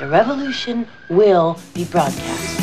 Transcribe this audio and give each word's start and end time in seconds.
The 0.00 0.06
revolution 0.06 0.86
will 1.10 1.56
be 1.74 1.84
broadcast. 1.84 2.58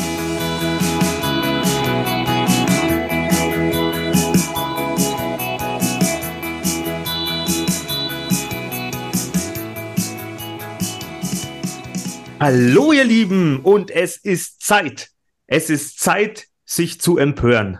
Hallo 12.40 12.92
ihr 12.92 13.04
Lieben 13.04 13.60
und 13.60 13.92
es 13.92 14.16
ist 14.16 14.60
Zeit. 14.62 15.10
Es 15.46 15.70
ist 15.70 16.00
Zeit, 16.00 16.48
sich 16.64 17.00
zu 17.00 17.18
empören. 17.18 17.78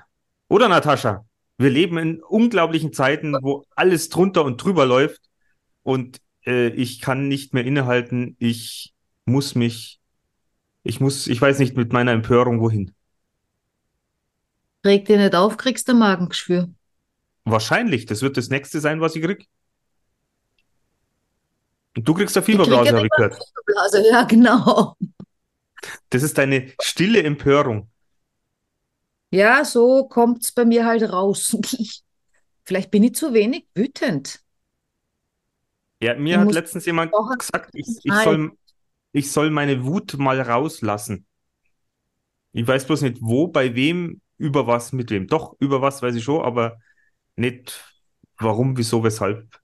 Oder 0.48 0.68
Natascha? 0.68 1.26
Wir 1.56 1.70
leben 1.70 1.98
in 1.98 2.22
unglaublichen 2.22 2.92
Zeiten, 2.92 3.34
wo 3.42 3.64
alles 3.74 4.08
drunter 4.08 4.44
und 4.44 4.62
drüber 4.62 4.86
läuft 4.86 5.22
und 5.82 6.20
äh, 6.46 6.68
ich 6.68 7.00
kann 7.00 7.26
nicht 7.26 7.54
mehr 7.54 7.64
innehalten. 7.64 8.36
Ich 8.38 8.94
muss 9.28 9.54
mich, 9.54 10.00
ich 10.82 11.00
muss, 11.00 11.26
ich 11.26 11.40
weiß 11.40 11.58
nicht 11.58 11.76
mit 11.76 11.92
meiner 11.92 12.12
Empörung 12.12 12.60
wohin. 12.60 12.94
Reg 14.84 15.06
dir 15.06 15.18
nicht 15.18 15.34
auf, 15.34 15.56
kriegst 15.56 15.88
du 15.88 15.94
Magengeschwür. 15.94 16.68
Wahrscheinlich, 17.44 18.06
das 18.06 18.22
wird 18.22 18.36
das 18.36 18.48
nächste 18.48 18.80
sein, 18.80 19.00
was 19.00 19.16
ich 19.16 19.22
krieg. 19.22 19.48
Und 21.96 22.06
du 22.06 22.14
kriegst 22.14 22.36
eine 22.36 22.42
Ich 22.42 22.46
Fieberblase, 22.46 22.90
ja 22.90 22.96
habe 22.96 23.06
ich 23.06 23.10
gehört. 23.16 23.34
Fieberblase, 23.34 24.08
ja, 24.10 24.22
genau. 24.24 24.96
Das 26.10 26.22
ist 26.22 26.38
deine 26.38 26.72
stille 26.80 27.22
Empörung. 27.22 27.88
Ja, 29.30 29.64
so 29.64 30.08
kommt's 30.08 30.52
bei 30.52 30.64
mir 30.64 30.86
halt 30.86 31.02
raus. 31.02 31.56
Vielleicht 32.64 32.90
bin 32.90 33.02
ich 33.02 33.14
zu 33.14 33.32
wenig 33.32 33.66
wütend. 33.74 34.40
Ja, 36.00 36.14
mir 36.14 36.36
Du 36.36 36.42
hat 36.42 36.52
letztens 36.52 36.86
jemand 36.86 37.12
gesagt, 37.12 37.70
ich, 37.74 37.88
ich 38.02 38.14
soll, 38.14 38.52
ich 39.18 39.30
soll 39.30 39.50
meine 39.50 39.84
Wut 39.84 40.16
mal 40.18 40.40
rauslassen. 40.40 41.26
Ich 42.52 42.66
weiß 42.66 42.86
bloß 42.86 43.02
nicht, 43.02 43.18
wo, 43.20 43.48
bei 43.48 43.74
wem, 43.74 44.20
über 44.38 44.66
was, 44.66 44.92
mit 44.92 45.10
wem. 45.10 45.26
Doch, 45.26 45.56
über 45.60 45.82
was 45.82 46.02
weiß 46.02 46.14
ich 46.14 46.24
schon, 46.24 46.42
aber 46.42 46.78
nicht 47.36 47.84
warum, 48.38 48.76
wieso, 48.76 49.04
weshalb. 49.04 49.60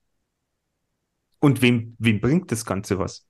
Und 1.39 1.61
wem, 1.61 1.95
wem 1.99 2.19
bringt 2.19 2.51
das 2.51 2.65
Ganze 2.65 2.99
was? 2.99 3.25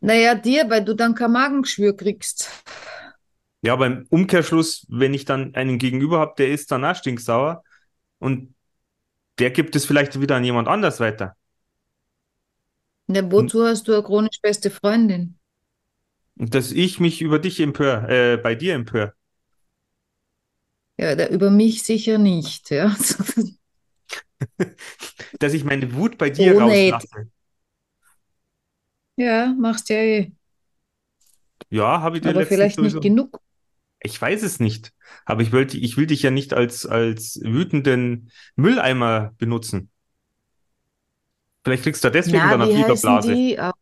Naja, 0.00 0.34
dir, 0.34 0.68
weil 0.68 0.84
du 0.84 0.94
dann 0.94 1.14
kein 1.14 1.32
Magengeschwür 1.32 1.96
kriegst. 1.96 2.50
Ja, 3.62 3.72
aber 3.72 3.86
im 3.86 4.06
Umkehrschluss, 4.10 4.86
wenn 4.88 5.14
ich 5.14 5.24
dann 5.24 5.54
einen 5.54 5.78
Gegenüber 5.78 6.20
habe, 6.20 6.34
der 6.38 6.50
ist 6.50 6.70
danach 6.70 6.96
stinksauer 6.96 7.64
und 8.18 8.54
der 9.38 9.50
gibt 9.50 9.74
es 9.74 9.84
vielleicht 9.84 10.20
wieder 10.20 10.36
an 10.36 10.44
jemand 10.44 10.68
anders 10.68 11.00
weiter. 11.00 11.36
Ja, 13.08 13.28
wozu 13.32 13.64
hast 13.64 13.88
du 13.88 13.94
eine 13.94 14.02
chronisch 14.04 14.40
beste 14.40 14.70
Freundin? 14.70 15.36
Und 16.38 16.54
dass 16.54 16.72
ich 16.72 16.98
mich 17.00 17.20
über 17.22 17.38
dich 17.38 17.60
empör, 17.60 18.08
äh, 18.08 18.36
bei 18.38 18.54
dir 18.54 18.74
empör. 18.74 19.14
Ja, 20.98 21.14
da, 21.14 21.28
über 21.28 21.50
mich 21.50 21.82
sicher 21.84 22.18
nicht, 22.18 22.70
ja. 22.70 22.94
Dass 25.38 25.54
ich 25.54 25.64
meine 25.64 25.94
Wut 25.94 26.18
bei 26.18 26.30
dir 26.30 26.54
Oh, 26.54 26.60
rauslasse. 26.60 27.28
Ja, 29.16 29.54
machst 29.58 29.88
ja 29.90 29.96
eh. 29.96 30.32
Ja, 31.70 32.00
habe 32.00 32.16
ich 32.16 32.22
dir 32.22 32.30
Aber 32.30 32.46
vielleicht 32.46 32.78
nicht 32.78 33.00
genug. 33.00 33.40
Ich 34.00 34.20
weiß 34.20 34.42
es 34.42 34.60
nicht. 34.60 34.92
Aber 35.24 35.42
ich 35.42 35.52
wollte, 35.52 35.78
ich 35.78 35.96
will 35.96 36.06
dich 36.06 36.22
ja 36.22 36.30
nicht 36.30 36.54
als, 36.54 36.86
als 36.86 37.40
wütenden 37.42 38.30
Mülleimer 38.54 39.34
benutzen. 39.38 39.90
Vielleicht 41.66 41.82
kriegst 41.82 42.04
du 42.04 42.10
deswegen 42.10 42.38
Na, 42.38 42.50
dann 42.52 42.62
eine 42.62 42.72
Fieberblase. 42.72 43.34
die? 43.34 43.56
Äh, 43.56 43.72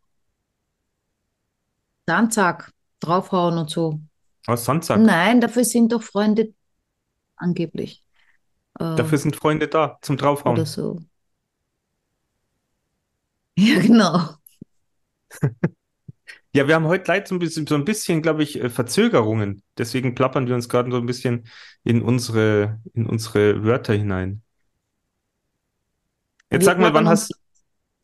Sandsack, 2.09 2.73
draufhauen 3.01 3.59
und 3.59 3.69
so. 3.69 4.01
Was 4.47 4.65
Sandsack? 4.65 5.01
Nein, 5.01 5.43
dafür 5.43 5.67
sind 5.67 5.93
doch 5.93 6.03
Freunde 6.03 6.55
angeblich. 7.37 8.03
Äh, 8.81 8.97
Dafür 8.97 9.19
sind 9.19 9.37
Freunde 9.37 9.69
da, 9.69 9.99
zum 10.01 10.17
Draufhauen. 10.17 10.57
oder 10.57 10.65
so. 10.65 10.99
Ja, 13.57 13.81
genau. 13.81 14.31
Ja, 16.55 16.69
wir 16.69 16.77
haben 16.77 16.87
heute 16.87 17.05
leider 17.09 17.27
so 17.27 17.35
ein 17.35 17.41
bisschen, 17.41 17.67
so 17.67 17.75
ein 17.75 17.85
bisschen, 17.85 18.23
glaube 18.23 18.45
ich, 18.45 18.59
äh, 18.63 18.71
Verzögerungen. 18.71 19.63
Deswegen 19.77 20.15
plappern 20.15 20.47
wir 20.47 20.55
uns 20.55 20.69
gerade 20.71 20.91
so 20.91 20.97
ein 20.97 21.05
bisschen 21.05 21.49
in 21.83 22.01
unsere, 22.01 22.81
in 22.95 23.05
unsere 23.07 23.63
Wörter 23.65 23.93
hinein. 23.93 24.41
Jetzt 26.51 26.61
Wir 26.61 26.67
sag 26.67 26.79
mal, 26.79 26.95
wann 26.95 27.09
hast, 27.09 27.35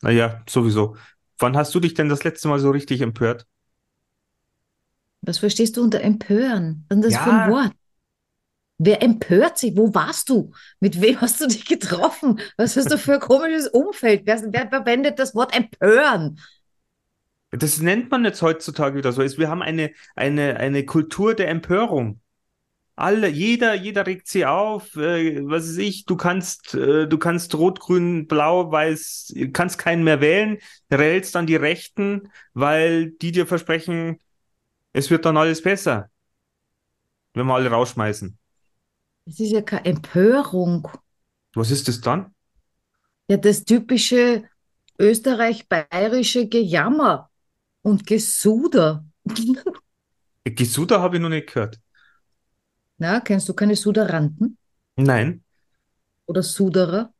naja, 0.01 0.43
sowieso. 0.49 0.95
Wann 1.39 1.57
hast 1.57 1.73
du 1.73 1.79
dich 1.79 1.93
denn 1.93 2.09
das 2.09 2.23
letzte 2.23 2.47
Mal 2.47 2.59
so 2.59 2.71
richtig 2.71 3.01
empört? 3.01 3.47
Was 5.21 5.37
verstehst 5.37 5.77
du 5.77 5.83
unter 5.83 6.01
empören? 6.01 6.85
Was 6.89 6.97
ist 6.99 7.05
das 7.05 7.23
für 7.23 7.29
Ja. 7.29 7.45
ein 7.45 7.51
Wort? 7.51 7.71
Wer 8.83 9.03
empört 9.03 9.59
sich? 9.59 9.77
Wo 9.77 9.93
warst 9.93 10.29
du? 10.29 10.51
Mit 10.79 10.99
wem 11.01 11.21
hast 11.21 11.39
du 11.39 11.47
dich 11.47 11.65
getroffen? 11.65 12.39
Was 12.57 12.75
hast 12.75 12.91
du 12.91 12.97
für 12.97 13.13
ein 13.15 13.19
komisches 13.19 13.67
Umfeld? 13.67 14.23
Wer, 14.25 14.41
wer 14.51 14.69
verwendet 14.69 15.19
das 15.19 15.35
Wort 15.35 15.55
empören? 15.55 16.39
Das 17.51 17.79
nennt 17.79 18.09
man 18.09 18.23
jetzt 18.25 18.41
heutzutage 18.41 18.97
wieder 18.97 19.11
so. 19.11 19.21
Wir 19.21 19.49
haben 19.49 19.61
eine, 19.61 19.91
eine, 20.15 20.57
eine 20.57 20.85
Kultur 20.85 21.35
der 21.35 21.49
Empörung. 21.49 22.21
Alle, 22.95 23.29
jeder, 23.29 23.73
jeder 23.73 24.05
regt 24.05 24.27
sie 24.27 24.45
auf. 24.45 24.95
Äh, 24.95 25.41
was 25.47 25.69
weiß 25.69 25.77
ich, 25.77 26.05
du 26.05 26.15
kannst, 26.15 26.73
äh, 26.75 27.07
du 27.07 27.17
kannst 27.17 27.55
rot, 27.55 27.79
grün, 27.79 28.27
blau, 28.27 28.71
weiß, 28.71 29.33
kannst 29.53 29.77
keinen 29.77 30.03
mehr 30.03 30.21
wählen, 30.21 30.57
wählst 30.89 31.35
dann 31.35 31.47
die 31.47 31.55
Rechten, 31.55 32.29
weil 32.53 33.11
die 33.11 33.31
dir 33.31 33.47
versprechen, 33.47 34.19
es 34.93 35.09
wird 35.09 35.25
dann 35.25 35.37
alles 35.37 35.61
besser. 35.61 36.09
Wenn 37.33 37.47
wir 37.47 37.55
alle 37.55 37.69
rausschmeißen. 37.69 38.37
Das 39.25 39.39
ist 39.39 39.51
ja 39.51 39.61
keine 39.61 39.85
Empörung. 39.85 40.87
Was 41.53 41.71
ist 41.71 41.87
das 41.87 42.01
dann? 42.01 42.33
Ja, 43.29 43.37
das 43.37 43.63
typische 43.63 44.43
österreich-bayerische 44.99 46.47
Gejammer 46.47 47.29
und 47.81 48.05
Gesuder. 48.05 49.05
Gesuda 50.43 50.99
habe 51.01 51.17
ich 51.17 51.21
noch 51.21 51.29
nicht 51.29 51.53
gehört. 51.53 51.79
Na, 53.01 53.19
kennst 53.19 53.49
du 53.49 53.55
keine 53.55 53.75
Suderanten 53.75 54.59
Nein. 54.95 55.43
oder 56.27 56.43
Suderer? 56.43 57.11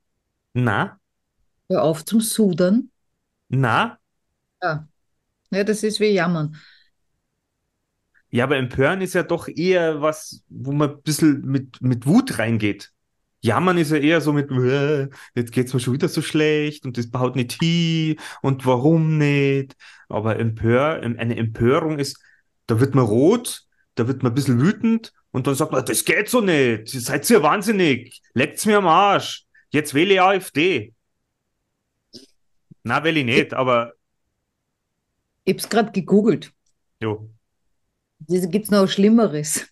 Na, 0.53 0.99
Hör 1.69 1.81
auf 1.81 2.05
zum 2.05 2.21
Sudern. 2.21 2.91
na. 3.49 3.97
Ja. 4.61 4.87
Ja, 5.49 5.63
das 5.63 5.81
ist 5.81 5.99
wie 5.99 6.09
Jammern. 6.13 6.55
Ja, 8.29 8.43
aber 8.43 8.57
Empören 8.57 9.01
ist 9.01 9.13
ja 9.15 9.23
doch 9.23 9.47
eher 9.47 10.03
was, 10.03 10.43
wo 10.49 10.71
man 10.71 10.91
ein 10.91 11.01
bisschen 11.01 11.41
mit, 11.45 11.81
mit 11.81 12.05
Wut 12.05 12.37
reingeht. 12.37 12.91
Jammern 13.41 13.79
ist 13.79 13.89
ja 13.89 13.97
eher 13.97 14.21
so 14.21 14.33
mit, 14.33 14.51
"Äh, 14.51 15.09
jetzt 15.33 15.51
geht's 15.51 15.73
mir 15.73 15.79
schon 15.79 15.95
wieder 15.95 16.09
so 16.09 16.21
schlecht 16.21 16.85
und 16.85 16.95
das 16.99 17.09
baut 17.09 17.35
nicht 17.35 17.53
hin 17.59 18.17
und 18.43 18.67
warum 18.67 19.17
nicht. 19.17 19.75
Aber 20.09 20.37
Empör, 20.37 21.01
eine 21.01 21.35
Empörung 21.37 21.97
ist, 21.97 22.21
da 22.67 22.79
wird 22.79 22.93
man 22.93 23.03
rot, 23.05 23.63
da 23.95 24.07
wird 24.07 24.21
man 24.21 24.31
ein 24.31 24.35
bisschen 24.35 24.61
wütend 24.61 25.11
und 25.31 25.47
dann 25.47 25.55
sagt 25.55 25.71
man, 25.71 25.85
das 25.85 26.03
geht 26.05 26.29
so 26.29 26.41
nicht, 26.41 26.89
seid 26.89 27.29
ihr 27.29 27.41
wahnsinnig, 27.43 28.21
leckt's 28.33 28.65
mir 28.65 28.77
am 28.77 28.87
Arsch, 28.87 29.45
jetzt 29.69 29.93
wähle 29.93 30.13
ich 30.13 30.21
AfD. 30.21 30.93
Na, 32.83 33.03
will 33.03 33.17
ich 33.17 33.25
nicht, 33.25 33.53
aber 33.53 33.93
Ich 35.43 35.53
hab's 35.53 35.69
gerade 35.69 35.91
gegoogelt. 35.91 36.51
jo. 37.01 37.29
Diese 38.19 38.47
gibt's 38.49 38.69
noch 38.69 38.87
Schlimmeres. 38.87 39.67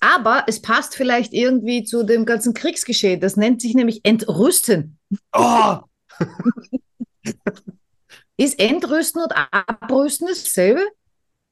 Aber 0.00 0.44
es 0.46 0.60
passt 0.60 0.94
vielleicht 0.94 1.32
irgendwie 1.32 1.84
zu 1.84 2.02
dem 2.02 2.26
ganzen 2.26 2.52
Kriegsgeschehen. 2.52 3.20
Das 3.20 3.36
nennt 3.36 3.62
sich 3.62 3.74
nämlich 3.74 4.04
Entrüsten. 4.04 4.98
Oh! 5.32 5.78
Ist 8.36 8.58
Entrüsten 8.58 9.22
und 9.22 9.32
Abrüsten 9.32 10.28
dasselbe? 10.28 10.82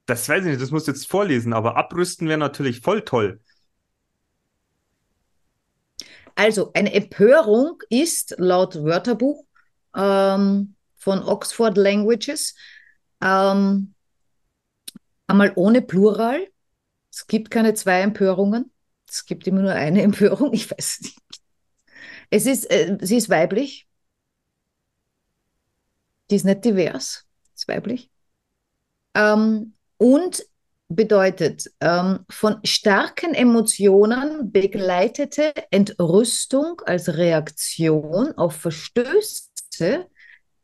Das 0.07 0.29
weiß 0.29 0.45
ich 0.45 0.51
nicht, 0.51 0.63
das 0.63 0.71
musst 0.71 0.89
du 0.89 0.93
jetzt 0.93 1.09
vorlesen, 1.09 1.53
aber 1.53 1.77
abrüsten 1.77 2.29
wäre 2.29 2.39
natürlich 2.39 2.81
voll 2.81 3.03
toll. 3.03 3.41
Also, 6.35 6.73
eine 6.73 6.93
Empörung 6.93 7.83
ist 7.89 8.35
laut 8.39 8.83
Wörterbuch 8.83 9.45
ähm, 9.95 10.75
von 10.97 11.23
Oxford 11.23 11.77
Languages 11.77 12.55
ähm, 13.23 13.95
einmal 15.27 15.53
ohne 15.57 15.83
Plural. 15.83 16.49
Es 17.11 17.27
gibt 17.27 17.51
keine 17.51 17.75
zwei 17.75 18.01
Empörungen. 18.01 18.73
Es 19.09 19.25
gibt 19.27 19.47
immer 19.47 19.61
nur 19.63 19.73
eine 19.73 20.03
Empörung. 20.03 20.53
Ich 20.53 20.71
weiß 20.71 21.01
nicht. 21.03 21.19
Es 22.31 22.47
ist, 22.47 22.65
äh, 22.71 22.99
sie 23.01 23.17
ist 23.17 23.29
weiblich. 23.29 23.87
Die 26.31 26.37
ist 26.37 26.45
nicht 26.45 26.65
divers. 26.65 27.27
Ist 27.55 27.69
weiblich. 27.69 28.11
Ähm, 29.15 29.75
und 30.03 30.45
bedeutet 30.89 31.71
ähm, 31.79 32.27
von 32.29 32.57
starken 32.65 33.35
Emotionen 33.35 34.51
begleitete 34.51 35.55
Entrüstung 35.71 36.83
als 36.85 37.17
Reaktion 37.17 38.37
auf 38.37 38.57
Verstöße 38.57 40.09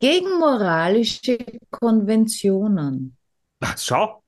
Gegen 0.01 0.39
moralische 0.39 1.37
Konventionen. 1.71 3.17
Ach, 3.61 3.77
schau. 3.77 4.23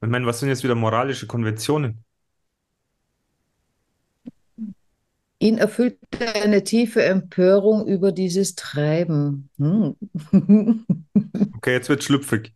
Ich 0.00 0.08
meine, 0.08 0.26
was 0.26 0.40
sind 0.40 0.48
jetzt 0.48 0.64
wieder 0.64 0.74
moralische 0.74 1.26
Konventionen? 1.26 2.04
Ihn 5.38 5.58
erfüllte 5.58 6.34
eine 6.34 6.62
tiefe 6.62 7.04
Empörung 7.04 7.86
über 7.88 8.12
dieses 8.12 8.54
Treiben. 8.54 9.50
Hm. 9.58 9.96
Okay, 11.54 11.74
jetzt 11.74 11.88
wird 11.88 12.02
schlüpfrig. 12.02 12.52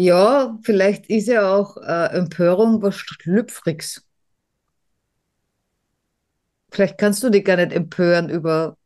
Ja, 0.00 0.58
vielleicht 0.64 1.08
ist 1.10 1.28
ja 1.28 1.54
auch 1.54 1.76
äh, 1.76 2.06
Empörung 2.16 2.82
was 2.82 2.96
Schlüpfriges. 2.96 4.04
Vielleicht 6.72 6.98
kannst 6.98 7.22
du 7.22 7.30
dich 7.30 7.44
gar 7.44 7.56
nicht 7.56 7.72
empören 7.72 8.28
über 8.30 8.76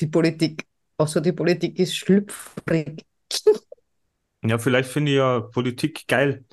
die 0.00 0.06
Politik. 0.08 0.66
Außer 0.98 1.20
die 1.20 1.32
Politik 1.32 1.78
ist 1.78 1.96
schlüpfrig. 1.96 3.04
Ja, 4.42 4.58
vielleicht 4.58 4.90
finde 4.90 5.10
ich 5.12 5.16
ja 5.16 5.40
Politik 5.40 6.06
geil. 6.06 6.44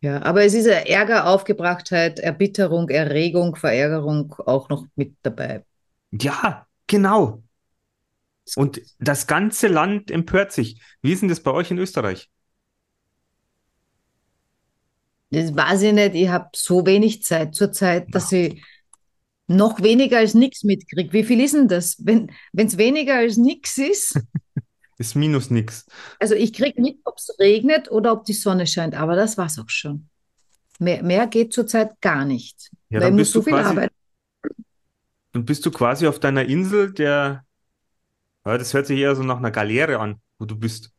Ja, 0.00 0.22
aber 0.22 0.44
es 0.44 0.54
ist 0.54 0.66
ja 0.66 0.74
Ärger, 0.74 1.26
Aufgebrachtheit, 1.26 2.20
Erbitterung, 2.20 2.88
Erregung, 2.88 3.56
Verärgerung 3.56 4.32
auch 4.46 4.68
noch 4.68 4.86
mit 4.94 5.16
dabei. 5.22 5.64
Ja, 6.12 6.66
genau. 6.86 7.42
Und 8.56 8.80
das 8.98 9.26
ganze 9.26 9.68
Land 9.68 10.10
empört 10.10 10.52
sich. 10.52 10.80
Wie 11.02 11.12
ist 11.12 11.20
denn 11.22 11.28
das 11.28 11.40
bei 11.42 11.50
euch 11.52 11.70
in 11.70 11.78
Österreich? 11.78 12.30
Das 15.30 15.54
weiß 15.54 15.82
ich 15.82 15.92
nicht. 15.92 16.14
Ich 16.14 16.28
habe 16.28 16.48
so 16.54 16.86
wenig 16.86 17.22
Zeit 17.22 17.54
zurzeit, 17.54 18.14
dass 18.14 18.32
ich 18.32 18.62
noch 19.46 19.82
weniger 19.82 20.18
als 20.18 20.34
nichts 20.34 20.64
mitkriege. 20.64 21.12
Wie 21.12 21.24
viel 21.24 21.40
ist 21.40 21.54
denn 21.54 21.68
das? 21.68 21.96
Wenn 22.04 22.30
es 22.54 22.78
weniger 22.78 23.16
als 23.16 23.36
nichts 23.36 23.78
ist, 23.78 24.18
Ist 25.00 25.14
minus 25.14 25.48
nix. 25.48 25.86
also 26.18 26.34
ich 26.34 26.52
kriege 26.52 26.80
mit, 26.82 26.98
ob 27.04 27.18
es 27.18 27.32
regnet 27.38 27.88
oder 27.88 28.12
ob 28.12 28.24
die 28.24 28.32
Sonne 28.32 28.66
scheint, 28.66 28.96
aber 28.96 29.14
das 29.14 29.38
war's 29.38 29.56
auch 29.60 29.68
schon. 29.68 30.08
Mehr, 30.80 31.04
mehr 31.04 31.28
geht 31.28 31.52
zurzeit 31.52 32.00
gar 32.00 32.24
nicht. 32.24 32.70
Ja, 32.90 33.00
weil 33.00 33.00
dann 33.00 33.12
ich 33.12 33.18
muss 33.18 33.26
bist 33.28 33.32
so 33.34 33.38
du 33.40 33.44
viel 33.44 33.52
quasi- 33.52 33.68
arbeiten. 33.68 33.94
Dann 35.32 35.44
bist 35.44 35.64
du 35.66 35.70
quasi 35.70 36.08
auf 36.08 36.18
deiner 36.18 36.46
Insel 36.46 36.92
der, 36.92 37.44
ja, 38.46 38.58
das 38.58 38.74
hört 38.74 38.86
sich 38.86 38.98
eher 39.00 39.14
so 39.14 39.22
nach 39.22 39.36
einer 39.38 39.50
Galeere 39.50 39.98
an, 39.98 40.20
wo 40.38 40.44
du 40.46 40.56
bist. 40.56 40.90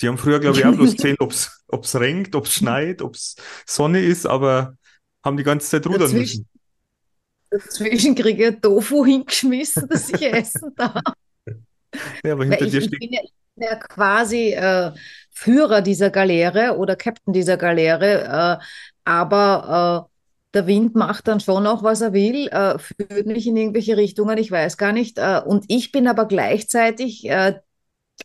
Die 0.00 0.08
haben 0.08 0.18
früher, 0.18 0.40
glaube 0.40 0.58
ich, 0.58 0.64
auch 0.64 0.74
bloß 0.74 0.92
gesehen, 0.96 1.16
ob's, 1.20 1.62
ob's 1.68 1.94
regnet, 1.96 2.34
ob's 2.34 2.54
schneit, 2.54 3.02
ob's 3.02 3.36
Sonne 3.66 4.00
ist, 4.00 4.26
aber 4.26 4.76
haben 5.24 5.36
die 5.36 5.42
ganze 5.44 5.68
Zeit 5.68 5.86
rudern 5.86 6.00
Dazwischen- 6.02 6.18
müssen. 6.20 6.48
Dazwischen 7.50 8.14
kriege 8.14 8.48
ich 8.48 8.60
Tofu 8.60 9.04
hingeschmissen, 9.04 9.88
dass 9.88 10.08
ich 10.10 10.22
essen 10.32 10.72
darf. 10.76 11.02
Ja, 12.24 12.32
aber 12.32 12.48
Weil 12.48 12.50
hinter 12.50 12.66
ich, 12.66 12.70
dir 12.72 12.78
ich 12.78 12.84
steht, 12.86 13.00
bin 13.00 13.12
ja, 13.12 13.20
ich 13.24 13.32
bin 13.56 13.64
ja 13.68 13.76
quasi 13.76 14.52
äh, 14.52 14.92
Führer 15.32 15.82
dieser 15.82 16.10
Galeere 16.10 16.76
oder 16.76 16.96
Captain 16.96 17.32
dieser 17.32 17.56
Galeere, 17.56 18.58
äh, 18.60 18.64
aber 19.04 20.08
äh, 20.08 20.09
der 20.54 20.66
Wind 20.66 20.94
macht 20.94 21.28
dann 21.28 21.40
schon 21.40 21.66
auch, 21.66 21.82
was 21.82 22.00
er 22.00 22.12
will, 22.12 22.48
äh, 22.48 22.78
führt 22.78 23.26
mich 23.26 23.46
in 23.46 23.56
irgendwelche 23.56 23.96
Richtungen, 23.96 24.38
ich 24.38 24.50
weiß 24.50 24.76
gar 24.76 24.92
nicht. 24.92 25.18
Äh, 25.18 25.40
und 25.44 25.64
ich 25.68 25.92
bin 25.92 26.08
aber 26.08 26.26
gleichzeitig 26.26 27.24
äh, 27.28 27.54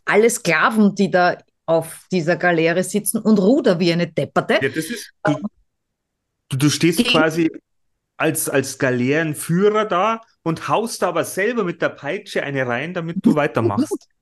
alle 0.04 0.30
Sklaven, 0.30 0.94
die 0.94 1.10
da 1.10 1.38
auf 1.66 2.06
dieser 2.12 2.36
Galeere 2.36 2.82
sitzen 2.84 3.18
und 3.18 3.38
ruder 3.38 3.80
wie 3.80 3.92
eine 3.92 4.06
Depperte. 4.06 4.54
ja, 4.62 4.68
das 4.68 4.86
ist, 4.86 5.12
du, 6.48 6.56
du, 6.56 6.70
stehst 6.70 6.98
Gegen- 6.98 7.10
quasi 7.10 7.50
als, 8.16 8.48
als 8.48 8.78
Galeerenführer 8.78 9.84
da 9.84 10.20
und 10.42 10.68
haust 10.68 11.02
aber 11.02 11.24
selber 11.24 11.64
mit 11.64 11.82
der 11.82 11.90
Peitsche 11.90 12.42
eine 12.42 12.66
rein, 12.66 12.94
damit 12.94 13.18
du 13.22 13.34
weitermachst. 13.34 14.08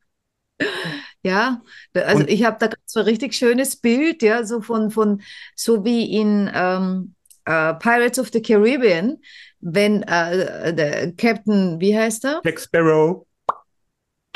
Ja, 1.23 1.63
also 1.95 2.21
Und- 2.21 2.31
ich 2.31 2.45
habe 2.45 2.59
da 2.61 2.69
so 2.85 3.01
ein 3.01 3.07
richtig 3.07 3.35
schönes 3.35 3.77
Bild, 3.77 4.23
ja, 4.23 4.45
so 4.45 4.61
von, 4.61 4.91
von 4.91 5.23
so 5.57 5.85
wie 5.85 6.13
in 6.19 6.51
ähm, 6.55 7.14
äh, 7.45 7.75
Pirates 7.75 8.19
of 8.19 8.31
the 8.33 8.43
Caribbean, 8.43 9.19
wenn 9.61 10.03
äh, 10.03 10.75
der 10.75 11.13
Captain, 11.13 11.81
wie 11.81 11.97
heißt 11.97 12.25
er? 12.25 12.41
Jack 12.45 12.61
Sparrow. 12.61 13.27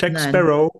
Jack 0.00 0.12
Nein. 0.12 0.28
Sparrow. 0.28 0.70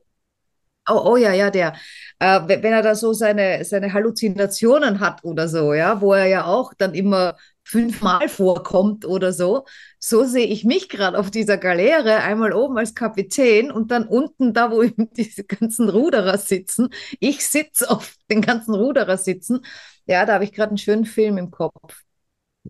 Oh, 0.91 1.03
oh 1.05 1.17
ja, 1.17 1.33
ja, 1.35 1.51
der. 1.51 1.75
Äh, 2.19 2.41
wenn 2.47 2.73
er 2.73 2.83
da 2.83 2.95
so 2.95 3.13
seine, 3.13 3.65
seine 3.65 3.93
Halluzinationen 3.93 5.01
hat 5.01 5.23
oder 5.23 5.47
so, 5.49 5.75
ja, 5.75 6.01
wo 6.01 6.15
er 6.15 6.27
ja 6.27 6.47
auch 6.47 6.73
dann 6.75 6.95
immer 6.95 7.37
fünfmal 7.63 8.29
vorkommt 8.29 9.05
oder 9.05 9.33
so. 9.33 9.67
So 9.99 10.25
sehe 10.25 10.47
ich 10.47 10.65
mich 10.65 10.89
gerade 10.89 11.19
auf 11.19 11.31
dieser 11.31 11.59
Galeere, 11.59 12.17
einmal 12.23 12.55
oben 12.55 12.79
als 12.79 12.95
Kapitän 12.95 13.71
und 13.71 13.91
dann 13.91 14.09
unten 14.09 14.55
da, 14.55 14.71
wo 14.71 14.83
eben 14.83 15.11
diese 15.13 15.45
ganzen 15.45 15.91
Ruderer 15.91 16.39
sitzen. 16.39 16.89
Ich 17.21 17.47
sitze 17.47 17.91
auf 17.91 18.15
den 18.31 18.41
ganzen 18.41 18.75
Ruderer 18.75 19.19
sitzen. 19.19 19.61
Ja, 20.07 20.25
da 20.25 20.35
habe 20.35 20.45
ich 20.45 20.53
gerade 20.53 20.71
einen 20.71 20.79
schönen 20.79 21.05
Film 21.05 21.37
im 21.37 21.51
Kopf. 21.51 22.08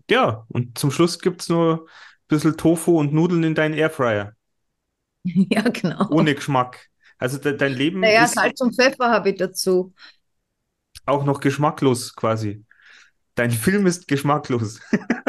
Ja, 0.09 0.45
und 0.49 0.77
zum 0.77 0.91
Schluss 0.91 1.19
gibt's 1.19 1.49
nur 1.49 1.85
ein 1.85 1.87
bisschen 2.27 2.57
Tofu 2.57 2.99
und 2.99 3.13
Nudeln 3.13 3.43
in 3.43 3.55
deinen 3.55 3.73
Airfryer. 3.73 4.33
Ja, 5.49 5.61
genau. 5.69 6.07
Ohne 6.07 6.35
Geschmack. 6.35 6.89
Also 7.17 7.37
de 7.37 7.55
dein 7.57 7.73
Leben 7.73 8.03
Naja, 8.03 8.27
ist 8.27 8.33
Salz 8.33 8.61
und 8.61 8.75
Pfeffer 8.75 9.09
habe 9.11 9.29
ich 9.31 9.37
dazu. 9.37 9.93
auch 11.05 11.25
noch 11.25 11.39
geschmacklos 11.39 12.15
quasi. 12.15 12.65
Dein 13.35 13.51
Film 13.51 13.87
ist 13.87 14.07
geschmacklos. 14.07 14.81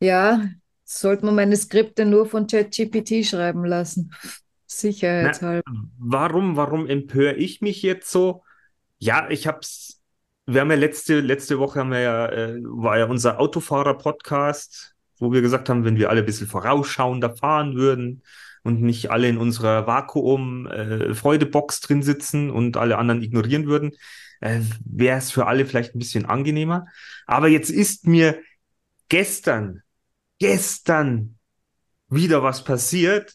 Ja, 0.00 0.48
sollte 0.84 1.24
man 1.26 1.34
meine 1.34 1.56
Skripte 1.56 2.04
nur 2.04 2.26
von 2.26 2.46
ChatGPT 2.46 3.24
schreiben 3.26 3.64
lassen. 3.64 4.12
Na, 5.18 5.40
Sicherheitshalber. 5.46 5.62
warum, 5.98 6.56
warum 6.56 6.86
empöre 6.86 7.34
ich 7.34 7.60
mich 7.60 7.82
jetzt 7.82 8.10
so? 8.10 8.44
Ja, 8.98 9.28
ich 9.30 9.46
hab's. 9.46 10.02
Wir 10.48 10.60
haben 10.60 10.70
ja 10.70 10.76
letzte, 10.76 11.20
letzte 11.20 11.58
Woche 11.58 11.80
haben 11.80 11.90
wir 11.90 12.00
ja, 12.00 12.28
äh, 12.28 12.62
war 12.62 12.96
ja 12.98 13.06
unser 13.06 13.40
Autofahrer-Podcast, 13.40 14.94
wo 15.18 15.32
wir 15.32 15.42
gesagt 15.42 15.68
haben, 15.68 15.84
wenn 15.84 15.96
wir 15.96 16.08
alle 16.08 16.20
ein 16.20 16.26
bisschen 16.26 16.46
vorausschauender 16.46 17.34
fahren 17.34 17.74
würden 17.74 18.22
und 18.62 18.80
nicht 18.80 19.10
alle 19.10 19.28
in 19.28 19.38
unserer 19.38 19.88
Vakuum-Freudebox 19.88 21.80
drin 21.80 22.02
sitzen 22.02 22.50
und 22.50 22.76
alle 22.76 22.96
anderen 22.96 23.22
ignorieren 23.22 23.66
würden, 23.66 23.96
äh, 24.40 24.60
wäre 24.84 25.18
es 25.18 25.32
für 25.32 25.46
alle 25.48 25.66
vielleicht 25.66 25.96
ein 25.96 25.98
bisschen 25.98 26.26
angenehmer. 26.26 26.86
Aber 27.26 27.48
jetzt 27.48 27.70
ist 27.70 28.06
mir 28.06 28.40
gestern, 29.08 29.82
gestern 30.38 31.38
wieder 32.08 32.44
was 32.44 32.62
passiert, 32.62 33.34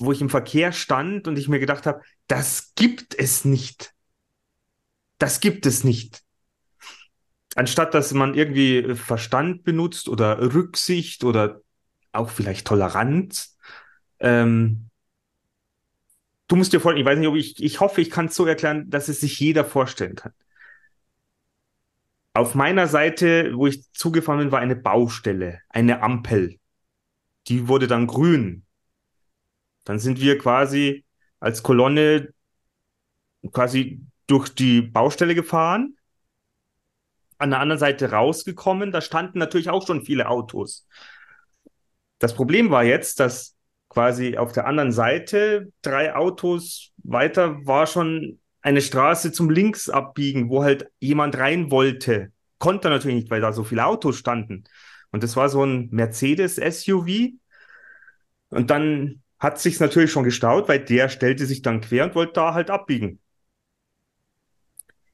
wo 0.00 0.10
ich 0.10 0.20
im 0.20 0.30
Verkehr 0.30 0.72
stand 0.72 1.28
und 1.28 1.38
ich 1.38 1.48
mir 1.48 1.60
gedacht 1.60 1.86
habe, 1.86 2.02
das 2.26 2.72
gibt 2.74 3.14
es 3.16 3.44
nicht. 3.44 3.92
Das 5.18 5.40
gibt 5.40 5.66
es 5.66 5.84
nicht. 5.84 6.22
Anstatt 7.56 7.94
dass 7.94 8.12
man 8.12 8.34
irgendwie 8.34 8.94
Verstand 8.94 9.64
benutzt 9.64 10.08
oder 10.08 10.54
Rücksicht 10.54 11.24
oder 11.24 11.60
auch 12.12 12.30
vielleicht 12.30 12.66
Toleranz, 12.66 13.58
ähm, 14.20 14.90
du 16.46 16.56
musst 16.56 16.72
dir 16.72 16.80
vorstellen, 16.80 17.00
ich 17.04 17.10
weiß 17.10 17.18
nicht, 17.18 17.28
ob 17.28 17.36
ich, 17.36 17.62
ich 17.62 17.80
hoffe, 17.80 18.00
ich 18.00 18.10
kann 18.10 18.26
es 18.26 18.34
so 18.34 18.46
erklären, 18.46 18.88
dass 18.90 19.08
es 19.08 19.20
sich 19.20 19.38
jeder 19.40 19.64
vorstellen 19.64 20.14
kann. 20.14 20.32
Auf 22.34 22.54
meiner 22.54 22.86
Seite, 22.86 23.52
wo 23.54 23.66
ich 23.66 23.90
zugefahren 23.92 24.38
bin, 24.38 24.52
war 24.52 24.60
eine 24.60 24.76
Baustelle, 24.76 25.60
eine 25.68 26.02
Ampel. 26.02 26.60
Die 27.48 27.66
wurde 27.66 27.88
dann 27.88 28.06
grün. 28.06 28.64
Dann 29.84 29.98
sind 29.98 30.20
wir 30.20 30.38
quasi 30.38 31.04
als 31.40 31.62
Kolonne 31.62 32.32
quasi 33.52 34.00
durch 34.28 34.48
die 34.50 34.82
Baustelle 34.82 35.34
gefahren, 35.34 35.96
an 37.38 37.50
der 37.50 37.60
anderen 37.60 37.80
Seite 37.80 38.12
rausgekommen. 38.12 38.92
Da 38.92 39.00
standen 39.00 39.40
natürlich 39.40 39.70
auch 39.70 39.84
schon 39.84 40.04
viele 40.04 40.28
Autos. 40.28 40.86
Das 42.20 42.34
Problem 42.34 42.70
war 42.70 42.84
jetzt, 42.84 43.18
dass 43.18 43.56
quasi 43.88 44.36
auf 44.36 44.52
der 44.52 44.66
anderen 44.66 44.92
Seite 44.92 45.72
drei 45.82 46.14
Autos 46.14 46.92
weiter 46.98 47.66
war 47.66 47.86
schon 47.86 48.38
eine 48.60 48.82
Straße 48.82 49.32
zum 49.32 49.50
Links 49.50 49.88
abbiegen, 49.88 50.50
wo 50.50 50.62
halt 50.62 50.90
jemand 51.00 51.38
rein 51.38 51.70
wollte. 51.70 52.32
Konnte 52.58 52.90
natürlich 52.90 53.16
nicht, 53.16 53.30
weil 53.30 53.40
da 53.40 53.52
so 53.52 53.64
viele 53.64 53.86
Autos 53.86 54.16
standen. 54.16 54.64
Und 55.10 55.22
das 55.22 55.36
war 55.36 55.48
so 55.48 55.64
ein 55.64 55.88
Mercedes 55.90 56.56
SUV. 56.56 57.38
Und 58.50 58.70
dann 58.70 59.22
hat 59.38 59.58
sich's 59.60 59.80
natürlich 59.80 60.10
schon 60.10 60.24
gestaut, 60.24 60.68
weil 60.68 60.80
der 60.80 61.08
stellte 61.08 61.46
sich 61.46 61.62
dann 61.62 61.80
quer 61.80 62.04
und 62.04 62.14
wollte 62.14 62.32
da 62.34 62.54
halt 62.54 62.70
abbiegen. 62.70 63.20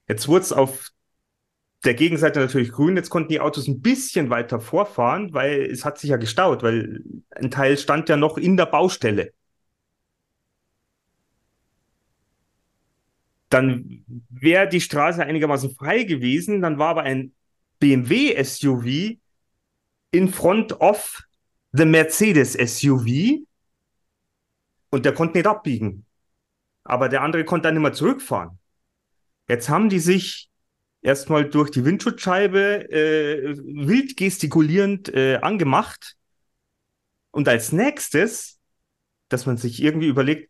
Jetzt 0.07 0.27
wurde 0.27 0.43
es 0.43 0.53
auf 0.53 0.91
der 1.83 1.93
Gegenseite 1.93 2.39
natürlich 2.39 2.71
grün. 2.71 2.95
Jetzt 2.95 3.09
konnten 3.09 3.29
die 3.29 3.39
Autos 3.39 3.67
ein 3.67 3.81
bisschen 3.81 4.29
weiter 4.29 4.59
vorfahren, 4.59 5.33
weil 5.33 5.63
es 5.63 5.85
hat 5.85 5.99
sich 5.99 6.09
ja 6.09 6.17
gestaut, 6.17 6.63
weil 6.63 7.03
ein 7.31 7.51
Teil 7.51 7.77
stand 7.77 8.09
ja 8.09 8.17
noch 8.17 8.37
in 8.37 8.57
der 8.57 8.65
Baustelle. 8.65 9.33
Dann 13.49 14.03
wäre 14.29 14.67
die 14.67 14.81
Straße 14.81 15.23
einigermaßen 15.23 15.75
frei 15.75 16.03
gewesen, 16.03 16.61
dann 16.61 16.79
war 16.79 16.89
aber 16.89 17.03
ein 17.03 17.33
BMW 17.79 18.35
SUV 18.43 19.17
in 20.11 20.29
front 20.29 20.79
of 20.81 21.23
the 21.71 21.85
Mercedes 21.85 22.53
SUV 22.53 23.45
und 24.89 25.05
der 25.05 25.13
konnte 25.13 25.37
nicht 25.37 25.47
abbiegen. 25.47 26.05
Aber 26.83 27.09
der 27.09 27.21
andere 27.21 27.45
konnte 27.45 27.67
dann 27.67 27.75
nicht 27.75 27.83
mehr 27.83 27.93
zurückfahren. 27.93 28.59
Jetzt 29.47 29.69
haben 29.69 29.89
die 29.89 29.99
sich 29.99 30.49
erstmal 31.01 31.47
durch 31.47 31.69
die 31.69 31.85
Windschutzscheibe 31.85 32.89
äh, 32.91 33.57
wild 33.57 34.17
gestikulierend 34.17 35.13
äh, 35.13 35.37
angemacht. 35.37 36.15
Und 37.31 37.47
als 37.47 37.71
nächstes, 37.71 38.59
dass 39.29 39.45
man 39.45 39.57
sich 39.57 39.81
irgendwie 39.81 40.07
überlegt, 40.07 40.49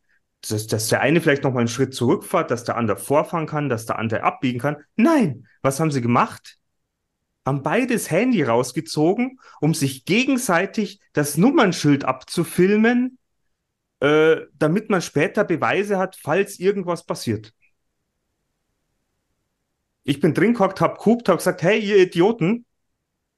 dass, 0.49 0.67
dass 0.67 0.87
der 0.87 1.01
eine 1.01 1.21
vielleicht 1.21 1.43
nochmal 1.43 1.61
einen 1.61 1.67
Schritt 1.67 1.93
zurückfährt, 1.93 2.51
dass 2.51 2.63
der 2.63 2.77
andere 2.77 2.97
vorfahren 2.97 3.47
kann, 3.47 3.69
dass 3.69 3.85
der 3.85 3.99
andere 3.99 4.23
abbiegen 4.23 4.59
kann. 4.59 4.77
Nein, 4.95 5.47
was 5.61 5.79
haben 5.79 5.91
sie 5.91 6.01
gemacht? 6.01 6.57
Haben 7.45 7.61
beides 7.61 8.09
Handy 8.09 8.43
rausgezogen, 8.43 9.39
um 9.59 9.73
sich 9.73 10.05
gegenseitig 10.05 10.99
das 11.13 11.37
Nummernschild 11.37 12.05
abzufilmen, 12.05 13.17
äh, 13.99 14.37
damit 14.53 14.89
man 14.89 15.01
später 15.01 15.43
Beweise 15.43 15.97
hat, 15.97 16.15
falls 16.15 16.59
irgendwas 16.59 17.05
passiert. 17.05 17.53
Ich 20.05 20.21
bin 20.21 20.33
drin 20.33 20.53
gehockt, 20.53 20.79
hab 20.79 21.00
gehupt, 21.00 21.27
hab 21.27 21.39
gesagt, 21.39 21.63
hey, 21.63 21.79
ihr 21.79 21.97
Idioten. 21.97 22.65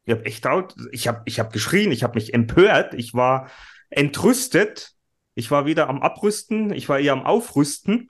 Ich 0.05 0.13
hab 0.13 0.25
echt 0.25 0.43
laut, 0.45 0.75
ich 0.91 1.07
hab, 1.07 1.23
ich 1.25 1.39
hab 1.39 1.51
geschrien, 1.51 1.91
ich 1.91 2.03
hab 2.03 2.15
mich 2.15 2.33
empört, 2.33 2.93
ich 2.93 3.13
war 3.13 3.49
entrüstet. 3.89 4.93
Ich 5.33 5.51
war 5.51 5.67
wieder 5.67 5.87
am 5.87 6.01
Abrüsten, 6.01 6.73
ich 6.73 6.89
war 6.89 6.97
eher 6.97 7.13
am 7.13 7.23
Aufrüsten, 7.23 8.09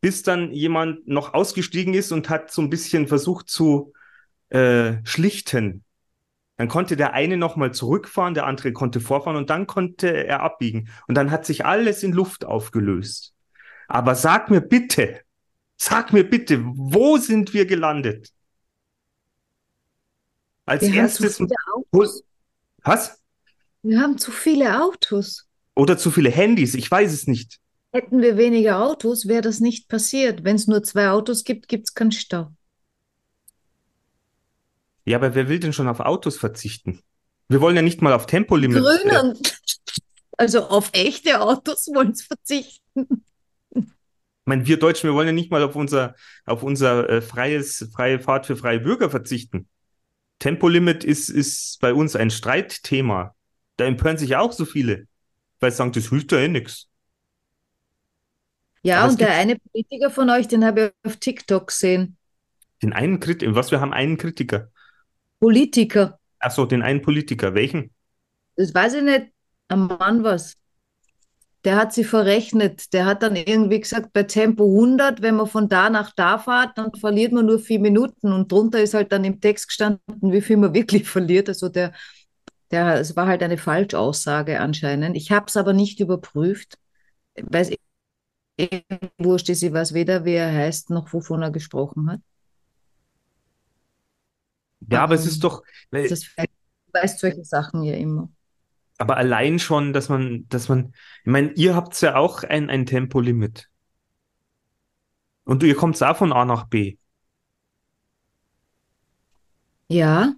bis 0.00 0.22
dann 0.22 0.52
jemand 0.52 1.08
noch 1.08 1.34
ausgestiegen 1.34 1.94
ist 1.94 2.12
und 2.12 2.28
hat 2.28 2.52
so 2.52 2.62
ein 2.62 2.70
bisschen 2.70 3.08
versucht 3.08 3.50
zu 3.50 3.92
äh, 4.50 4.98
schlichten. 5.02 5.82
Dann 6.58 6.68
konnte 6.68 6.96
der 6.96 7.12
eine 7.12 7.36
nochmal 7.36 7.74
zurückfahren, 7.74 8.34
der 8.34 8.46
andere 8.46 8.72
konnte 8.72 9.00
vorfahren 9.00 9.36
und 9.36 9.50
dann 9.50 9.66
konnte 9.66 10.12
er 10.24 10.42
abbiegen. 10.42 10.90
Und 11.08 11.16
dann 11.16 11.32
hat 11.32 11.44
sich 11.44 11.66
alles 11.66 12.04
in 12.04 12.12
Luft 12.12 12.44
aufgelöst. 12.44 13.34
Aber 13.88 14.14
sag 14.14 14.48
mir 14.48 14.60
bitte, 14.60 15.22
Sag 15.76 16.12
mir 16.12 16.24
bitte, 16.24 16.62
wo 16.64 17.16
sind 17.18 17.54
wir 17.54 17.66
gelandet? 17.66 18.32
Als 20.64 20.82
Wir 20.82 20.94
erstes. 20.94 21.40
haben 21.40 21.48
zu 21.48 21.56
viele 21.56 21.74
Autos. 21.74 22.24
Was? 22.84 23.18
Wir 23.82 24.00
haben 24.00 24.18
zu 24.18 24.30
viele 24.30 24.82
Autos. 24.82 25.46
Oder 25.74 25.98
zu 25.98 26.10
viele 26.10 26.30
Handys? 26.30 26.74
Ich 26.74 26.90
weiß 26.90 27.12
es 27.12 27.26
nicht. 27.26 27.58
Hätten 27.92 28.22
wir 28.22 28.36
weniger 28.36 28.82
Autos, 28.82 29.26
wäre 29.28 29.42
das 29.42 29.60
nicht 29.60 29.88
passiert. 29.88 30.44
Wenn 30.44 30.56
es 30.56 30.66
nur 30.66 30.82
zwei 30.82 31.10
Autos 31.10 31.44
gibt, 31.44 31.68
gibt 31.68 31.88
es 31.88 31.94
keinen 31.94 32.12
Stau. 32.12 32.50
Ja, 35.04 35.18
aber 35.18 35.34
wer 35.34 35.48
will 35.48 35.58
denn 35.58 35.72
schon 35.72 35.88
auf 35.88 36.00
Autos 36.00 36.36
verzichten? 36.38 37.00
Wir 37.48 37.60
wollen 37.60 37.76
ja 37.76 37.82
nicht 37.82 38.00
mal 38.00 38.12
auf 38.12 38.26
Tempolimit. 38.26 38.82
Grünen. 38.82 39.38
Also 40.38 40.62
auf 40.66 40.88
echte 40.94 41.40
Autos 41.40 41.88
wollen 41.94 42.14
sie 42.14 42.24
verzichten. 42.24 43.22
Ich 44.44 44.46
meine, 44.48 44.66
wir 44.66 44.78
Deutschen, 44.78 45.08
wir 45.08 45.14
wollen 45.14 45.28
ja 45.28 45.32
nicht 45.32 45.50
mal 45.52 45.62
auf 45.62 45.76
unser, 45.76 46.14
auf 46.46 46.62
unser 46.64 47.08
äh, 47.08 47.22
freies, 47.22 47.88
freie 47.92 48.18
Fahrt 48.18 48.46
für 48.46 48.56
freie 48.56 48.80
Bürger 48.80 49.08
verzichten. 49.08 49.68
Tempolimit 50.40 51.04
ist, 51.04 51.28
ist 51.30 51.80
bei 51.80 51.94
uns 51.94 52.16
ein 52.16 52.30
Streitthema. 52.30 53.34
Da 53.76 53.86
empören 53.86 54.18
sich 54.18 54.36
auch 54.36 54.52
so 54.52 54.64
viele, 54.64 55.06
weil 55.60 55.70
sie 55.70 55.78
sagen, 55.78 55.92
das 55.92 56.08
hilft 56.10 56.32
ja 56.32 56.38
eh 56.38 56.48
nichts. 56.48 56.88
Ja, 58.82 59.02
Aber 59.02 59.10
und 59.10 59.20
der 59.20 59.28
gibt- 59.28 59.38
eine 59.38 59.56
Politiker 59.58 60.10
von 60.10 60.28
euch, 60.30 60.48
den 60.48 60.64
habe 60.64 60.92
ich 61.04 61.08
auf 61.10 61.16
TikTok 61.18 61.68
gesehen. 61.68 62.16
Den 62.82 62.92
einen 62.92 63.18
Kritiker, 63.18 63.54
was, 63.54 63.70
wir 63.70 63.80
haben 63.80 63.94
einen 63.94 64.18
Kritiker. 64.18 64.70
Politiker. 65.40 66.18
Ach 66.40 66.50
so, 66.50 66.66
den 66.66 66.82
einen 66.82 67.00
Politiker. 67.00 67.54
Welchen? 67.54 67.90
Das 68.56 68.74
weiß 68.74 68.94
ich 68.94 69.02
nicht. 69.02 69.30
Ein 69.68 69.80
Mann 69.86 70.22
was. 70.24 70.56
Der 71.64 71.76
hat 71.76 71.92
sie 71.94 72.02
verrechnet. 72.04 72.92
Der 72.92 73.06
hat 73.06 73.22
dann 73.22 73.36
irgendwie 73.36 73.80
gesagt, 73.80 74.12
bei 74.12 74.24
Tempo 74.24 74.64
100, 74.64 75.22
wenn 75.22 75.36
man 75.36 75.46
von 75.46 75.68
da 75.68 75.90
nach 75.90 76.12
da 76.14 76.38
fährt, 76.38 76.76
dann 76.76 76.92
verliert 76.94 77.32
man 77.32 77.46
nur 77.46 77.60
vier 77.60 77.78
Minuten. 77.78 78.32
Und 78.32 78.50
drunter 78.50 78.82
ist 78.82 78.94
halt 78.94 79.12
dann 79.12 79.24
im 79.24 79.40
Text 79.40 79.68
gestanden, 79.68 80.00
wie 80.32 80.40
viel 80.40 80.56
man 80.56 80.74
wirklich 80.74 81.08
verliert. 81.08 81.48
Also 81.48 81.68
der, 81.68 81.92
der, 82.72 82.96
es 83.00 83.16
war 83.16 83.26
halt 83.28 83.42
eine 83.42 83.58
Falschaussage 83.58 84.60
anscheinend. 84.60 85.16
Ich 85.16 85.32
habe 85.32 85.46
es 85.48 85.56
aber 85.56 85.72
nicht 85.72 86.00
überprüft. 86.00 86.78
Weiß 87.36 87.70
eh 88.58 88.82
wurscht 89.18 89.48
ist, 89.50 89.62
ich 89.62 89.72
weiß 89.72 89.94
weder, 89.94 90.24
wie 90.24 90.34
er 90.34 90.52
heißt, 90.52 90.90
noch 90.90 91.12
wovon 91.12 91.42
er 91.42 91.50
gesprochen 91.50 92.10
hat. 92.10 92.20
Ja, 94.90 95.02
aber 95.04 95.14
es 95.14 95.26
ist 95.26 95.42
doch, 95.44 95.62
weil- 95.90 96.08
Das 96.08 96.24
weißt 96.92 97.18
solche 97.20 97.44
Sachen 97.44 97.82
ja 97.82 97.94
immer. 97.94 98.28
Aber 99.02 99.16
allein 99.16 99.58
schon, 99.58 99.92
dass 99.92 100.08
man, 100.08 100.46
dass 100.48 100.68
man, 100.68 100.94
ich 101.24 101.30
meine, 101.30 101.52
ihr 101.54 101.74
habt 101.74 102.00
ja 102.00 102.14
auch 102.16 102.44
ein, 102.44 102.70
ein 102.70 102.86
Tempolimit. 102.86 103.68
Und 105.44 105.62
ihr 105.62 105.76
kommt 105.76 106.02
auch 106.02 106.16
von 106.16 106.32
A 106.32 106.44
nach 106.44 106.66
B. 106.66 106.96
Ja, 109.88 110.34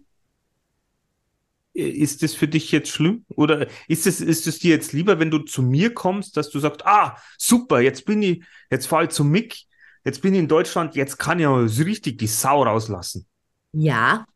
Ist 1.73 2.23
das 2.23 2.35
für 2.35 2.47
dich 2.47 2.71
jetzt 2.71 2.88
schlimm? 2.90 3.25
Oder 3.35 3.66
ist 3.88 4.06
es, 4.06 4.21
ist 4.21 4.47
es 4.47 4.61
dir 4.61 4.71
jetzt 4.71 4.92
lieber, 4.92 5.18
wenn 5.18 5.30
du 5.30 5.38
zu 5.40 5.61
mir 5.61 5.92
kommst, 5.92 6.37
dass 6.37 6.50
du 6.50 6.61
sagst, 6.61 6.87
ah, 6.87 7.16
super, 7.37 7.80
jetzt 7.80 8.04
bin 8.04 8.23
ich, 8.23 8.44
jetzt 8.71 8.87
fahre 8.87 9.04
ich 9.04 9.11
zu 9.11 9.25
Mick, 9.25 9.64
jetzt 10.04 10.23
bin 10.23 10.35
ich 10.35 10.40
in 10.40 10.49
Deutschland, 10.49 10.94
jetzt 10.94 11.18
kann 11.18 11.40
ich 11.40 11.47
aber 11.47 11.68
so 11.68 11.83
richtig 11.83 12.18
die 12.18 12.28
Sau 12.28 12.62
rauslassen. 12.62 13.26
ja. 13.73 14.26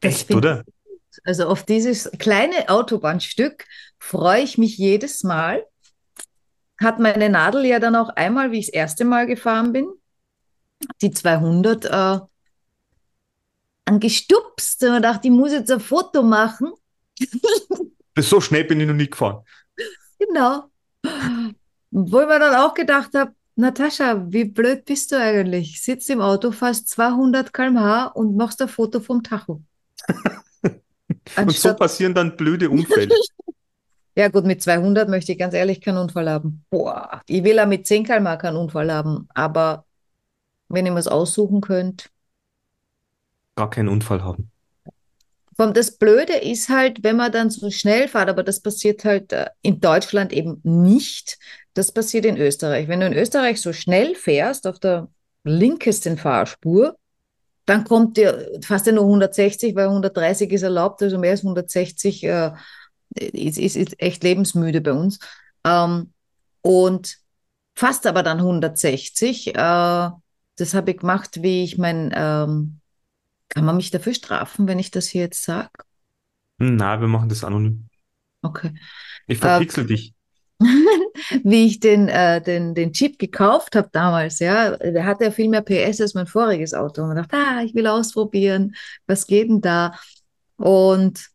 Das 0.00 0.22
Echt, 0.22 0.34
oder? 0.34 0.64
Also 1.24 1.46
auf 1.46 1.64
dieses 1.64 2.10
kleine 2.18 2.68
Autobahnstück 2.68 3.66
freue 3.98 4.42
ich 4.42 4.58
mich 4.58 4.78
jedes 4.78 5.22
Mal. 5.22 5.64
Hat 6.80 6.98
meine 6.98 7.28
Nadel 7.28 7.64
ja 7.64 7.78
dann 7.78 7.96
auch 7.96 8.08
einmal, 8.10 8.50
wie 8.50 8.58
ich 8.58 8.66
das 8.66 8.74
erste 8.74 9.04
Mal 9.04 9.26
gefahren 9.26 9.72
bin, 9.72 9.88
die 11.00 11.10
200 11.10 11.84
äh, 11.84 12.20
angestupst. 13.84 14.82
Und 14.84 15.02
dachte, 15.02 15.28
ich 15.28 15.32
muss 15.32 15.52
jetzt 15.52 15.70
ein 15.70 15.80
Foto 15.80 16.22
machen. 16.22 16.72
Bis 18.14 18.28
so 18.28 18.40
schnell 18.40 18.64
bin 18.64 18.80
ich 18.80 18.86
noch 18.86 18.94
nie 18.94 19.08
gefahren. 19.08 19.44
Genau. 20.18 20.70
Wo 21.90 22.20
ich 22.20 22.26
mir 22.26 22.38
dann 22.38 22.54
auch 22.54 22.74
gedacht 22.74 23.14
habe, 23.14 23.34
Natascha, 23.54 24.24
wie 24.28 24.44
blöd 24.44 24.84
bist 24.84 25.12
du 25.12 25.18
eigentlich? 25.18 25.82
Sitzt 25.82 26.08
im 26.10 26.20
Auto, 26.20 26.52
fast 26.52 26.88
200 26.88 27.52
km/h 27.52 28.06
und 28.06 28.36
machst 28.36 28.62
ein 28.62 28.68
Foto 28.68 29.00
vom 29.00 29.22
Tacho. 29.22 29.62
Und 31.36 31.52
so 31.52 31.74
passieren 31.74 32.14
dann 32.14 32.36
blöde 32.36 32.70
Unfälle. 32.70 33.14
Ja, 34.14 34.28
gut, 34.28 34.44
mit 34.44 34.62
200 34.62 35.08
möchte 35.08 35.32
ich 35.32 35.38
ganz 35.38 35.54
ehrlich 35.54 35.80
keinen 35.80 35.96
Unfall 35.96 36.28
haben. 36.28 36.66
Boah, 36.68 37.22
ich 37.26 37.44
will 37.44 37.58
auch 37.58 37.66
mit 37.66 37.86
10 37.86 38.04
km 38.04 38.36
keinen 38.36 38.58
Unfall 38.58 38.92
haben. 38.92 39.26
Aber 39.32 39.86
wenn 40.68 40.84
ihr 40.86 40.92
mir 40.92 40.98
es 40.98 41.08
aussuchen 41.08 41.62
könnt. 41.62 42.10
Gar 43.56 43.70
keinen 43.70 43.88
Unfall 43.88 44.22
haben. 44.22 44.50
Das 45.56 45.96
Blöde 45.96 46.34
ist 46.34 46.70
halt, 46.70 47.04
wenn 47.04 47.16
man 47.16 47.30
dann 47.30 47.48
so 47.48 47.70
schnell 47.70 48.08
fährt, 48.08 48.28
aber 48.28 48.42
das 48.42 48.60
passiert 48.60 49.04
halt 49.04 49.32
äh, 49.32 49.46
in 49.60 49.80
Deutschland 49.80 50.32
eben 50.32 50.60
nicht. 50.64 51.38
Das 51.74 51.92
passiert 51.92 52.24
in 52.24 52.36
Österreich. 52.36 52.88
Wenn 52.88 53.00
du 53.00 53.06
in 53.06 53.12
Österreich 53.12 53.60
so 53.60 53.72
schnell 53.72 54.14
fährst, 54.14 54.66
auf 54.66 54.80
der 54.80 55.08
linkesten 55.44 56.18
Fahrspur, 56.18 56.96
dann 57.66 57.84
kommt 57.84 58.16
dir 58.16 58.50
fast 58.62 58.86
nur 58.86 59.04
160, 59.04 59.74
weil 59.74 59.88
130 59.88 60.50
ist 60.50 60.62
erlaubt, 60.62 61.02
also 61.02 61.18
mehr 61.18 61.32
als 61.32 61.42
160 61.42 62.24
äh, 62.24 62.52
ist, 63.14 63.58
ist, 63.58 63.76
ist 63.76 64.00
echt 64.00 64.24
lebensmüde 64.24 64.80
bei 64.80 64.92
uns. 64.92 65.18
Ähm, 65.64 66.12
und 66.62 67.18
fast 67.74 68.06
aber 68.06 68.22
dann 68.22 68.38
160. 68.38 69.54
Äh, 69.54 69.54
das 69.54 70.74
habe 70.74 70.90
ich 70.90 70.98
gemacht, 70.98 71.42
wie 71.42 71.64
ich 71.64 71.78
mein, 71.78 72.12
ähm, 72.14 72.80
kann 73.48 73.64
man 73.64 73.76
mich 73.76 73.90
dafür 73.90 74.14
strafen, 74.14 74.66
wenn 74.66 74.78
ich 74.78 74.90
das 74.90 75.08
hier 75.08 75.22
jetzt 75.22 75.44
sage? 75.44 75.70
Hm, 76.58 76.76
Na, 76.76 77.00
wir 77.00 77.08
machen 77.08 77.28
das 77.28 77.44
anonym. 77.44 77.88
Okay. 78.42 78.74
Ich 79.26 79.38
verpixel 79.38 79.86
dich. 79.86 80.14
Wie 81.44 81.66
ich 81.66 81.80
den, 81.80 82.08
äh, 82.08 82.40
den, 82.42 82.74
den 82.74 82.92
Jeep 82.92 83.18
gekauft 83.18 83.76
habe 83.76 83.88
damals, 83.92 84.38
ja, 84.38 84.76
der 84.76 85.04
hatte 85.04 85.24
ja 85.24 85.30
viel 85.30 85.48
mehr 85.48 85.62
PS 85.62 86.00
als 86.00 86.14
mein 86.14 86.26
voriges 86.26 86.74
Auto. 86.74 87.02
Und 87.02 87.16
ich 87.16 87.22
dachte, 87.22 87.36
ah, 87.36 87.62
ich 87.62 87.74
will 87.74 87.86
ausprobieren, 87.86 88.74
was 89.06 89.26
geht 89.26 89.48
denn 89.48 89.60
da? 89.60 89.94
Und 90.56 91.32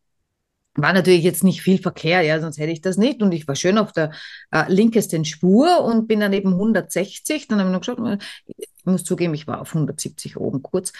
war 0.74 0.92
natürlich 0.92 1.24
jetzt 1.24 1.44
nicht 1.44 1.62
viel 1.62 1.80
Verkehr, 1.80 2.22
ja, 2.22 2.40
sonst 2.40 2.58
hätte 2.58 2.72
ich 2.72 2.80
das 2.80 2.96
nicht. 2.96 3.20
Und 3.22 3.32
ich 3.32 3.48
war 3.48 3.56
schön 3.56 3.78
auf 3.78 3.92
der 3.92 4.12
äh, 4.52 4.64
linkesten 4.72 5.24
Spur 5.24 5.82
und 5.82 6.06
bin 6.06 6.20
dann 6.20 6.32
eben 6.32 6.52
160. 6.52 7.48
Dann 7.48 7.58
habe 7.58 7.68
ich 7.68 7.72
noch 7.72 7.80
geschaut, 7.80 8.22
ich 8.46 8.68
muss 8.84 9.04
zugeben, 9.04 9.34
ich 9.34 9.46
war 9.46 9.60
auf 9.60 9.74
170 9.74 10.36
oben 10.36 10.62
kurz. 10.62 10.92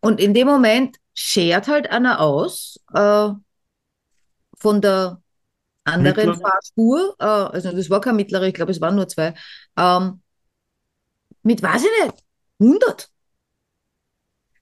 Und 0.00 0.20
in 0.20 0.34
dem 0.34 0.46
Moment 0.46 0.96
schert 1.14 1.68
halt 1.68 1.90
einer 1.90 2.20
aus 2.20 2.80
äh, 2.92 3.30
von 4.58 4.80
der 4.80 5.22
anderen 5.86 6.28
Mittlere? 6.28 6.40
Fahrspur, 6.40 7.16
äh, 7.18 7.24
also 7.24 7.72
das 7.72 7.90
war 7.90 8.00
kein 8.00 8.16
mittlere, 8.16 8.46
ich 8.46 8.54
glaube, 8.54 8.72
es 8.72 8.80
waren 8.80 8.96
nur 8.96 9.08
zwei, 9.08 9.34
ähm, 9.76 10.20
mit, 11.42 11.62
weiß 11.62 11.82
ich 11.84 12.04
nicht, 12.04 12.24
100. 12.60 13.08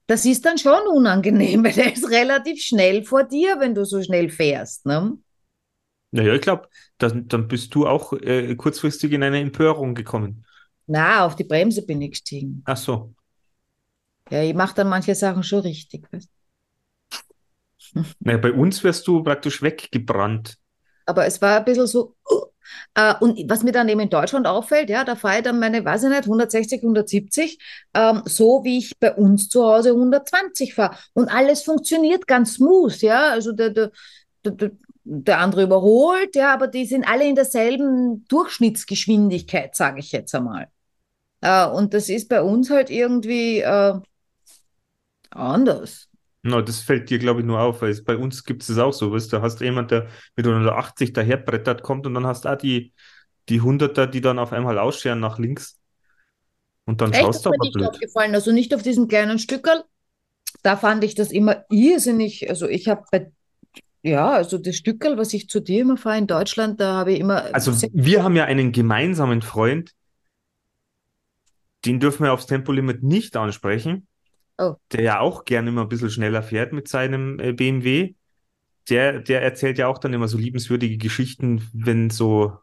das 0.06 0.24
ist 0.24 0.44
dann 0.44 0.58
schon 0.58 0.86
unangenehm, 0.88 1.64
weil 1.64 1.72
der 1.72 1.92
ist 1.92 2.08
relativ 2.10 2.62
schnell 2.62 3.04
vor 3.04 3.24
dir, 3.24 3.58
wenn 3.58 3.74
du 3.74 3.84
so 3.84 4.02
schnell 4.02 4.28
fährst. 4.30 4.86
Ne? 4.86 5.18
Naja, 6.10 6.34
ich 6.34 6.42
glaube, 6.42 6.68
dann, 6.98 7.26
dann 7.26 7.48
bist 7.48 7.74
du 7.74 7.86
auch 7.86 8.12
äh, 8.12 8.54
kurzfristig 8.54 9.12
in 9.12 9.22
eine 9.22 9.40
Empörung 9.40 9.94
gekommen. 9.94 10.44
Na, 10.86 11.24
auf 11.24 11.34
die 11.34 11.44
Bremse 11.44 11.84
bin 11.84 12.02
ich 12.02 12.10
gestiegen. 12.10 12.62
Ach 12.66 12.76
so. 12.76 13.14
Ja, 14.30 14.42
ich 14.42 14.54
mache 14.54 14.74
dann 14.74 14.88
manche 14.88 15.14
Sachen 15.14 15.42
schon 15.42 15.60
richtig. 15.60 16.06
Weißt? 16.12 16.30
Naja, 18.20 18.38
bei 18.38 18.52
uns 18.52 18.82
wärst 18.84 19.06
du 19.06 19.22
praktisch 19.22 19.62
weggebrannt. 19.62 20.58
Aber 21.06 21.26
es 21.26 21.40
war 21.42 21.58
ein 21.58 21.64
bisschen 21.64 21.86
so. 21.86 22.14
Uh, 22.30 22.46
äh, 22.94 23.14
und 23.20 23.38
was 23.50 23.62
mir 23.62 23.72
dann 23.72 23.88
eben 23.88 24.00
in 24.00 24.10
Deutschland 24.10 24.46
auffällt, 24.46 24.88
ja, 24.90 25.04
da 25.04 25.16
fahre 25.16 25.38
ich 25.38 25.42
dann 25.42 25.58
meine, 25.60 25.84
weiß 25.84 26.04
ich 26.04 26.08
nicht, 26.10 26.24
160, 26.24 26.82
170, 26.82 27.58
ähm, 27.94 28.22
so 28.24 28.64
wie 28.64 28.78
ich 28.78 28.98
bei 28.98 29.14
uns 29.14 29.48
zu 29.48 29.64
Hause 29.64 29.90
120 29.90 30.74
fahre. 30.74 30.96
Und 31.12 31.28
alles 31.28 31.62
funktioniert 31.62 32.26
ganz 32.26 32.54
smooth, 32.54 33.00
ja. 33.02 33.30
Also 33.30 33.52
der, 33.52 33.70
der, 33.70 33.90
der, 34.44 34.70
der 35.04 35.38
andere 35.40 35.64
überholt, 35.64 36.34
ja, 36.36 36.52
aber 36.54 36.66
die 36.68 36.86
sind 36.86 37.06
alle 37.06 37.28
in 37.28 37.34
derselben 37.34 38.26
Durchschnittsgeschwindigkeit, 38.28 39.74
sage 39.76 40.00
ich 40.00 40.12
jetzt 40.12 40.34
einmal. 40.34 40.68
Äh, 41.40 41.66
und 41.68 41.94
das 41.94 42.08
ist 42.08 42.28
bei 42.28 42.42
uns 42.42 42.70
halt 42.70 42.90
irgendwie 42.90 43.60
äh, 43.60 43.94
anders. 45.30 46.08
No, 46.46 46.60
das 46.60 46.80
fällt 46.80 47.08
dir, 47.08 47.18
glaube 47.18 47.40
ich, 47.40 47.46
nur 47.46 47.58
auf, 47.58 47.80
weil 47.80 47.90
es, 47.90 48.04
bei 48.04 48.18
uns 48.18 48.44
gibt 48.44 48.62
es 48.62 48.68
das 48.68 48.78
auch 48.78 48.92
so, 48.92 49.10
weißt 49.10 49.32
du, 49.32 49.36
da 49.38 49.42
hast 49.42 49.60
jemand, 49.62 49.90
der 49.90 50.08
mit 50.36 50.46
180 50.46 51.14
daherbrettert 51.14 51.82
kommt 51.82 52.06
und 52.06 52.12
dann 52.12 52.26
hast 52.26 52.44
du 52.44 52.50
auch 52.50 52.58
die, 52.58 52.92
die 53.48 53.62
Hunderter, 53.62 54.06
die 54.06 54.20
dann 54.20 54.38
auf 54.38 54.52
einmal 54.52 54.78
ausscheren 54.78 55.20
nach 55.20 55.38
links. 55.38 55.80
Und 56.84 57.00
dann 57.00 57.12
Echt, 57.12 57.22
schaust 57.22 57.46
du 57.46 57.48
mir 57.48 57.56
aber 57.56 57.64
nicht 57.64 57.74
blöd. 57.74 57.88
aufgefallen. 57.88 58.34
Also 58.34 58.52
nicht 58.52 58.74
auf 58.74 58.82
diesem 58.82 59.08
kleinen 59.08 59.38
Stückerl. 59.38 59.84
Da 60.62 60.76
fand 60.76 61.02
ich 61.02 61.14
das 61.14 61.32
immer 61.32 61.64
irrsinnig. 61.70 62.48
Also 62.50 62.68
ich 62.68 62.88
habe 62.88 63.04
bei, 63.10 63.32
ja, 64.02 64.30
also 64.30 64.58
das 64.58 64.76
Stückerl, 64.76 65.16
was 65.16 65.32
ich 65.32 65.48
zu 65.48 65.60
dir 65.60 65.80
immer 65.80 65.96
fahre 65.96 66.18
in 66.18 66.26
Deutschland, 66.26 66.78
da 66.78 66.92
habe 66.92 67.12
ich 67.12 67.20
immer. 67.20 67.54
Also 67.54 67.72
wir 67.94 68.22
haben 68.22 68.36
ja 68.36 68.44
einen 68.44 68.72
gemeinsamen 68.72 69.40
Freund, 69.40 69.92
den 71.86 72.00
dürfen 72.00 72.24
wir 72.24 72.34
aufs 72.34 72.46
Tempolimit 72.46 73.02
nicht 73.02 73.34
ansprechen, 73.36 74.06
Oh. 74.56 74.76
der 74.92 75.02
ja 75.02 75.20
auch 75.20 75.44
gerne 75.44 75.70
immer 75.70 75.82
ein 75.82 75.88
bisschen 75.88 76.10
schneller 76.10 76.42
fährt 76.42 76.72
mit 76.72 76.86
seinem 76.86 77.40
äh, 77.40 77.52
BMW. 77.52 78.14
Der, 78.88 79.20
der 79.20 79.42
erzählt 79.42 79.78
ja 79.78 79.88
auch 79.88 79.98
dann 79.98 80.12
immer 80.12 80.28
so 80.28 80.38
liebenswürdige 80.38 80.98
Geschichten, 80.98 81.68
wenn 81.72 82.10
so 82.10 82.58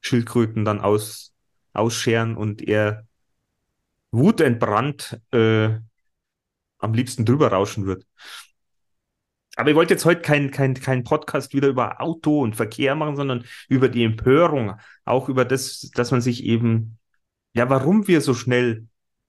Schildkröten 0.00 0.64
dann 0.64 0.80
aus, 0.80 1.32
ausscheren 1.72 2.36
und 2.36 2.62
er 2.62 3.06
wutentbrannt 4.12 5.20
äh, 5.32 5.70
am 6.78 6.94
liebsten 6.94 7.24
drüber 7.24 7.48
rauschen 7.48 7.86
wird. 7.86 8.06
Aber 9.56 9.70
ich 9.70 9.76
wollte 9.76 9.94
jetzt 9.94 10.04
heute 10.04 10.20
keinen 10.20 10.50
kein, 10.50 10.74
kein 10.74 11.04
Podcast 11.04 11.54
wieder 11.54 11.68
über 11.68 12.00
Auto 12.00 12.42
und 12.42 12.56
Verkehr 12.56 12.94
machen, 12.94 13.16
sondern 13.16 13.44
über 13.68 13.88
die 13.88 14.04
Empörung, 14.04 14.74
auch 15.04 15.28
über 15.28 15.44
das, 15.44 15.90
dass 15.94 16.10
man 16.10 16.20
sich 16.20 16.44
eben, 16.44 16.98
ja, 17.54 17.70
warum 17.70 18.06
wir 18.08 18.20
so 18.20 18.34
schnell, 18.34 18.86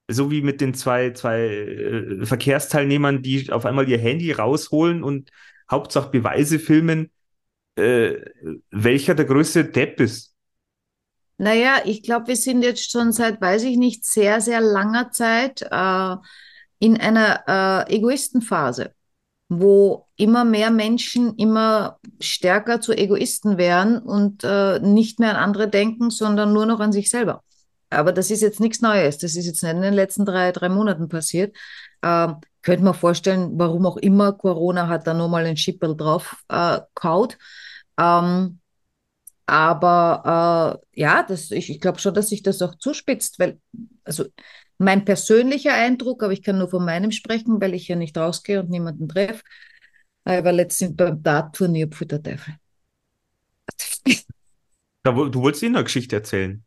so 0.08 0.32
wie 0.32 0.42
mit 0.42 0.62
den 0.62 0.74
zwei, 0.74 1.12
zwei 1.12 1.40
äh, 1.48 2.26
Verkehrsteilnehmern, 2.26 3.22
die 3.22 3.52
auf 3.52 3.66
einmal 3.66 3.90
ihr 3.90 3.98
Handy 3.98 4.32
rausholen 4.32 5.04
und 5.04 5.32
Hauptsache 5.70 6.10
Beweise 6.10 6.60
filmen, 6.60 7.12
äh, 7.76 8.16
welcher 8.70 9.16
der 9.16 9.26
größte 9.26 9.66
Depp 9.66 10.00
ist. 10.00 10.34
Naja, 11.38 11.82
ich 11.84 12.04
glaube, 12.04 12.28
wir 12.28 12.36
sind 12.36 12.62
jetzt 12.62 12.90
schon 12.92 13.12
seit, 13.12 13.42
weiß 13.42 13.64
ich 13.64 13.78
nicht, 13.78 14.06
sehr, 14.06 14.40
sehr 14.40 14.62
langer 14.62 15.12
Zeit 15.12 15.64
äh, 15.70 16.16
in 16.80 16.98
einer 16.98 17.88
äh, 17.90 17.96
Egoistenphase, 17.96 18.94
wo 19.50 20.08
immer 20.16 20.46
mehr 20.46 20.72
Menschen 20.72 21.36
immer 21.36 22.00
stärker 22.22 22.80
zu 22.80 22.94
Egoisten 22.94 23.58
werden 23.58 24.00
und 24.00 24.44
äh, 24.44 24.80
nicht 24.80 25.20
mehr 25.20 25.32
an 25.32 25.44
andere 25.44 25.68
denken, 25.68 26.10
sondern 26.10 26.54
nur 26.54 26.66
noch 26.66 26.80
an 26.80 26.94
sich 26.94 27.10
selber. 27.10 27.44
Aber 27.90 28.12
das 28.12 28.32
ist 28.32 28.42
jetzt 28.42 28.60
nichts 28.60 28.82
Neues. 28.82 29.18
Das 29.18 29.36
ist 29.36 29.46
jetzt 29.46 29.64
nicht 29.64 29.72
in 29.72 29.82
den 29.82 29.94
letzten 29.94 30.26
drei, 30.26 30.52
drei 30.52 30.70
Monaten 30.70 31.08
passiert. 31.08 31.56
Ähm, 32.04 32.38
könnte 32.62 32.84
man 32.84 32.94
vorstellen, 32.94 33.52
warum 33.60 33.86
auch 33.86 33.98
immer 33.98 34.34
Corona 34.34 34.88
hat 34.88 35.08
da 35.08 35.14
nochmal 35.14 35.46
ein 35.46 35.58
Schipperl 35.58 35.96
drauf 35.96 36.44
äh, 36.50 36.80
kaut. 36.96 37.38
Ähm, 38.00 38.60
aber 39.46 40.82
äh, 40.96 41.00
ja, 41.00 41.24
das, 41.24 41.52
ich, 41.52 41.70
ich 41.70 41.80
glaube 41.80 42.00
schon, 42.00 42.16
dass 42.16 42.30
sich 42.30 42.42
das 42.42 42.62
auch 42.62 42.76
zuspitzt, 42.76 43.38
weil, 43.38 43.60
also 44.04 44.26
mein 44.80 45.06
persönlicher 45.06 45.74
Eindruck, 45.74 46.24
aber 46.24 46.34
ich 46.34 46.42
kann 46.42 46.58
nur 46.58 46.68
von 46.68 46.84
meinem 46.84 47.12
sprechen, 47.12 47.62
weil 47.62 47.76
ich 47.76 47.88
ja 47.88 47.96
nicht 47.96 48.18
rausgehe 48.18 48.60
und 48.60 48.70
niemanden 48.70 49.08
treffe. 49.08 49.44
Ich 50.28 50.44
war 50.44 50.52
letztens 50.52 50.96
beim 50.96 51.22
Dart-Turnier 51.22 51.88
für 51.92 52.08
der 52.08 52.24
Teufel. 52.24 52.56
Du 55.04 55.42
wolltest 55.42 55.62
ihnen 55.62 55.76
eine 55.76 55.84
Geschichte 55.84 56.16
erzählen. 56.16 56.65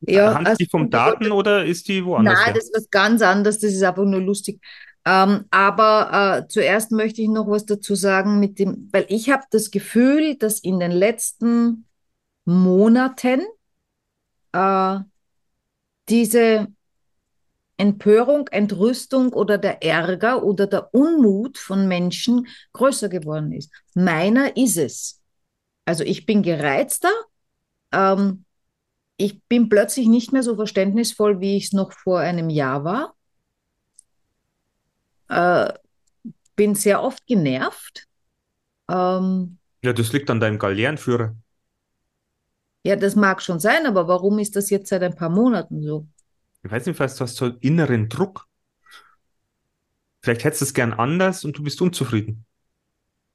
Ja, 0.00 0.26
Handelt 0.34 0.48
also, 0.48 0.58
die 0.58 0.68
vom 0.68 0.90
Daten 0.90 1.32
oder 1.32 1.64
ist 1.64 1.88
die 1.88 2.04
woanders 2.04 2.34
Nein, 2.34 2.44
her? 2.46 2.54
das 2.54 2.64
ist 2.64 2.74
was 2.76 2.90
ganz 2.90 3.22
anderes, 3.22 3.58
das 3.58 3.72
ist 3.72 3.82
einfach 3.82 4.04
nur 4.04 4.20
lustig. 4.20 4.60
Ähm, 5.06 5.44
aber 5.50 6.44
äh, 6.44 6.48
zuerst 6.48 6.90
möchte 6.90 7.20
ich 7.22 7.28
noch 7.28 7.46
was 7.46 7.66
dazu 7.66 7.94
sagen 7.94 8.40
mit 8.40 8.58
dem, 8.58 8.88
weil 8.92 9.06
ich 9.08 9.30
habe 9.30 9.44
das 9.50 9.70
Gefühl, 9.70 10.36
dass 10.36 10.60
in 10.60 10.80
den 10.80 10.92
letzten 10.92 11.86
Monaten 12.46 13.42
äh, 14.52 14.98
diese 16.08 16.68
Empörung, 17.76 18.48
Entrüstung 18.48 19.32
oder 19.32 19.58
der 19.58 19.82
Ärger 19.82 20.44
oder 20.44 20.66
der 20.66 20.94
Unmut 20.94 21.58
von 21.58 21.88
Menschen 21.88 22.46
größer 22.72 23.08
geworden 23.08 23.52
ist. 23.52 23.70
Meiner 23.94 24.56
ist 24.56 24.76
es. 24.76 25.20
Also 25.84 26.04
ich 26.04 26.24
bin 26.24 26.42
gereizter, 26.42 27.10
ähm, 27.92 28.44
ich 29.16 29.42
bin 29.44 29.68
plötzlich 29.68 30.08
nicht 30.08 30.32
mehr 30.32 30.42
so 30.42 30.56
verständnisvoll, 30.56 31.40
wie 31.40 31.56
ich 31.56 31.66
es 31.66 31.72
noch 31.72 31.92
vor 31.92 32.20
einem 32.20 32.50
Jahr 32.50 32.84
war. 32.84 33.14
Äh, 35.28 35.72
bin 36.56 36.74
sehr 36.74 37.02
oft 37.02 37.26
genervt. 37.26 38.06
Ähm, 38.90 39.58
Ja, 39.82 39.92
das 39.92 40.12
liegt 40.12 40.30
an 40.30 40.40
deinem 40.40 40.58
Galeerenführer. 40.58 41.36
ja, 42.84 42.96
das 42.96 43.16
mag 43.16 43.40
schon 43.42 43.60
sein, 43.60 43.86
aber 43.86 44.08
warum 44.08 44.38
ist 44.38 44.56
das 44.56 44.70
jetzt 44.70 44.88
seit 44.88 45.02
ein 45.02 45.14
paar 45.16 45.30
Monaten 45.30 45.82
so? 45.82 46.06
Ich 46.62 46.70
weiß 46.70 46.86
nicht, 46.86 46.96
vielleicht 46.96 47.20
hast 47.20 47.40
du 47.40 47.46
einen 47.46 47.58
inneren 47.60 48.08
Druck. 48.08 48.46
Vielleicht 50.22 50.44
hättest 50.44 50.62
du 50.62 50.64
es 50.66 50.74
gern 50.74 50.92
anders 50.94 51.44
und 51.44 51.58
du 51.58 51.62
bist 51.62 51.80
unzufrieden. 51.82 52.46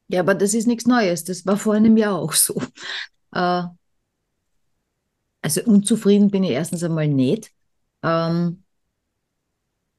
Ja, 0.08 0.22
aber 0.22 0.34
das 0.36 0.54
ist 0.54 0.66
nichts 0.68 0.88
Neues. 0.88 1.24
Das 1.24 1.46
war 1.46 1.58
vor 1.58 1.76
einem 1.76 1.98
Jahr 1.98 2.16
auch 2.18 2.34
so. 2.34 2.62
Äh, 3.32 3.64
also 5.42 5.62
unzufrieden 5.64 6.32
bin 6.32 6.44
ich 6.44 6.52
erstens 6.52 6.84
einmal 6.84 7.08
nicht. 7.08 7.52
Ähm, 8.04 8.64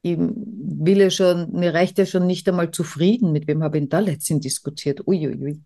ich 0.03 0.17
will 0.19 0.99
ja 0.99 1.11
schon, 1.11 1.53
mir 1.53 1.75
reicht 1.75 1.99
ja 1.99 2.07
schon 2.07 2.27
nicht 2.27 2.49
einmal 2.49 2.71
zufrieden. 2.71 3.33
Mit 3.33 3.47
wem 3.47 3.63
habe 3.63 3.79
ich 3.79 3.83
denn 3.83 3.89
da 3.91 3.99
letztens 3.99 4.43
diskutiert? 4.43 5.07
Uiuiui. 5.07 5.63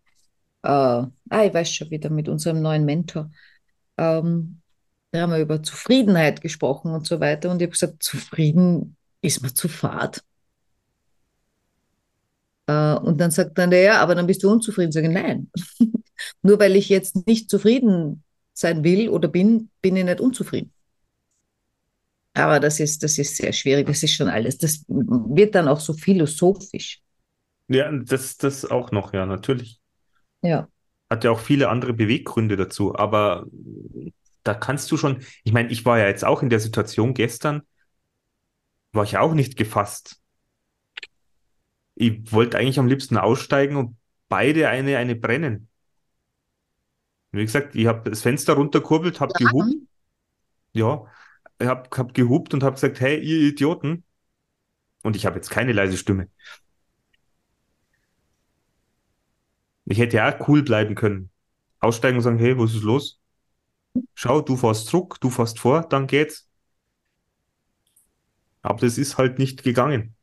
Äh, 0.62 0.68
ah, 0.68 1.10
ich 1.44 1.54
weiß 1.54 1.70
schon 1.70 1.90
wieder 1.90 2.10
mit 2.10 2.28
unserem 2.28 2.60
neuen 2.60 2.84
Mentor. 2.84 3.30
Ähm, 3.96 4.60
da 5.12 5.20
haben 5.20 5.32
wir 5.32 5.38
über 5.38 5.62
Zufriedenheit 5.62 6.40
gesprochen 6.40 6.92
und 6.92 7.06
so 7.06 7.20
weiter. 7.20 7.50
Und 7.50 7.62
ich 7.62 7.66
habe 7.66 7.72
gesagt, 7.72 8.02
zufrieden 8.02 8.96
ist 9.20 9.42
mir 9.42 9.54
zu 9.54 9.68
fad. 9.68 10.24
Äh, 12.66 12.94
und 12.96 13.20
dann 13.20 13.30
sagt 13.30 13.56
er, 13.58 13.80
ja, 13.80 14.00
aber 14.00 14.16
dann 14.16 14.26
bist 14.26 14.42
du 14.42 14.50
unzufrieden. 14.50 14.90
Sage 14.90 15.06
ich, 15.08 15.14
nein. 15.14 15.50
Nur 16.42 16.58
weil 16.58 16.74
ich 16.74 16.88
jetzt 16.88 17.26
nicht 17.26 17.50
zufrieden 17.50 18.23
sein 18.54 18.82
will 18.84 19.08
oder 19.08 19.28
bin, 19.28 19.68
bin 19.82 19.96
ich 19.96 20.04
nicht 20.04 20.20
unzufrieden. 20.20 20.72
Aber 22.34 22.58
das 22.58 22.80
ist, 22.80 23.02
das 23.02 23.18
ist 23.18 23.36
sehr 23.36 23.52
schwierig. 23.52 23.86
Das 23.86 24.02
ist 24.02 24.14
schon 24.14 24.28
alles. 24.28 24.58
Das 24.58 24.84
wird 24.88 25.54
dann 25.54 25.68
auch 25.68 25.80
so 25.80 25.92
philosophisch. 25.92 27.00
Ja, 27.68 27.90
das, 27.92 28.36
das 28.36 28.64
auch 28.64 28.90
noch, 28.90 29.12
ja, 29.12 29.24
natürlich. 29.26 29.80
Ja. 30.42 30.68
Hat 31.10 31.24
ja 31.24 31.30
auch 31.30 31.40
viele 31.40 31.68
andere 31.68 31.92
Beweggründe 31.92 32.56
dazu, 32.56 32.96
aber 32.96 33.46
da 34.42 34.54
kannst 34.54 34.90
du 34.90 34.96
schon, 34.96 35.22
ich 35.44 35.52
meine, 35.52 35.70
ich 35.70 35.84
war 35.84 35.98
ja 35.98 36.06
jetzt 36.06 36.24
auch 36.24 36.42
in 36.42 36.50
der 36.50 36.60
Situation 36.60 37.14
gestern, 37.14 37.62
war 38.92 39.04
ich 39.04 39.16
auch 39.16 39.34
nicht 39.34 39.56
gefasst. 39.56 40.20
Ich 41.94 42.32
wollte 42.32 42.58
eigentlich 42.58 42.78
am 42.78 42.88
liebsten 42.88 43.16
aussteigen 43.16 43.76
und 43.76 43.96
beide 44.28 44.68
eine, 44.68 44.98
eine 44.98 45.14
brennen. 45.14 45.68
Wie 47.37 47.44
gesagt, 47.44 47.75
ich 47.75 47.87
habe 47.87 48.11
das 48.11 48.23
Fenster 48.23 48.55
runterkurbelt, 48.55 49.20
habe 49.20 49.33
gehupt, 49.35 49.75
ja, 50.73 51.05
ich 51.59 51.66
habe 51.66 51.88
hab 51.97 52.14
gehupt 52.14 52.55
und 52.55 52.62
habe 52.62 52.75
gesagt, 52.75 53.01
hey, 53.01 53.18
ihr 53.18 53.49
Idioten. 53.49 54.05
Und 55.03 55.16
ich 55.16 55.27
habe 55.27 55.37
jetzt 55.37 55.51
keine 55.51 55.73
leise 55.73 55.97
Stimme. 55.97 56.29
Ich 59.87 59.99
hätte 59.99 60.16
ja 60.16 60.35
auch 60.35 60.49
cool 60.49 60.62
bleiben 60.62 60.94
können. 60.94 61.31
Aussteigen 61.81 62.16
und 62.16 62.23
sagen, 62.23 62.38
hey, 62.38 62.59
was 62.59 62.75
ist 62.75 62.83
los? 62.83 63.20
Schau, 64.14 64.40
du 64.40 64.57
fährst 64.57 64.87
zurück, 64.88 65.18
du 65.20 65.31
fährst 65.31 65.59
vor, 65.59 65.83
dann 65.83 66.07
geht's. 66.07 66.49
Aber 68.62 68.81
das 68.81 68.99
ist 68.99 69.18
halt 69.18 69.38
nicht 69.38 69.62
gegangen. 69.62 70.16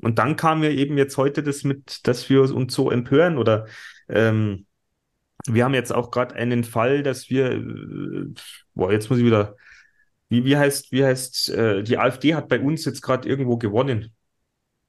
Und 0.00 0.18
dann 0.18 0.36
kam 0.36 0.62
ja 0.62 0.70
eben 0.70 0.96
jetzt 0.96 1.16
heute 1.16 1.42
das 1.42 1.64
mit, 1.64 2.06
dass 2.06 2.30
wir 2.30 2.42
uns 2.54 2.72
so 2.74 2.90
empören 2.90 3.36
oder 3.36 3.66
ähm, 4.08 4.66
wir 5.46 5.64
haben 5.64 5.74
jetzt 5.74 5.92
auch 5.92 6.10
gerade 6.10 6.34
einen 6.34 6.64
Fall, 6.64 7.02
dass 7.02 7.30
wir, 7.30 7.52
äh, 7.52 8.26
boah, 8.74 8.92
jetzt 8.92 9.10
muss 9.10 9.18
ich 9.18 9.24
wieder, 9.24 9.56
wie, 10.28 10.44
wie 10.44 10.56
heißt, 10.56 10.92
wie 10.92 11.04
heißt, 11.04 11.50
äh, 11.50 11.82
die 11.82 11.98
AfD 11.98 12.34
hat 12.34 12.48
bei 12.48 12.60
uns 12.60 12.84
jetzt 12.84 13.02
gerade 13.02 13.28
irgendwo 13.28 13.56
gewonnen. 13.58 14.12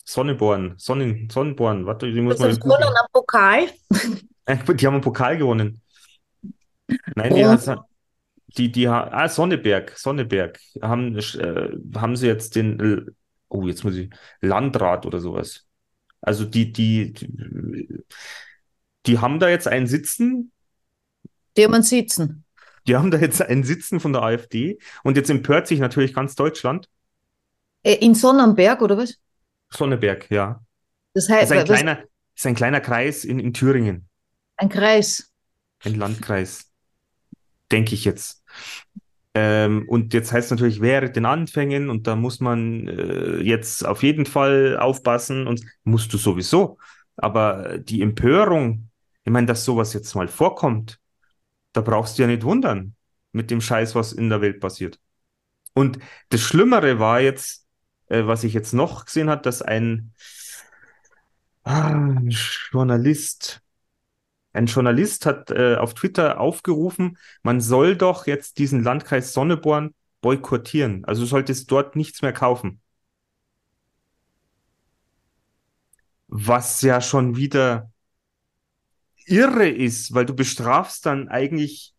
Sonneborn, 0.06 0.76
Sonnen, 0.78 1.30
Sonnenborn, 1.32 1.86
warte, 1.86 2.12
die 2.12 2.22
muss 2.22 2.38
Das 2.38 2.54
ist 2.54 2.62
gewonnen 2.62 2.84
am 2.84 3.08
Pokal. 3.14 3.68
Die 4.48 4.86
haben 4.88 4.96
einen 4.96 5.02
Pokal 5.02 5.38
gewonnen. 5.38 5.82
Nein, 7.16 7.34
die, 7.34 7.46
hat- 7.46 7.86
die, 8.58 8.72
die, 8.72 8.88
ah, 8.88 9.28
Sonneberg, 9.30 9.98
Sonneberg, 9.98 10.60
haben, 10.82 11.18
äh, 11.18 11.70
haben 11.96 12.16
sie 12.16 12.28
jetzt 12.28 12.56
den, 12.56 13.16
oh, 13.50 13.68
jetzt 13.68 13.84
muss 13.84 13.96
ich, 13.96 14.10
Landrat 14.42 15.06
oder 15.06 15.20
sowas. 15.20 15.68
Also 16.22 16.46
die, 16.46 16.72
die, 16.72 17.14
die, 17.14 18.04
die 19.06 19.20
haben 19.20 19.40
da 19.40 19.50
jetzt 19.50 19.68
einen 19.68 19.88
sitzen, 19.88 20.52
Die 21.58 21.68
man 21.68 21.84
sitzen. 21.84 22.44
die 22.88 22.96
haben 22.96 23.12
da 23.12 23.18
jetzt 23.18 23.42
einen 23.42 23.64
sitzen 23.64 24.00
von 24.00 24.14
der 24.14 24.24
AfD 24.24 24.78
und 25.04 25.18
jetzt 25.18 25.30
empört 25.30 25.68
sich 25.68 25.80
natürlich 25.80 26.14
ganz 26.14 26.36
Deutschland. 26.36 26.90
Äh, 27.84 27.94
In 28.04 28.16
Sonnenberg, 28.16 28.82
oder 28.82 28.98
was? 28.98 29.20
Sonneberg, 29.70 30.30
ja. 30.30 30.64
Das 31.14 31.30
Das 31.40 31.50
heißt, 31.50 31.52
ist 31.52 31.58
ein 31.58 31.64
was, 31.70 31.84
kleiner, 31.84 32.04
ist 32.36 32.48
ein 32.48 32.56
kleiner 32.56 32.82
Kreis 32.82 33.26
in, 33.26 33.40
in 33.40 33.54
Thüringen, 33.54 34.10
ein 34.58 34.70
Kreis. 34.70 35.30
ein 35.84 35.96
Landkreis, 35.96 36.72
denke 37.72 37.96
ich 37.96 38.06
jetzt. 38.06 38.44
Ähm, 39.36 39.86
und 39.90 40.14
jetzt 40.14 40.34
heißt 40.34 40.48
es 40.48 40.52
natürlich, 40.52 40.82
während 40.82 41.16
den 41.18 41.26
Anfängen 41.28 41.90
und 41.92 42.08
da 42.08 42.18
muss 42.18 42.42
man 42.42 42.88
äh, 42.90 43.38
jetzt 43.42 43.86
auf 43.86 44.04
jeden 44.04 44.28
Fall 44.28 44.78
aufpassen 44.80 45.48
und 45.48 45.64
musst 45.86 46.14
du 46.14 46.20
sowieso. 46.20 46.80
Aber 47.18 47.80
die 47.80 48.04
Empörung, 48.04 48.91
ich 49.24 49.32
meine, 49.32 49.48
dass 49.48 49.66
sowas 49.66 49.94
jetzt 49.94 50.16
mal 50.16 50.28
vorkommt, 50.28 51.00
da 51.74 51.82
brauchst 51.82 52.18
du 52.18 52.24
ja 52.24 52.28
nicht 52.28 52.44
wundern 52.44 52.96
mit 53.32 53.52
dem 53.52 53.62
Scheiß, 53.62 53.96
was 53.96 54.14
in 54.14 54.30
der 54.30 54.42
Welt 54.42 54.60
passiert. 54.60 55.00
Und 55.74 56.00
das 56.30 56.42
Schlimmere 56.42 57.00
war 57.00 57.22
jetzt, 57.22 57.68
äh, 58.08 58.26
was 58.26 58.44
ich 58.44 58.54
jetzt 58.54 58.74
noch 58.74 59.06
gesehen 59.06 59.30
habe, 59.30 59.42
dass 59.42 59.62
ein 59.62 60.14
ah, 61.64 62.18
Journalist, 62.72 63.62
ein 64.54 64.66
Journalist 64.66 65.26
hat 65.26 65.52
äh, 65.52 65.76
auf 65.76 65.94
Twitter 65.94 66.40
aufgerufen, 66.40 67.18
man 67.44 67.62
soll 67.62 67.96
doch 67.96 68.28
jetzt 68.28 68.58
diesen 68.58 68.84
Landkreis 68.84 69.34
Sonneborn 69.34 69.94
boykottieren. 70.22 71.06
Also 71.06 71.22
du 71.22 71.28
solltest 71.28 71.72
dort 71.72 71.96
nichts 71.96 72.22
mehr 72.22 72.34
kaufen. 72.34 72.82
Was 76.28 76.82
ja 76.82 77.02
schon 77.02 77.36
wieder 77.36 77.92
irre 79.26 79.70
ist, 79.70 80.14
weil 80.14 80.26
du 80.26 80.36
bestrafst 80.36 81.06
dann 81.06 81.30
eigentlich 81.30 81.94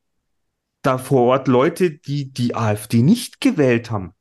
da 0.82 0.98
vor 0.98 1.22
Ort 1.24 1.48
Leute, 1.48 1.90
die 1.92 2.32
die 2.32 2.54
AfD 2.56 3.02
nicht 3.02 3.40
gewählt 3.40 3.90
haben. 3.90 4.14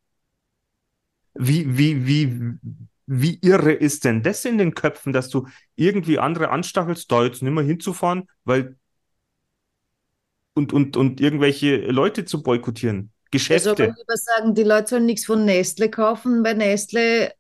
Wie, 1.34 1.78
wie, 1.78 2.06
wie, 2.06 2.58
wie 3.08 3.40
irre 3.42 3.72
ist 3.72 4.04
denn 4.04 4.22
das 4.22 4.44
in 4.46 4.58
den 4.58 4.74
Köpfen, 4.74 5.14
dass 5.14 5.30
du 5.30 5.48
irgendwie 5.76 6.20
andere 6.20 6.50
anstachelst, 6.50 7.12
da 7.12 7.24
jetzt 7.24 7.42
nicht 7.42 7.54
mehr 7.54 7.64
hinzufahren, 7.64 8.28
weil 8.44 8.76
und, 10.54 10.74
und, 10.74 10.98
und 10.98 11.22
irgendwelche 11.22 11.78
Leute 11.78 12.26
zu 12.26 12.44
boykottieren, 12.44 13.12
Ich 13.48 13.64
soll 13.64 13.76
Geschäfte. 13.76 13.88
mal 13.88 13.94
lieber 13.98 14.18
sagen, 14.18 14.56
die 14.56 14.64
Leute 14.64 14.90
sollen 14.90 15.06
nichts 15.06 15.26
von 15.26 15.46
Nestle 15.46 15.90
kaufen, 15.90 16.44
weil 16.44 16.56
Nestle 16.56 17.34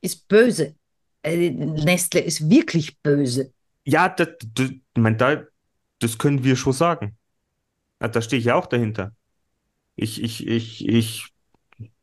ist 0.00 0.28
böse. 0.28 0.76
Äh, 1.22 1.50
Nestle 1.50 2.20
ist 2.20 2.50
wirklich 2.50 3.00
böse. 3.00 3.52
Ja, 3.84 4.08
das, 4.08 4.28
das, 4.54 4.70
mein, 4.96 5.18
da, 5.18 5.42
das 5.98 6.18
können 6.18 6.44
wir 6.44 6.56
schon 6.56 6.72
sagen. 6.72 7.16
Da 7.98 8.20
stehe 8.20 8.38
ich 8.38 8.46
ja 8.46 8.54
auch 8.56 8.66
dahinter. 8.66 9.14
Ich, 9.94 10.22
ich, 10.22 10.46
ich, 10.46 10.88
ich 10.88 11.28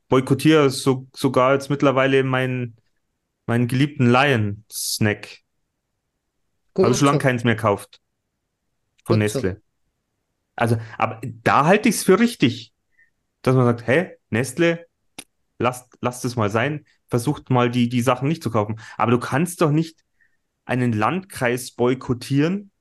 boykottiere 0.08 0.70
so, 0.70 1.08
sogar 1.16 1.54
jetzt 1.54 1.70
mittlerweile 1.70 2.24
meinen, 2.24 2.78
meinen 3.46 3.68
geliebten 3.68 4.10
Lion-Snack. 4.10 5.40
Habe 6.78 6.94
schon 6.94 7.08
lange 7.08 7.20
so. 7.20 7.24
keins 7.24 7.44
mehr 7.44 7.56
gekauft. 7.56 8.00
Von 9.04 9.20
Gut 9.20 9.30
so. 9.30 9.40
Nestle. 9.40 9.62
Also, 10.56 10.78
aber 10.98 11.22
da 11.24 11.66
halte 11.66 11.90
ich 11.90 11.96
es 11.96 12.04
für 12.04 12.20
richtig, 12.20 12.74
dass 13.42 13.56
man 13.56 13.66
sagt, 13.66 13.88
hä, 13.88 14.18
Nestle, 14.30 14.86
lasst, 15.58 15.98
lasst 16.02 16.26
es 16.26 16.36
mal 16.36 16.50
sein, 16.50 16.86
versucht 17.08 17.50
mal 17.50 17.70
die, 17.70 17.90
die 17.90 18.02
Sachen 18.02 18.28
nicht 18.28 18.44
zu 18.44 18.52
kaufen. 18.52 18.80
Aber 18.98 19.12
du 19.12 19.20
kannst 19.20 19.62
doch 19.62 19.72
nicht 19.72 20.04
einen 20.70 20.94
Landkreis 20.94 21.72
boykottieren 21.72 22.72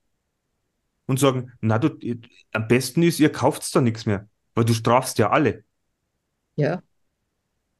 und 1.07 1.18
sagen, 1.18 1.53
na 1.61 1.79
du, 1.79 1.88
am 2.53 2.68
besten 2.68 3.03
ist, 3.03 3.18
ihr 3.18 3.33
kauft 3.33 3.74
doch 3.74 3.81
nichts 3.81 4.05
mehr, 4.05 4.29
weil 4.55 4.66
du 4.66 4.74
strafst 4.74 5.18
ja 5.18 5.31
alle. 5.31 5.64
Ja. 6.57 6.83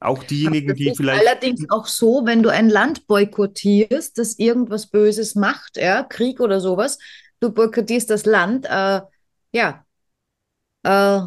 Auch 0.01 0.23
diejenigen, 0.23 0.75
die 0.75 0.95
vielleicht, 0.97 1.21
allerdings 1.21 1.69
auch 1.71 1.87
so, 1.87 2.23
wenn 2.25 2.43
du 2.43 2.51
ein 2.51 2.71
Land 2.71 3.07
boykottierst, 3.07 4.17
das 4.17 4.39
irgendwas 4.39 4.87
Böses 4.87 5.35
macht, 5.35 5.77
ja, 5.77 6.05
Krieg 6.05 6.41
oder 6.41 6.61
sowas, 6.61 6.99
du 7.41 7.51
boykottierst 7.53 8.09
das 8.09 8.25
Land, 8.25 8.65
äh, 8.67 9.01
ja, 9.53 9.85
äh, 10.85 11.21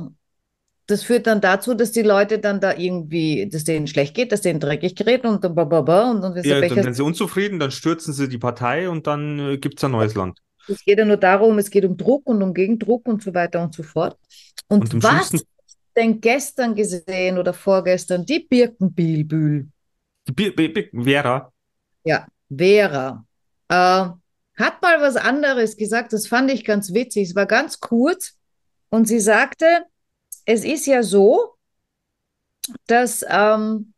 das 0.92 1.04
führt 1.04 1.26
dann 1.28 1.42
dazu, 1.42 1.74
dass 1.74 1.92
die 1.92 2.02
Leute 2.02 2.38
dann 2.40 2.60
da 2.60 2.76
irgendwie, 2.76 3.48
dass 3.50 3.64
denen 3.64 3.88
schlecht 3.88 4.14
geht, 4.16 4.32
dass 4.32 4.42
denen 4.42 4.60
dreckig 4.60 4.96
gerät 4.96 5.24
und 5.26 5.44
dann 5.44 5.56
bababa 5.56 6.12
und 6.12 6.22
dann 6.22 6.36
ja, 6.44 6.60
dann 6.62 6.76
werden 6.76 6.94
sie 6.94 7.04
unzufrieden, 7.04 7.60
dann 7.60 7.72
stürzen 7.72 8.14
sie 8.14 8.28
die 8.30 8.38
Partei 8.38 8.90
und 8.90 9.08
dann 9.08 9.40
äh, 9.40 9.58
gibt 9.58 9.80
es 9.80 9.84
ein 9.84 9.92
neues 9.92 10.16
Land. 10.16 10.40
Es 10.68 10.84
geht 10.86 11.00
ja 11.00 11.06
nur 11.06 11.18
darum, 11.18 11.58
es 11.58 11.70
geht 11.72 11.86
um 11.86 11.98
Druck 11.98 12.28
und 12.28 12.44
um 12.44 12.54
Gegendruck 12.54 13.08
und 13.08 13.24
so 13.24 13.34
weiter 13.34 13.64
und 13.64 13.74
so 13.74 13.82
fort. 13.84 14.18
Und, 14.68 14.94
Und 14.94 15.04
was 15.04 15.28
schlimmsten- 15.30 15.48
denn 15.96 16.22
gestern 16.22 16.76
gesehen 16.76 17.38
oder 17.38 17.54
vorgestern? 17.54 18.26
Die 18.26 18.40
Birkenbielbühl. 18.48 19.68
Die 20.28 20.32
Bi- 20.32 20.52
Bi- 20.52 20.70
Bi- 20.70 20.90
Vera, 21.04 21.52
Ja, 22.04 22.28
Vera. 22.56 23.26
Äh, 23.70 23.74
hat 23.76 24.82
mal 24.82 25.02
was 25.02 25.16
anderes 25.16 25.76
gesagt, 25.78 26.14
das 26.14 26.28
fand 26.28 26.52
ich 26.52 26.64
ganz 26.64 26.94
witzig. 26.94 27.30
Es 27.30 27.36
war 27.36 27.46
ganz 27.46 27.80
kurz 27.80 28.34
und 28.90 29.08
sie 29.08 29.20
sagte, 29.20 29.66
es 30.46 30.64
ist 30.64 30.86
ja 30.86 31.04
so, 31.04 31.56
dass, 32.88 33.26
ähm, 33.28 33.94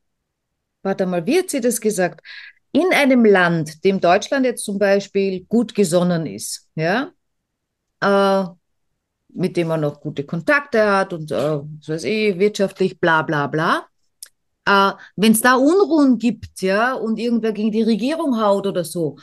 warte 0.81 1.05
mal, 1.05 1.25
wie 1.25 1.39
hat 1.39 1.49
sie 1.49 1.61
das 1.61 1.79
gesagt? 1.81 2.21
In 2.71 2.91
einem 2.93 3.25
Land, 3.25 3.83
dem 3.83 3.99
Deutschland 3.99 4.45
jetzt 4.45 4.65
zum 4.65 4.79
Beispiel 4.79 5.45
gut 5.45 5.75
gesonnen 5.75 6.25
ist, 6.25 6.69
ja, 6.75 7.11
äh, 8.01 8.45
mit 9.29 9.57
dem 9.57 9.67
man 9.67 9.81
noch 9.81 10.01
gute 10.01 10.25
Kontakte 10.25 10.91
hat 10.91 11.13
und, 11.13 11.31
äh, 11.31 11.35
was 11.35 11.89
weiß 11.89 12.03
ich, 12.05 12.39
wirtschaftlich, 12.39 12.99
bla, 12.99 13.21
bla, 13.21 13.47
bla. 13.47 13.87
Äh, 14.65 14.93
wenn 15.15 15.33
es 15.33 15.41
da 15.41 15.55
Unruhen 15.55 16.17
gibt, 16.17 16.61
ja, 16.61 16.93
und 16.93 17.19
irgendwer 17.19 17.51
gegen 17.51 17.71
die 17.71 17.83
Regierung 17.83 18.39
haut 18.39 18.67
oder 18.67 18.83
so, 18.83 19.17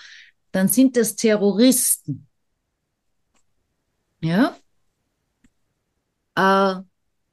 dann 0.52 0.68
sind 0.68 0.96
das 0.96 1.16
Terroristen. 1.16 2.26
Ja? 4.20 4.56
Äh, 6.37 6.83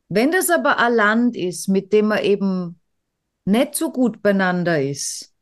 wenn 0.09 0.31
das 0.31 0.49
aber 0.49 0.79
ein 0.79 0.93
Land 0.93 1.35
ist, 1.35 1.67
mit 1.67 1.93
dem 1.93 2.07
man 2.07 2.23
eben 2.23 2.79
nicht 3.45 3.75
so 3.75 3.91
gut 3.91 4.21
beieinander 4.21 4.81
ist 4.81 5.33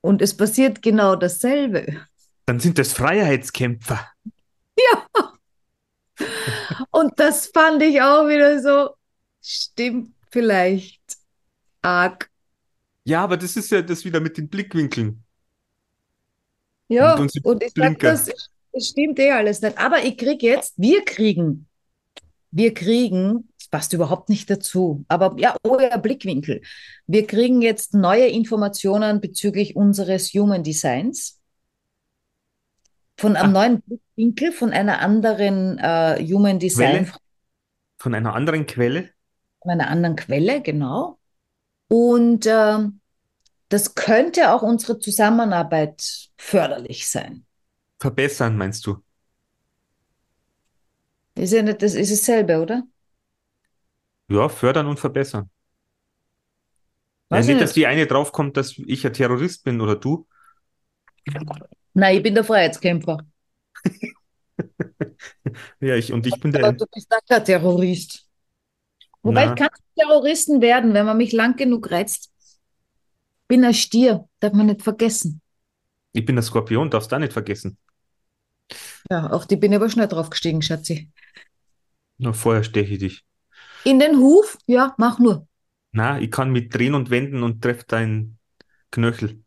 und 0.00 0.22
es 0.22 0.36
passiert 0.36 0.82
genau 0.82 1.16
dasselbe, 1.16 2.00
dann 2.46 2.60
sind 2.60 2.78
das 2.78 2.92
Freiheitskämpfer. 2.92 4.08
und 6.90 7.12
das 7.18 7.46
fand 7.46 7.82
ich 7.82 8.00
auch 8.02 8.28
wieder 8.28 8.60
so, 8.60 8.94
stimmt 9.42 10.14
vielleicht 10.30 11.00
arg. 11.82 12.30
Ja, 13.04 13.24
aber 13.24 13.36
das 13.36 13.56
ist 13.56 13.70
ja 13.70 13.82
das 13.82 14.04
wieder 14.04 14.20
mit 14.20 14.38
den 14.38 14.48
Blickwinkeln. 14.48 15.24
Ja, 16.88 17.14
Und 17.16 17.32
und 17.44 17.62
ich 17.62 17.70
sag, 17.70 17.98
Blinker. 17.98 18.12
das, 18.12 18.26
das 18.72 18.88
stimmt 18.88 19.18
eh 19.18 19.30
alles 19.32 19.60
nicht. 19.62 19.78
Aber 19.78 20.04
ich 20.04 20.16
krieg 20.16 20.42
jetzt, 20.42 20.74
wir 20.76 21.04
kriegen, 21.04 21.68
wir 22.50 22.74
kriegen, 22.74 23.51
passt 23.72 23.92
überhaupt 23.94 24.28
nicht 24.28 24.48
dazu, 24.50 25.04
aber 25.08 25.34
ja, 25.38 25.56
oh 25.64 25.80
ja, 25.80 25.96
Blickwinkel. 25.96 26.62
Wir 27.08 27.26
kriegen 27.26 27.60
jetzt 27.62 27.94
neue 27.94 28.28
Informationen 28.28 29.20
bezüglich 29.20 29.74
unseres 29.74 30.28
Human 30.34 30.62
Designs. 30.62 31.40
Von 33.18 33.34
einem 33.36 33.56
Ah. 33.56 33.60
neuen 33.66 33.82
Blickwinkel, 33.82 34.52
von 34.52 34.72
einer 34.72 35.00
anderen 35.00 35.78
äh, 35.78 36.24
Human 36.24 36.60
Design, 36.60 37.06
Quelle? 37.06 37.12
Von 37.98 38.14
einer 38.14 38.34
anderen 38.34 38.66
Quelle. 38.66 39.10
von 39.62 39.70
einer 39.72 39.88
anderen 39.88 40.16
Quelle, 40.16 40.60
genau. 40.62 41.18
Und 41.88 42.46
ähm, 42.46 43.00
das 43.68 43.94
könnte 43.94 44.52
auch 44.52 44.62
unsere 44.62 44.98
Zusammenarbeit 44.98 46.28
förderlich 46.36 47.08
sein. 47.08 47.46
Verbessern, 48.00 48.56
meinst 48.56 48.86
du? 48.86 48.98
Ist 51.36 51.52
ja 51.52 51.62
nicht, 51.62 51.80
das 51.82 51.94
ist 51.94 52.12
dasselbe, 52.12 52.60
oder? 52.60 52.82
Ja, 54.32 54.48
fördern 54.48 54.86
und 54.88 54.98
verbessern. 54.98 55.50
Ja, 57.30 57.38
Weiß 57.38 57.46
nicht, 57.48 57.60
ich 57.60 57.60
dass 57.60 57.72
die 57.72 57.86
eine 57.88 58.06
draufkommt, 58.06 58.56
dass 58.56 58.78
ich 58.78 59.04
ein 59.06 59.12
Terrorist 59.12 59.64
bin 59.64 59.80
oder 59.80 59.96
du. 59.96 60.26
Nein, 61.94 62.16
ich 62.18 62.22
bin 62.22 62.34
der 62.34 62.44
Freiheitskämpfer. 62.44 63.18
Ja, 65.80 65.96
ich 65.96 66.12
und 66.12 66.26
ich 66.26 66.40
bin 66.40 66.52
Aber 66.60 66.72
der. 66.72 66.72
du 66.72 66.86
bist 66.92 67.12
auch 67.12 67.20
kein 67.28 67.44
Terrorist. 67.44 68.26
Wobei 69.22 69.46
Na. 69.46 69.52
ich 69.52 69.56
kann 69.56 69.68
Terroristen 69.96 70.60
werden, 70.62 70.94
wenn 70.94 71.06
man 71.06 71.16
mich 71.18 71.32
lang 71.32 71.56
genug 71.56 71.90
reizt. 71.90 72.32
Bin 73.46 73.64
ein 73.64 73.72
Stier, 73.74 74.28
darf 74.40 74.52
man 74.52 74.66
nicht 74.66 74.82
vergessen. 74.82 75.40
Ich 76.14 76.24
bin 76.24 76.36
der 76.36 76.42
Skorpion, 76.42 76.88
darfst 76.90 77.12
du 77.12 77.16
auch 77.16 77.20
nicht 77.20 77.34
vergessen. 77.34 77.76
Ja, 79.10 79.28
auf 79.30 79.46
die 79.46 79.54
bin 79.56 79.70
ich 79.72 79.76
aber 79.76 79.88
schnell 79.90 80.08
draufgestiegen, 80.08 80.60
Schatzi. 80.62 81.08
Na, 82.18 82.32
vorher 82.32 82.64
steche 82.64 82.94
ich 82.94 83.00
dich. 83.00 83.26
In 83.84 84.00
den 84.00 84.18
Huf? 84.18 84.58
Ja, 84.66 84.94
mach 84.98 85.18
nur. 85.20 85.46
Na, 85.92 86.18
ich 86.20 86.30
kann 86.30 86.50
mit 86.52 86.74
drehen 86.74 86.94
und 86.94 87.10
wenden 87.10 87.42
und 87.42 87.62
treff 87.62 87.84
deinen 87.84 88.38
Knöchel. 88.90 89.44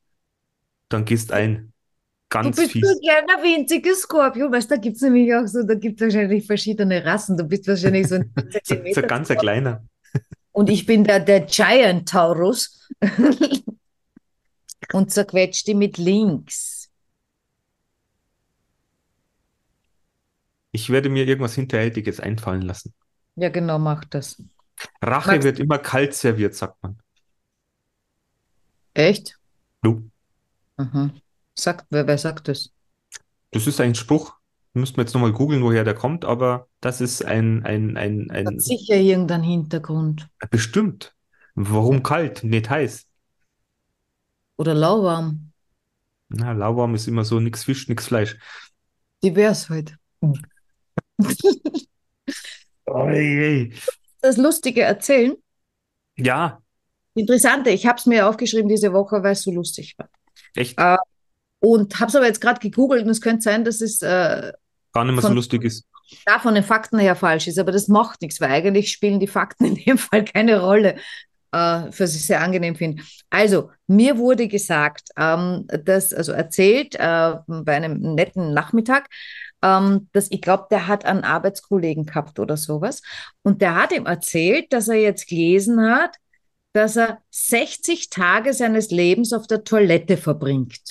Dann 0.89 1.05
gehst 1.05 1.31
ein. 1.33 1.73
Du 2.41 2.51
Ganz 2.51 2.55
bist 2.55 2.71
fies. 2.71 2.81
so 2.81 2.99
gerne 3.01 3.27
ein 3.37 3.43
winziges 3.43 4.01
Skorpion, 4.03 4.51
weißt 4.51 4.69
du, 4.69 4.75
da 4.75 4.81
gibt 4.81 4.97
es 4.97 5.01
nämlich 5.01 5.33
auch 5.33 5.47
so, 5.47 5.63
da 5.63 5.73
gibt 5.75 5.99
es 6.01 6.07
wahrscheinlich 6.13 6.45
verschiedene 6.45 7.03
Rassen. 7.03 7.37
Du 7.37 7.43
bist 7.43 7.67
wahrscheinlich 7.67 8.07
so 8.07 8.15
ein 8.15 8.25
So, 8.63 8.75
so 8.89 9.03
Zentimeter. 9.03 9.07
ganz 9.07 9.31
ein 9.31 9.37
kleiner. 9.37 9.85
Und 10.51 10.69
ich 10.69 10.85
bin 10.85 11.03
der, 11.03 11.19
der 11.19 11.41
Giant 11.41 12.09
Taurus 12.09 12.89
und 14.93 15.11
zerquetscht 15.11 15.67
die 15.67 15.75
mit 15.75 15.97
links. 15.99 16.89
Ich 20.71 20.91
werde 20.91 21.09
mir 21.09 21.25
irgendwas 21.27 21.55
Hinterhältiges 21.55 22.19
einfallen 22.19 22.61
lassen. 22.61 22.93
Ja, 23.35 23.49
genau, 23.49 23.79
mach 23.79 24.03
das. 24.05 24.41
Rache 25.01 25.37
Magst- 25.37 25.43
wird 25.43 25.59
immer 25.59 25.77
kalt 25.77 26.13
serviert, 26.15 26.53
sagt 26.55 26.83
man. 26.83 26.99
Echt? 28.93 29.37
Du, 29.83 30.09
Aha. 30.77 31.09
Sagt, 31.53 31.85
wer, 31.89 32.07
wer 32.07 32.17
sagt 32.17 32.47
das? 32.47 32.71
das 33.51 33.67
ist 33.67 33.79
ein 33.81 33.95
Spruch. 33.95 34.35
Müssten 34.73 34.97
wir 34.97 35.03
jetzt 35.03 35.13
nochmal 35.13 35.31
googeln, 35.31 35.63
woher 35.63 35.85
der 35.85 35.95
kommt, 35.95 36.25
aber 36.25 36.67
das 36.81 36.99
ist 36.99 37.23
ein, 37.23 37.63
ein, 37.63 37.95
ein, 37.95 38.29
ein, 38.29 38.45
Hat 38.47 38.61
sicher 38.61 38.95
irgendeinen 38.97 39.43
Hintergrund. 39.43 40.27
bestimmt. 40.51 41.15
Warum 41.55 42.03
kalt, 42.03 42.43
nicht 42.43 42.69
heiß? 42.69 43.07
Oder 44.57 44.73
lauwarm. 44.73 45.51
Na, 46.29 46.51
lauwarm 46.53 46.95
ist 46.95 47.07
immer 47.07 47.23
so, 47.23 47.39
nix 47.39 47.63
Fisch, 47.63 47.87
nix 47.87 48.07
Fleisch. 48.07 48.37
Divers 49.21 49.69
halt. 49.69 49.97
Oi, 52.87 53.71
Das 54.21 54.37
Lustige 54.37 54.81
erzählen. 54.81 55.35
Ja, 56.17 56.61
Interessante, 57.17 57.69
ich 57.69 57.85
habe 57.87 57.97
es 57.97 58.05
mir 58.05 58.27
aufgeschrieben 58.27 58.67
diese 58.67 58.91
Woche, 58.91 59.23
weil 59.23 59.31
es 59.33 59.43
so 59.43 59.51
lustig 59.51 59.95
war. 59.97 60.09
echt 60.55 60.77
Äh, 60.79 60.97
Und 61.61 61.99
habe 61.99 62.09
es 62.09 62.15
aber 62.15 62.25
jetzt 62.27 62.41
gerade 62.41 62.59
gegoogelt 62.59 63.03
und 63.05 63.09
es 63.09 63.21
könnte 63.21 63.41
sein, 63.41 63.63
dass 63.63 63.81
es 63.81 64.01
äh, 64.01 64.51
gar 64.91 65.05
nicht 65.05 65.13
mehr 65.13 65.21
so 65.21 65.27
von- 65.29 65.35
lustig 65.35 65.63
ist. 65.63 65.85
da 66.25 66.39
von 66.39 66.55
den 66.55 66.63
Fakten 66.63 66.99
her 66.99 67.15
falsch 67.15 67.47
ist, 67.47 67.57
aber 67.59 67.71
das 67.71 67.87
macht 67.87 68.21
nichts, 68.21 68.41
weil 68.41 68.51
eigentlich 68.51 68.91
spielen 68.91 69.19
die 69.19 69.27
Fakten 69.27 69.65
in 69.65 69.75
dem 69.75 69.97
Fall 69.99 70.25
keine 70.25 70.61
Rolle, 70.61 70.95
äh, 71.53 71.57
was 71.57 72.15
ich 72.15 72.25
sehr 72.25 72.41
angenehm 72.41 72.75
finde. 72.75 73.03
Also, 73.29 73.71
mir 73.87 74.17
wurde 74.17 74.47
gesagt, 74.49 75.09
ähm, 75.17 75.67
dass, 75.85 76.13
also 76.13 76.33
erzählt 76.33 76.95
äh, 76.95 77.33
bei 77.47 77.75
einem 77.75 78.15
netten 78.15 78.53
Nachmittag, 78.53 79.07
ähm, 79.61 80.09
dass 80.13 80.31
ich 80.31 80.41
glaube, 80.41 80.67
der 80.69 80.87
hat 80.87 81.05
einen 81.05 81.23
Arbeitskollegen 81.23 82.05
gehabt 82.05 82.39
oder 82.39 82.57
sowas. 82.57 83.01
Und 83.43 83.61
der 83.61 83.75
hat 83.75 83.91
ihm 83.91 84.05
erzählt, 84.05 84.71
dass 84.73 84.87
er 84.87 84.95
jetzt 84.95 85.27
gelesen 85.27 85.81
hat, 85.81 86.15
dass 86.73 86.97
er 86.97 87.19
60 87.31 88.09
Tage 88.09 88.53
seines 88.53 88.91
Lebens 88.91 89.33
auf 89.33 89.47
der 89.47 89.63
Toilette 89.63 90.17
verbringt. 90.17 90.81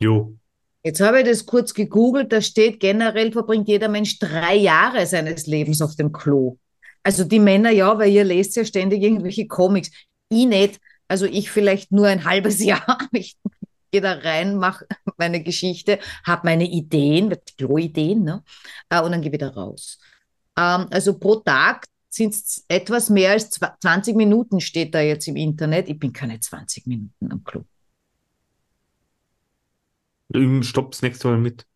Jo, 0.00 0.38
Jetzt 0.84 1.00
habe 1.00 1.20
ich 1.20 1.26
das 1.26 1.44
kurz 1.44 1.74
gegoogelt, 1.74 2.32
da 2.32 2.40
steht 2.40 2.80
generell 2.80 3.32
verbringt 3.32 3.68
jeder 3.68 3.88
Mensch 3.88 4.18
drei 4.18 4.54
Jahre 4.54 5.06
seines 5.06 5.46
Lebens 5.46 5.82
auf 5.82 5.96
dem 5.96 6.12
Klo. 6.12 6.56
Also 7.02 7.24
die 7.24 7.40
Männer 7.40 7.70
ja, 7.70 7.98
weil 7.98 8.10
ihr 8.10 8.24
lest 8.24 8.56
ja 8.56 8.64
ständig 8.64 9.02
irgendwelche 9.02 9.46
Comics. 9.46 9.90
Ich 10.30 10.46
nicht, 10.46 10.80
also 11.08 11.26
ich 11.26 11.50
vielleicht 11.50 11.90
nur 11.92 12.06
ein 12.06 12.24
halbes 12.24 12.62
Jahr. 12.64 12.98
Ich 13.12 13.36
gehe 13.90 14.00
da 14.00 14.12
rein, 14.14 14.56
mache 14.56 14.86
meine 15.16 15.42
Geschichte, 15.42 15.98
habe 16.26 16.42
meine 16.44 16.68
Ideen, 16.68 17.34
Klo-Ideen, 17.56 18.24
ne? 18.24 18.42
Äh, 18.88 19.00
und 19.02 19.12
dann 19.12 19.22
gehe 19.22 19.32
wieder 19.32 19.54
raus. 19.54 19.98
Ähm, 20.56 20.86
also 20.90 21.18
pro 21.18 21.36
Tag 21.36 21.86
sind 22.10 22.34
es 22.34 22.64
etwas 22.68 23.10
mehr 23.10 23.32
als 23.32 23.50
zwa- 23.52 23.76
20 23.80 24.16
Minuten, 24.16 24.60
steht 24.60 24.94
da 24.94 25.00
jetzt 25.00 25.28
im 25.28 25.36
Internet. 25.36 25.88
Ich 25.88 25.98
bin 25.98 26.12
keine 26.12 26.40
20 26.40 26.86
Minuten 26.86 27.30
am 27.30 27.44
Klo. 27.44 27.64
ich 30.28 30.66
stopp's 30.68 31.02
nächste 31.02 31.28
Mal 31.28 31.38
mit. 31.38 31.66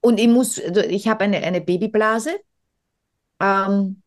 Und 0.00 0.18
ich 0.18 0.28
muss, 0.28 0.58
also 0.60 0.80
ich 0.80 1.08
habe 1.08 1.24
eine, 1.24 1.38
eine 1.38 1.60
Babyblase. 1.60 2.38
Ähm, 3.40 4.02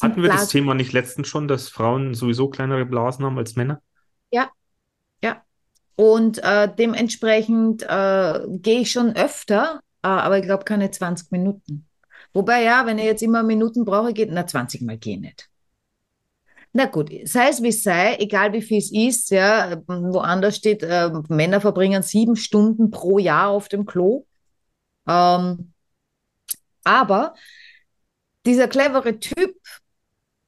Hatten 0.00 0.22
wir 0.22 0.30
das. 0.30 0.48
Thema 0.48 0.74
nicht 0.74 0.92
letztens 0.92 1.28
schon, 1.28 1.48
dass 1.48 1.68
Frauen 1.68 2.14
sowieso 2.14 2.48
kleinere 2.48 2.86
Blasen 2.86 3.24
haben 3.24 3.38
als 3.38 3.56
Männer? 3.56 3.82
Und 5.96 6.42
äh, 6.44 6.68
dementsprechend 6.74 7.82
äh, 7.82 8.40
gehe 8.48 8.80
ich 8.80 8.92
schon 8.92 9.16
öfter, 9.16 9.80
äh, 10.02 10.08
aber 10.08 10.38
ich 10.38 10.44
glaube 10.44 10.64
keine 10.64 10.90
20 10.90 11.32
Minuten. 11.32 11.86
Wobei 12.34 12.62
ja, 12.62 12.84
wenn 12.84 12.98
ich 12.98 13.06
jetzt 13.06 13.22
immer 13.22 13.42
Minuten 13.42 13.84
brauche, 13.84 14.12
geht, 14.12 14.30
na 14.30 14.46
20 14.46 14.82
Mal 14.82 14.98
gehen 14.98 15.22
nicht. 15.22 15.48
Na 16.74 16.84
gut, 16.84 17.10
sei 17.24 17.48
es 17.48 17.62
wie 17.62 17.68
es 17.68 17.82
sei, 17.82 18.16
egal 18.16 18.52
wie 18.52 18.60
viel 18.60 18.76
es 18.76 18.92
ist, 18.92 19.30
ja, 19.30 19.80
woanders 19.86 20.56
steht, 20.56 20.82
äh, 20.82 21.10
Männer 21.28 21.62
verbringen 21.62 22.02
sieben 22.02 22.36
Stunden 22.36 22.90
pro 22.90 23.18
Jahr 23.18 23.48
auf 23.48 23.68
dem 23.68 23.86
Klo. 23.86 24.26
Ähm, 25.08 25.72
aber 26.84 27.34
dieser 28.44 28.68
clevere 28.68 29.18
Typ, 29.18 29.56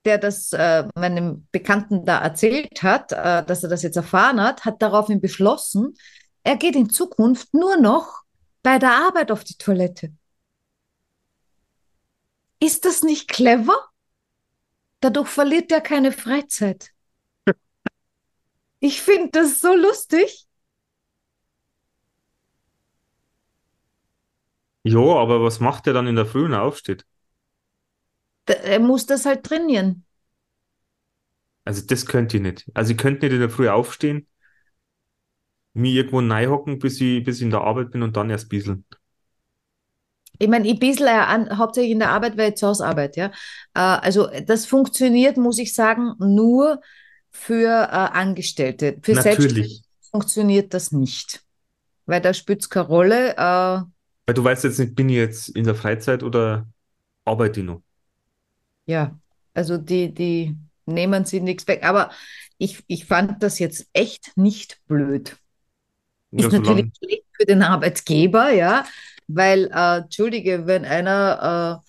der 0.08 0.16
das 0.16 0.54
äh, 0.54 0.88
meinem 0.94 1.46
Bekannten 1.52 2.06
da 2.06 2.18
erzählt 2.22 2.82
hat, 2.82 3.12
äh, 3.12 3.44
dass 3.44 3.62
er 3.62 3.68
das 3.68 3.82
jetzt 3.82 3.96
erfahren 3.96 4.40
hat, 4.40 4.64
hat 4.64 4.80
daraufhin 4.80 5.20
beschlossen, 5.20 5.98
er 6.44 6.56
geht 6.56 6.74
in 6.76 6.88
Zukunft 6.88 7.52
nur 7.52 7.76
noch 7.76 8.22
bei 8.62 8.78
der 8.78 8.92
Arbeit 8.92 9.30
auf 9.30 9.44
die 9.44 9.58
Toilette. 9.58 10.10
Ist 12.58 12.86
das 12.86 13.02
nicht 13.02 13.28
clever? 13.28 13.76
Dadurch 15.00 15.28
verliert 15.28 15.70
er 15.70 15.82
keine 15.82 16.10
Freizeit. 16.10 16.90
Ich 18.80 19.02
finde 19.02 19.28
das 19.32 19.60
so 19.60 19.74
lustig. 19.74 20.46
Jo, 24.84 25.18
aber 25.18 25.42
was 25.42 25.60
macht 25.60 25.86
er 25.86 25.92
dann 25.92 26.06
in 26.06 26.16
der 26.16 26.24
Früh, 26.24 26.44
wenn 26.44 26.54
er 26.54 26.62
aufsteht? 26.62 27.04
Er 28.48 28.80
muss 28.80 29.06
das 29.06 29.26
halt 29.26 29.44
trainieren. 29.44 30.04
Also 31.64 31.82
das 31.86 32.06
könnt 32.06 32.32
ihr 32.32 32.40
nicht. 32.40 32.66
Also 32.74 32.92
ich 32.92 32.98
könnte 32.98 33.26
nicht 33.26 33.34
in 33.34 33.40
der 33.40 33.50
Früh 33.50 33.68
aufstehen, 33.68 34.26
mir 35.74 35.92
irgendwo 35.92 36.20
hocken, 36.50 36.78
bis 36.78 37.00
ich, 37.00 37.22
bis 37.24 37.36
ich 37.36 37.42
in 37.42 37.50
der 37.50 37.60
Arbeit 37.60 37.90
bin 37.90 38.02
und 38.02 38.16
dann 38.16 38.30
erst 38.30 38.48
bieseln. 38.48 38.84
Ich 40.38 40.48
meine, 40.48 40.68
ich 40.68 40.78
bissel 40.78 41.06
ja 41.06 41.26
an, 41.26 41.58
hauptsächlich 41.58 41.92
in 41.92 41.98
der 41.98 42.10
Arbeit, 42.10 42.36
weil 42.36 42.50
ich 42.50 42.56
zu 42.56 42.68
Hause 42.68 42.86
arbeite, 42.86 43.20
ja. 43.20 43.26
Äh, 43.74 44.00
also 44.00 44.28
das 44.46 44.66
funktioniert, 44.66 45.36
muss 45.36 45.58
ich 45.58 45.74
sagen, 45.74 46.14
nur 46.18 46.80
für 47.30 47.68
äh, 47.68 47.90
Angestellte. 47.90 48.98
Für 49.02 49.14
Natürlich. 49.14 49.82
funktioniert 50.10 50.74
das 50.74 50.92
nicht. 50.92 51.42
Weil 52.06 52.20
da 52.20 52.32
spielt 52.32 52.62
es 52.62 52.70
keine 52.70 52.86
Rolle. 52.86 53.32
Äh, 53.32 53.36
Weil 53.36 54.34
du 54.34 54.44
weißt 54.44 54.64
jetzt 54.64 54.78
nicht, 54.78 54.94
bin 54.94 55.08
ich 55.08 55.16
jetzt 55.16 55.48
in 55.50 55.64
der 55.64 55.74
Freizeit 55.74 56.22
oder 56.22 56.66
arbeite 57.24 57.60
ich 57.60 57.66
noch? 57.66 57.82
Ja, 58.88 59.18
also 59.54 59.76
die, 59.76 60.12
die 60.12 60.56
nehmen 60.86 61.24
sie 61.24 61.40
nichts 61.40 61.68
weg. 61.68 61.84
Aber 61.84 62.10
ich, 62.56 62.82
ich 62.88 63.04
fand 63.04 63.42
das 63.42 63.58
jetzt 63.58 63.86
echt 63.92 64.36
nicht 64.36 64.80
blöd. 64.86 65.36
Ja, 66.30 66.46
Ist 66.46 66.52
natürlich 66.52 66.90
schlecht 66.96 67.24
für 67.32 67.46
den 67.46 67.62
Arbeitgeber, 67.62 68.50
ja, 68.50 68.84
weil, 69.28 69.70
äh, 69.72 69.98
Entschuldige, 69.98 70.66
wenn 70.66 70.84
einer 70.84 71.82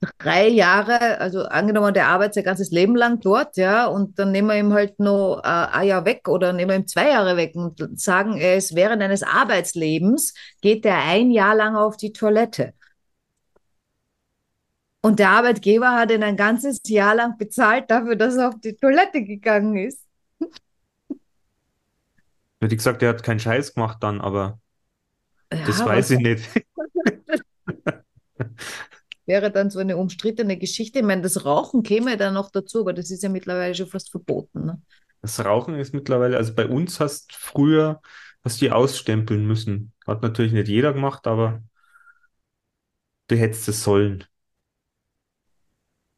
äh, 0.00 0.08
drei 0.18 0.48
Jahre, 0.48 1.20
also 1.20 1.44
angenommen, 1.44 1.92
der 1.94 2.08
arbeitet 2.08 2.34
sein 2.34 2.44
ganzes 2.44 2.70
Leben 2.70 2.96
lang 2.96 3.20
dort, 3.20 3.56
ja, 3.56 3.86
und 3.86 4.18
dann 4.18 4.32
nehmen 4.32 4.48
wir 4.48 4.58
ihm 4.58 4.72
halt 4.72 4.98
nur 5.00 5.38
äh, 5.44 5.48
ein 5.48 5.86
Jahr 5.86 6.04
weg 6.04 6.28
oder 6.28 6.52
nehmen 6.52 6.70
wir 6.70 6.76
ihm 6.76 6.86
zwei 6.86 7.10
Jahre 7.10 7.36
weg 7.36 7.54
und 7.54 8.00
sagen, 8.00 8.36
er 8.38 8.56
ist 8.56 8.74
während 8.74 9.02
eines 9.02 9.22
Arbeitslebens, 9.22 10.34
geht 10.62 10.84
er 10.86 10.98
ein 11.04 11.30
Jahr 11.30 11.54
lang 11.54 11.76
auf 11.76 11.96
die 11.96 12.12
Toilette. 12.12 12.72
Und 15.06 15.20
der 15.20 15.30
Arbeitgeber 15.30 15.92
hat 15.92 16.10
ihn 16.10 16.24
ein 16.24 16.36
ganzes 16.36 16.80
Jahr 16.84 17.14
lang 17.14 17.38
bezahlt 17.38 17.88
dafür, 17.92 18.16
dass 18.16 18.34
er 18.34 18.48
auf 18.48 18.60
die 18.60 18.74
Toilette 18.74 19.22
gegangen 19.22 19.76
ist. 19.76 20.02
hätte 22.60 22.74
ich 22.74 22.78
gesagt, 22.78 23.04
er 23.04 23.10
hat 23.10 23.22
keinen 23.22 23.38
Scheiß 23.38 23.74
gemacht 23.74 23.98
dann, 24.00 24.20
aber 24.20 24.58
das 25.48 25.78
Ja, 25.78 25.86
weiß 25.86 26.06
was- 26.06 26.10
ich 26.10 26.18
nicht. 26.18 26.44
wäre 29.26 29.52
dann 29.52 29.70
so 29.70 29.78
eine 29.78 29.96
umstrittene 29.96 30.56
Geschichte. 30.56 30.98
Ich 30.98 31.04
meine, 31.04 31.22
das 31.22 31.44
Rauchen 31.44 31.84
käme 31.84 32.16
dann 32.16 32.34
noch 32.34 32.50
dazu, 32.50 32.80
aber 32.80 32.92
das 32.92 33.12
ist 33.12 33.22
ja 33.22 33.28
mittlerweile 33.28 33.76
schon 33.76 33.86
fast 33.86 34.10
verboten. 34.10 34.66
Ne? 34.66 34.82
Das 35.22 35.38
Rauchen 35.44 35.76
ist 35.76 35.94
mittlerweile, 35.94 36.36
also 36.36 36.52
bei 36.52 36.66
uns 36.66 36.98
hast 36.98 37.32
früher, 37.32 38.00
hast 38.42 38.60
die 38.60 38.72
ausstempeln 38.72 39.46
müssen. 39.46 39.92
Hat 40.04 40.22
natürlich 40.22 40.52
nicht 40.52 40.66
jeder 40.66 40.92
gemacht, 40.92 41.28
aber 41.28 41.62
du 43.28 43.36
hättest 43.36 43.68
es 43.68 43.84
sollen. 43.84 44.24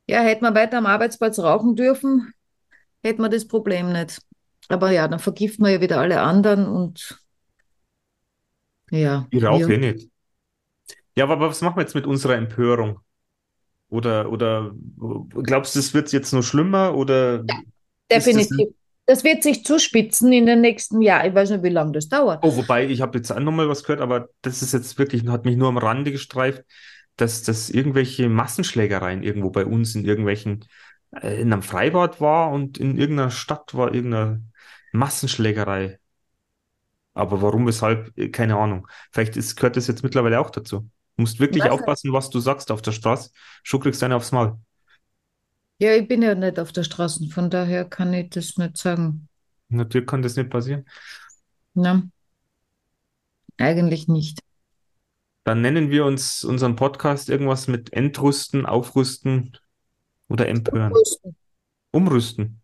Ja, 0.08 0.20
hätte 0.20 0.42
man 0.42 0.54
weiter 0.54 0.78
am 0.78 0.86
Arbeitsplatz 0.86 1.38
rauchen 1.38 1.76
dürfen, 1.76 2.32
hätte 3.02 3.20
man 3.20 3.30
das 3.30 3.46
Problem 3.46 3.92
nicht. 3.92 4.20
Aber 4.68 4.90
ja, 4.90 5.06
dann 5.06 5.18
vergift 5.18 5.60
man 5.60 5.70
ja 5.72 5.80
wieder 5.80 6.00
alle 6.00 6.20
anderen 6.20 6.66
und 6.66 7.20
ja. 8.90 9.26
Ich 9.30 9.44
rauche 9.44 9.68
wir- 9.68 9.74
eh 9.76 9.92
nicht. 9.92 10.08
Ja, 11.16 11.24
aber 11.24 11.40
was 11.40 11.60
machen 11.60 11.76
wir 11.76 11.82
jetzt 11.82 11.94
mit 11.94 12.06
unserer 12.06 12.36
Empörung? 12.36 13.00
Oder, 13.90 14.30
oder 14.30 14.72
glaubst 15.30 15.74
du, 15.74 15.78
es 15.80 15.94
wird 15.94 16.12
jetzt 16.12 16.32
noch 16.32 16.42
schlimmer 16.42 16.94
oder 16.94 17.38
das 17.38 18.26
Definitiv. 18.26 18.68
Das 19.06 19.24
wird 19.24 19.42
sich 19.42 19.64
zuspitzen 19.64 20.32
in 20.32 20.44
den 20.44 20.60
nächsten 20.60 21.00
Jahren. 21.00 21.28
Ich 21.28 21.34
weiß 21.34 21.48
nicht, 21.50 21.62
wie 21.62 21.70
lange 21.70 21.92
das 21.92 22.10
dauert. 22.10 22.44
Oh, 22.44 22.54
wobei, 22.54 22.86
ich 22.86 23.00
habe 23.00 23.16
jetzt 23.16 23.30
auch 23.30 23.40
nochmal 23.40 23.66
was 23.68 23.82
gehört, 23.82 24.02
aber 24.02 24.28
das 24.42 24.60
ist 24.60 24.74
jetzt 24.74 24.98
wirklich, 24.98 25.26
hat 25.28 25.46
mich 25.46 25.56
nur 25.56 25.68
am 25.68 25.78
Rande 25.78 26.12
gestreift, 26.12 26.62
dass 27.18 27.42
das 27.42 27.68
irgendwelche 27.68 28.28
Massenschlägereien 28.28 29.22
irgendwo 29.22 29.50
bei 29.50 29.66
uns 29.66 29.94
in 29.94 30.04
irgendwelchen, 30.04 30.64
äh, 31.12 31.40
in 31.40 31.52
einem 31.52 31.62
Freibad 31.62 32.20
war 32.20 32.50
und 32.50 32.78
in 32.78 32.96
irgendeiner 32.96 33.30
Stadt 33.30 33.74
war 33.74 33.92
irgendeine 33.92 34.42
Massenschlägerei. 34.92 35.98
Aber 37.14 37.42
warum, 37.42 37.66
weshalb, 37.66 38.16
äh, 38.16 38.28
keine 38.28 38.56
Ahnung. 38.56 38.86
Vielleicht 39.12 39.36
ist, 39.36 39.56
gehört 39.56 39.76
das 39.76 39.88
jetzt 39.88 40.02
mittlerweile 40.02 40.40
auch 40.40 40.50
dazu. 40.50 40.88
Du 41.16 41.22
musst 41.22 41.40
wirklich 41.40 41.64
nicht. 41.64 41.72
aufpassen, 41.72 42.12
was 42.12 42.30
du 42.30 42.38
sagst 42.38 42.70
auf 42.70 42.80
der 42.80 42.92
Straße. 42.92 43.30
Schon 43.64 43.80
kriegst 43.80 44.00
du 44.00 44.06
eine 44.06 44.16
aufs 44.16 44.30
Maul. 44.30 44.56
Ja, 45.80 45.94
ich 45.94 46.06
bin 46.06 46.22
ja 46.22 46.34
nicht 46.34 46.58
auf 46.58 46.72
der 46.72 46.84
Straße, 46.84 47.28
von 47.28 47.50
daher 47.50 47.84
kann 47.84 48.12
ich 48.12 48.30
das 48.30 48.56
nicht 48.56 48.76
sagen. 48.76 49.28
Natürlich 49.68 50.06
kann 50.06 50.22
das 50.22 50.36
nicht 50.36 50.50
passieren. 50.50 50.86
Ne? 51.74 52.10
Eigentlich 53.58 54.08
nicht. 54.08 54.40
Dann 55.48 55.62
nennen 55.62 55.88
wir 55.88 56.04
uns 56.04 56.44
unseren 56.44 56.76
Podcast 56.76 57.30
irgendwas 57.30 57.68
mit 57.68 57.94
Entrüsten, 57.94 58.66
Aufrüsten 58.66 59.56
oder 60.28 60.46
Empören. 60.46 60.92
Umrüsten. 61.90 62.60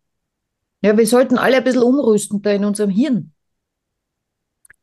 Ja, 0.83 0.95
wir 0.95 1.07
sollten 1.07 1.39
alle 1.39 1.57
ein 1.57 1.65
bisschen 1.65 1.83
umrüsten 1.83 2.43
da 2.43 2.51
in 2.51 2.67
unserem 2.67 2.91
Hirn. 2.91 3.33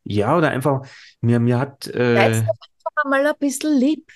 Ja, 0.04 0.36
oder 0.36 0.50
einfach, 0.50 0.88
mir, 1.22 1.40
mir 1.40 1.60
hat, 1.60 1.86
äh, 1.94 2.44
mal 3.08 3.24
ein 3.24 3.34
bisschen 3.38 3.78
lieb. 3.78 4.12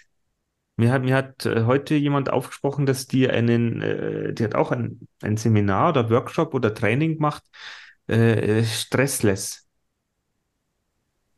mir 0.78 0.92
hat, 0.92 1.04
mir 1.04 1.16
hat 1.16 1.46
äh, 1.46 1.66
heute 1.66 1.94
jemand 1.94 2.32
aufgesprochen, 2.32 2.88
dass 2.88 3.06
die 3.06 3.30
einen, 3.30 3.84
äh, 3.84 4.34
die 4.34 4.46
hat 4.46 4.56
auch 4.56 4.72
ein, 4.72 5.08
ein 5.22 5.38
Seminar 5.38 5.90
oder 5.90 6.10
Workshop 6.10 6.56
oder 6.56 6.74
Training 6.74 7.18
gemacht, 7.18 7.44
äh, 8.10 8.62
äh, 8.62 8.64
Stressless. 8.64 9.68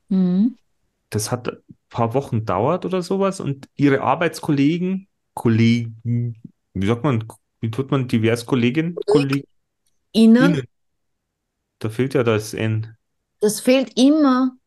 Mhm. 0.08 0.58
Das 1.10 1.30
hat 1.30 1.62
paar 1.90 2.14
Wochen 2.14 2.46
dauert 2.46 2.86
oder 2.86 3.02
sowas 3.02 3.40
und 3.40 3.70
ihre 3.76 4.02
Arbeitskollegen, 4.02 5.08
Kollegen, 5.34 6.42
wie 6.74 6.88
sagt 6.88 7.04
man, 7.04 7.24
wie 7.62 7.72
tut 7.72 7.92
man 7.92 8.08
divers 8.08 8.46
Kolleginnen, 8.46 8.96
Kollegen, 9.06 9.48
Ihnen, 10.14 10.68
da 11.80 11.90
fehlt 11.90 12.14
ja 12.14 12.24
das 12.24 12.54
N. 12.54 12.96
das 13.40 13.60
fehlt 13.60 13.92
immer. 13.98 14.58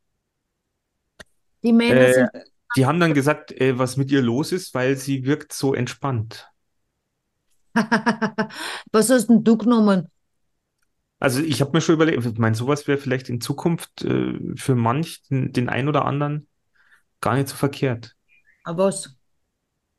Die 1.62 1.72
Männer 1.72 2.08
Äh, 2.08 2.14
sind. 2.14 2.30
die 2.76 2.86
haben 2.86 3.00
dann 3.00 3.14
gesagt, 3.14 3.52
äh, 3.52 3.78
was 3.78 3.96
mit 3.96 4.10
ihr 4.10 4.22
los 4.22 4.52
ist, 4.52 4.74
weil 4.74 4.96
sie 4.96 5.24
wirkt 5.24 5.52
so 5.52 5.74
entspannt. 5.74 6.50
Was 8.92 9.10
hast 9.10 9.28
denn 9.28 9.44
du 9.44 9.56
genommen? 9.56 10.08
Also 11.18 11.40
ich 11.42 11.60
habe 11.60 11.72
mir 11.72 11.80
schon 11.82 11.94
überlegt, 11.96 12.24
ich 12.24 12.38
meine, 12.38 12.54
sowas 12.56 12.86
wäre 12.88 12.98
vielleicht 12.98 13.28
in 13.28 13.40
Zukunft 13.40 14.02
äh, 14.04 14.38
für 14.56 14.74
manch 14.74 15.22
den, 15.30 15.52
den 15.52 15.68
einen 15.68 15.88
oder 15.88 16.04
anderen 16.06 16.48
gar 17.20 17.36
nicht 17.36 17.48
so 17.48 17.56
verkehrt. 17.56 18.16
Aber 18.64 18.86
was? 18.86 19.16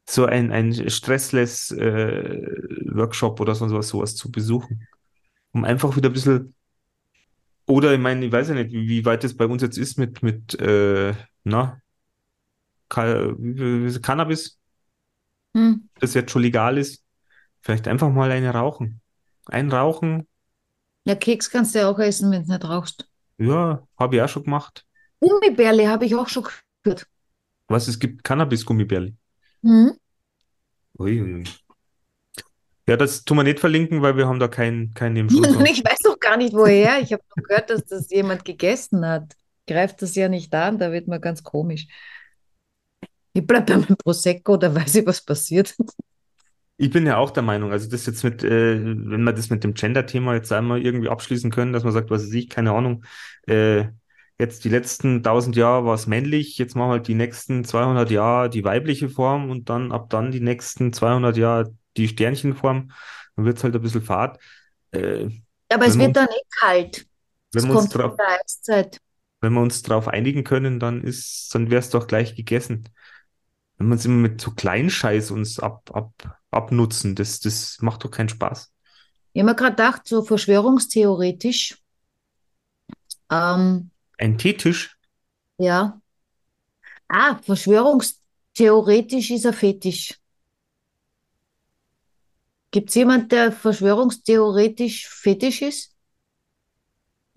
So 0.10 0.26
ein, 0.26 0.52
ein 0.52 0.90
Stressless 0.90 1.72
äh, 1.72 2.42
Workshop 2.94 3.40
oder 3.40 3.56
so, 3.56 3.68
sowas, 3.68 3.88
sowas 3.90 4.16
zu 4.16 4.32
besuchen. 4.32 4.88
Um 5.54 5.66
einfach 5.66 5.96
wieder 5.98 6.10
ein 6.10 6.14
bisschen, 6.14 6.56
oder 7.68 7.94
ich 7.94 8.00
meine, 8.00 8.26
ich 8.26 8.32
weiß 8.32 8.50
ja 8.50 8.56
nicht, 8.56 8.72
wie, 8.72 8.88
wie 8.88 9.06
weit 9.06 9.24
es 9.24 9.36
bei 9.38 9.46
uns 9.46 9.62
jetzt 9.62 9.78
ist 9.78 9.98
mit, 9.98 10.24
mit 10.24 10.60
äh, 10.60 11.14
na, 11.44 11.82
Cannabis, 12.90 14.58
Hm. 15.56 15.74
das 16.00 16.14
jetzt 16.14 16.32
schon 16.32 16.42
legal 16.42 16.78
ist. 16.78 17.04
Vielleicht 17.62 17.88
einfach 17.88 18.10
mal 18.12 18.32
eine 18.32 18.52
rauchen. 18.52 19.02
Ein 19.48 19.72
Rauchen, 19.72 20.28
Ja, 21.06 21.14
Keks 21.16 21.50
kannst 21.52 21.76
du 21.76 21.80
ja 21.80 21.90
auch 21.90 22.00
essen, 22.00 22.32
wenn 22.32 22.44
du 22.44 22.52
nicht 22.54 22.64
rauchst. 22.66 23.08
ja, 23.38 23.86
habe 23.98 24.16
ich 24.16 24.22
auch 24.22 24.30
schon 24.30 24.44
gemacht. 24.44 24.86
Gummibärle 25.20 25.88
habe 25.90 26.06
ich 26.06 26.14
auch 26.16 26.28
schon 26.30 26.46
gehört. 26.84 27.08
Was, 27.72 27.88
es 27.88 28.00
gibt 28.00 28.24
Cannabis-Gummibärli. 28.24 29.16
Hm? 29.64 29.94
Uiuiui. 30.98 31.44
Ja, 32.88 32.98
das 32.98 33.24
tun 33.24 33.38
wir 33.38 33.44
nicht 33.44 33.60
verlinken, 33.60 34.02
weil 34.02 34.18
wir 34.18 34.28
haben 34.28 34.40
da 34.40 34.48
keinen 34.48 34.92
im 35.00 35.30
Schulhaus. 35.30 35.64
Ich 35.70 35.84
weiß 35.84 36.00
doch 36.04 36.20
gar 36.20 36.38
nicht, 36.38 36.54
woher. 36.54 37.00
Ich 37.00 37.14
habe 37.14 37.24
noch 37.36 37.44
gehört, 37.44 37.70
dass 37.70 37.86
das 37.86 38.10
jemand 38.10 38.44
gegessen 38.44 39.06
hat. 39.06 39.34
Greift 39.68 40.02
das 40.02 40.16
ja 40.16 40.28
nicht 40.28 40.54
an, 40.54 40.80
da 40.80 40.92
wird 40.92 41.08
man 41.08 41.22
ganz 41.22 41.44
komisch. 41.44 41.88
Ich 43.34 43.46
bleibe 43.46 43.74
bei 43.74 43.78
meinem 43.78 43.96
Prosecco, 43.96 44.58
da 44.58 44.74
weiß 44.74 44.96
ich, 44.96 45.06
was 45.06 45.22
passiert. 45.22 45.76
Ich 46.78 46.90
bin 46.90 47.06
ja 47.06 47.18
auch 47.18 47.30
der 47.30 47.44
Meinung, 47.44 47.72
also 47.72 47.88
das 47.90 48.08
jetzt 48.08 48.24
mit, 48.24 48.44
äh, 48.44 48.84
wenn 48.84 49.24
wir 49.24 49.34
das 49.34 49.52
mit 49.52 49.64
dem 49.64 49.76
Gender-Thema 49.76 50.34
jetzt 50.34 50.52
einmal 50.52 50.82
irgendwie 50.82 51.10
abschließen 51.10 51.52
können, 51.52 51.74
dass 51.74 51.84
man 51.84 51.94
sagt, 51.94 52.10
was 52.10 52.24
weiß 52.24 52.34
ich, 52.34 52.50
keine 52.50 52.72
Ahnung, 52.74 53.06
äh, 53.46 53.86
jetzt 54.42 54.66
die 54.66 54.70
letzten 54.70 55.22
1000 55.22 55.56
Jahre 55.56 55.86
war 55.86 55.94
es 55.94 56.08
männlich, 56.08 56.58
jetzt 56.58 56.76
machen 56.76 56.90
wir 56.90 56.94
halt 56.94 57.08
die 57.08 57.14
nächsten 57.14 57.64
200 57.64 58.10
Jahre 58.10 58.50
die 58.50 58.64
weibliche 58.64 59.08
Form 59.08 59.52
und 59.52 59.70
dann 59.70 59.92
ab 59.92 60.10
dann 60.10 60.32
die 60.32 60.40
nächsten 60.40 60.92
200 60.92 61.38
Jahre 61.38 61.74
die 61.96 62.08
Sternchenform, 62.08 62.92
dann 63.36 63.46
wird 63.46 63.58
es 63.58 63.64
halt 63.64 63.76
ein 63.76 63.82
bisschen 63.82 64.02
fad. 64.02 64.40
Äh, 64.92 65.30
Aber 65.72 65.86
es 65.86 65.98
wird 65.98 66.16
dann 66.16 66.28
eh 66.28 66.42
kalt. 66.60 67.06
wenn 67.54 67.68
wir 67.68 67.78
uns 67.78 67.90
drauf, 67.90 68.18
wenn 69.42 69.54
wir 69.54 69.62
uns 69.62 69.84
darauf 69.84 70.08
einigen 70.08 70.44
können, 70.44 70.80
dann 70.80 71.04
ist, 71.04 71.54
dann 71.54 71.70
wäre 71.70 71.80
es 71.80 71.92
doch 71.92 72.08
gleich 72.08 72.36
gegessen. 72.36 72.90
Wenn 73.78 73.88
wir 73.88 73.94
uns 73.94 74.06
immer 74.06 74.18
mit 74.18 74.42
so 74.42 74.52
Kleinscheiß 74.52 75.30
uns 75.32 75.60
ab, 75.60 75.92
ab, 75.94 76.40
abnutzen, 76.50 77.14
das, 77.16 77.40
das 77.40 77.78
macht 77.82 78.04
doch 78.04 78.12
keinen 78.12 78.30
Spaß. 78.30 78.72
Ich 79.34 79.42
habe 79.42 79.52
mir 79.52 79.56
gerade 79.56 79.76
gedacht, 79.76 80.08
so 80.08 80.24
verschwörungstheoretisch, 80.24 81.78
ähm, 83.30 83.91
Ein 84.22 84.38
Teetisch, 84.38 84.96
ja. 85.58 86.02
Ah, 87.10 87.36
verschwörungstheoretisch 87.44 89.30
ist 89.32 89.46
ein 89.46 89.54
Fetisch. 89.54 90.20
Gibt 92.72 92.90
es 92.90 92.96
jemanden, 92.96 93.30
der 93.30 93.52
verschwörungstheoretisch 93.54 95.08
Fetisch 95.08 95.62
ist? 95.62 95.96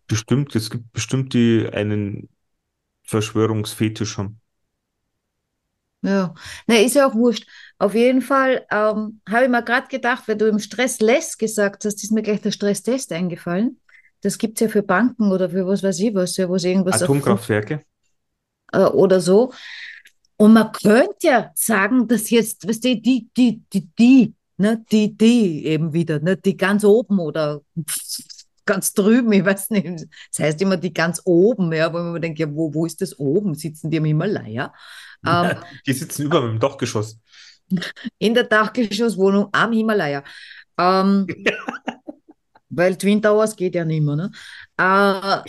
bestimmt, 0.06 0.54
es 0.56 0.70
gibt 0.70 0.92
bestimmt 0.92 1.34
die 1.34 1.68
einen 1.72 2.28
Verschwörungsfetisch 3.04 4.18
haben. 4.18 4.40
Ja, 6.02 6.34
na, 6.66 6.76
ist 6.76 6.94
ja 6.96 7.06
auch 7.08 7.14
wurscht. 7.14 7.46
Auf 7.78 7.94
jeden 7.94 8.20
Fall 8.20 8.66
ähm, 8.70 9.20
habe 9.28 9.44
ich 9.44 9.50
mir 9.50 9.62
gerade 9.62 9.88
gedacht, 9.88 10.28
weil 10.28 10.36
du 10.36 10.46
im 10.46 10.58
Stress 10.58 11.00
less 11.00 11.38
gesagt 11.38 11.84
hast, 11.86 12.02
ist 12.04 12.12
mir 12.12 12.22
gleich 12.22 12.42
der 12.42 12.50
Stresstest 12.50 13.10
eingefallen. 13.12 13.80
Das 14.24 14.38
gibt 14.38 14.60
es 14.60 14.66
ja 14.66 14.68
für 14.68 14.82
Banken 14.82 15.30
oder 15.30 15.50
für 15.50 15.66
was 15.66 15.82
weiß 15.82 16.00
ich 16.00 16.14
was, 16.14 16.36
ja, 16.36 16.48
wo 16.48 16.54
es 16.54 16.64
irgendwas 16.64 17.02
Atomkraftwerke. 17.02 17.82
äh, 18.72 18.78
oder 18.78 19.20
so. 19.20 19.52
Und 20.36 20.54
man 20.54 20.72
könnte 20.72 21.26
ja 21.26 21.50
sagen, 21.54 22.08
dass 22.08 22.30
jetzt, 22.30 22.66
weißt 22.66 22.84
du, 22.84 22.96
die, 22.96 23.28
die, 23.36 23.62
die, 23.72 23.88
die, 23.98 24.34
ne, 24.56 24.84
die, 24.90 25.16
die 25.16 25.66
eben 25.66 25.92
wieder, 25.92 26.18
ne, 26.20 26.36
die 26.36 26.56
ganz 26.56 26.84
oben 26.84 27.20
oder 27.20 27.60
ganz 28.66 28.92
drüben, 28.94 29.30
ich 29.32 29.44
weiß 29.44 29.70
nicht. 29.70 30.06
Das 30.32 30.44
heißt 30.44 30.62
immer 30.62 30.76
die 30.76 30.92
ganz 30.92 31.20
oben, 31.24 31.72
ja, 31.72 31.92
wo 31.92 31.98
man 31.98 32.20
denkt, 32.20 32.38
ja, 32.38 32.52
wo, 32.52 32.72
wo 32.74 32.86
ist 32.86 33.00
das 33.00 33.18
oben? 33.18 33.54
Sitzen 33.54 33.90
die 33.90 33.98
im 33.98 34.04
Himalaya? 34.06 34.72
Ähm, 35.26 35.56
Die 35.86 35.94
sitzen 35.94 36.26
über 36.26 36.42
dem 36.42 36.60
Dachgeschoss. 36.60 37.18
in 38.18 38.34
der 38.34 38.44
Dachgeschosswohnung 38.44 39.48
am 39.52 39.72
Himalaya. 39.72 40.22
Ähm, 40.78 41.26
weil 42.76 42.96
Twin 42.96 43.22
Towers 43.22 43.56
geht 43.56 43.74
ja 43.74 43.84
nicht 43.84 44.02
mehr, 44.02 44.16
ne? 44.16 44.30
Äh, 44.76 45.42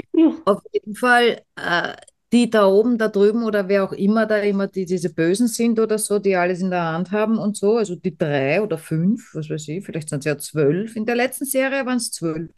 auf 0.45 0.61
jeden 0.73 0.95
Fall, 0.95 1.41
äh, 1.55 1.93
die 2.31 2.49
da 2.49 2.65
oben, 2.67 2.97
da 2.97 3.07
drüben 3.07 3.43
oder 3.43 3.67
wer 3.69 3.83
auch 3.83 3.93
immer 3.93 4.25
da 4.25 4.37
immer 4.37 4.67
die, 4.67 4.85
diese 4.85 5.13
Bösen 5.13 5.47
sind 5.47 5.79
oder 5.79 5.97
so, 5.97 6.19
die 6.19 6.35
alles 6.35 6.61
in 6.61 6.69
der 6.69 6.83
Hand 6.83 7.11
haben 7.11 7.37
und 7.37 7.55
so, 7.57 7.77
also 7.77 7.95
die 7.95 8.17
drei 8.17 8.61
oder 8.61 8.77
fünf, 8.77 9.33
was 9.33 9.49
weiß 9.49 9.67
ich, 9.69 9.85
vielleicht 9.85 10.09
sind 10.09 10.19
es 10.19 10.25
ja 10.25 10.37
zwölf. 10.37 10.95
In 10.95 11.05
der 11.05 11.15
letzten 11.15 11.45
Serie 11.45 11.85
waren 11.85 11.97
es 11.97 12.11
zwölf. 12.11 12.51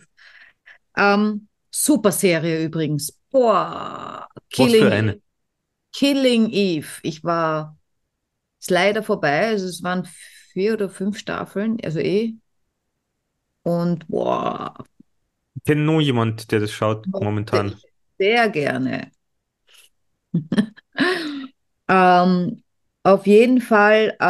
Ähm, 0.96 1.48
super 1.72 2.12
Serie 2.12 2.64
übrigens. 2.66 3.14
Boah, 3.30 4.28
Was 4.56 4.76
für 4.76 4.90
Killing, 4.90 4.92
eine? 4.92 5.22
Killing 5.94 6.52
Eve. 6.52 6.88
Ich 7.04 7.24
war 7.24 7.78
Ist 8.60 8.72
leider 8.72 9.04
vorbei. 9.04 9.48
Also 9.50 9.68
es 9.68 9.84
waren 9.84 10.06
vier 10.54 10.74
oder 10.74 10.90
fünf 10.90 11.20
Staffeln, 11.20 11.78
also 11.84 12.00
eh. 12.00 12.36
Und 13.68 14.08
boah, 14.08 14.74
Ich 15.58 15.64
kenne 15.66 15.82
nur 15.82 16.00
jemand, 16.00 16.52
der 16.52 16.62
das 16.62 16.72
schaut 16.72 17.06
momentan. 17.08 17.76
sehr 18.18 18.50
gerne. 18.50 19.12
Ähm, 21.90 22.64
auf 23.04 23.26
jeden 23.28 23.62
Fall, 23.62 24.14
äh, 24.20 24.26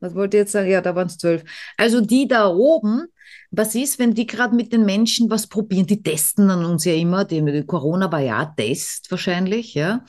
was 0.00 0.14
wollte 0.14 0.36
ich 0.36 0.42
jetzt 0.42 0.52
sagen? 0.52 0.68
Ja, 0.68 0.82
da 0.82 0.94
waren 0.94 1.06
es 1.06 1.16
zwölf. 1.16 1.42
Also 1.78 2.02
die 2.02 2.28
da 2.28 2.48
oben, 2.48 3.06
was 3.50 3.74
ist, 3.74 3.98
wenn 3.98 4.12
die 4.12 4.26
gerade 4.26 4.54
mit 4.54 4.74
den 4.74 4.84
Menschen 4.84 5.30
was 5.30 5.46
probieren? 5.46 5.86
Die 5.86 6.02
testen 6.02 6.50
an 6.50 6.66
uns 6.66 6.84
ja 6.84 6.92
immer. 6.92 7.24
Die, 7.24 7.42
die 7.42 7.64
Corona 7.64 8.12
war 8.12 8.20
ja 8.20 8.44
Test 8.44 9.10
wahrscheinlich, 9.10 9.72
ja. 9.72 10.04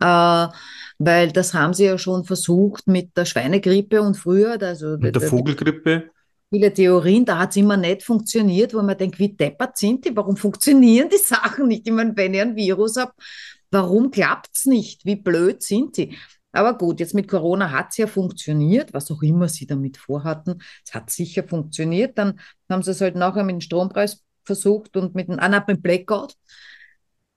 Äh, 0.00 0.48
weil 0.98 1.30
das 1.30 1.54
haben 1.54 1.72
sie 1.72 1.84
ja 1.84 1.98
schon 1.98 2.24
versucht 2.24 2.88
mit 2.88 3.16
der 3.16 3.24
Schweinegrippe 3.24 4.02
und 4.02 4.16
früher, 4.16 4.60
also 4.60 4.96
Mit 4.98 5.14
der 5.14 5.22
da- 5.22 5.28
Vogelgrippe. 5.28 6.10
Viele 6.50 6.72
Theorien, 6.72 7.24
da 7.24 7.38
hat 7.38 7.50
es 7.50 7.56
immer 7.56 7.76
nicht 7.76 8.02
funktioniert, 8.02 8.74
wo 8.74 8.82
man 8.82 8.96
denkt, 8.96 9.18
wie 9.18 9.34
deppert 9.34 9.76
sind 9.76 10.04
die? 10.04 10.16
Warum 10.16 10.36
funktionieren 10.36 11.08
die 11.08 11.18
Sachen 11.18 11.68
nicht? 11.68 11.86
Ich 11.86 11.92
meine, 11.92 12.16
wenn 12.16 12.34
ich 12.34 12.40
ein 12.40 12.56
Virus 12.56 12.96
habe, 12.96 13.12
warum 13.70 14.10
klappt 14.10 14.50
es 14.54 14.66
nicht? 14.66 15.04
Wie 15.04 15.16
blöd 15.16 15.62
sind 15.62 15.96
die? 15.96 16.16
Aber 16.52 16.76
gut, 16.78 17.00
jetzt 17.00 17.14
mit 17.14 17.28
Corona 17.28 17.70
hat 17.70 17.88
es 17.90 17.98
ja 17.98 18.06
funktioniert, 18.06 18.94
was 18.94 19.10
auch 19.10 19.22
immer 19.22 19.48
sie 19.48 19.66
damit 19.66 19.98
vorhatten. 19.98 20.62
Es 20.84 20.94
hat 20.94 21.10
sicher 21.10 21.44
funktioniert. 21.46 22.16
Dann 22.16 22.40
haben 22.68 22.82
sie 22.82 22.92
es 22.92 23.00
halt 23.00 23.16
nachher 23.16 23.44
mit 23.44 23.54
dem 23.54 23.60
Strompreis 23.60 24.24
versucht 24.44 24.96
und 24.96 25.14
mit 25.14 25.28
dem, 25.28 25.38
ah, 25.38 25.48
nein, 25.48 25.82
Blackout. 25.82 26.34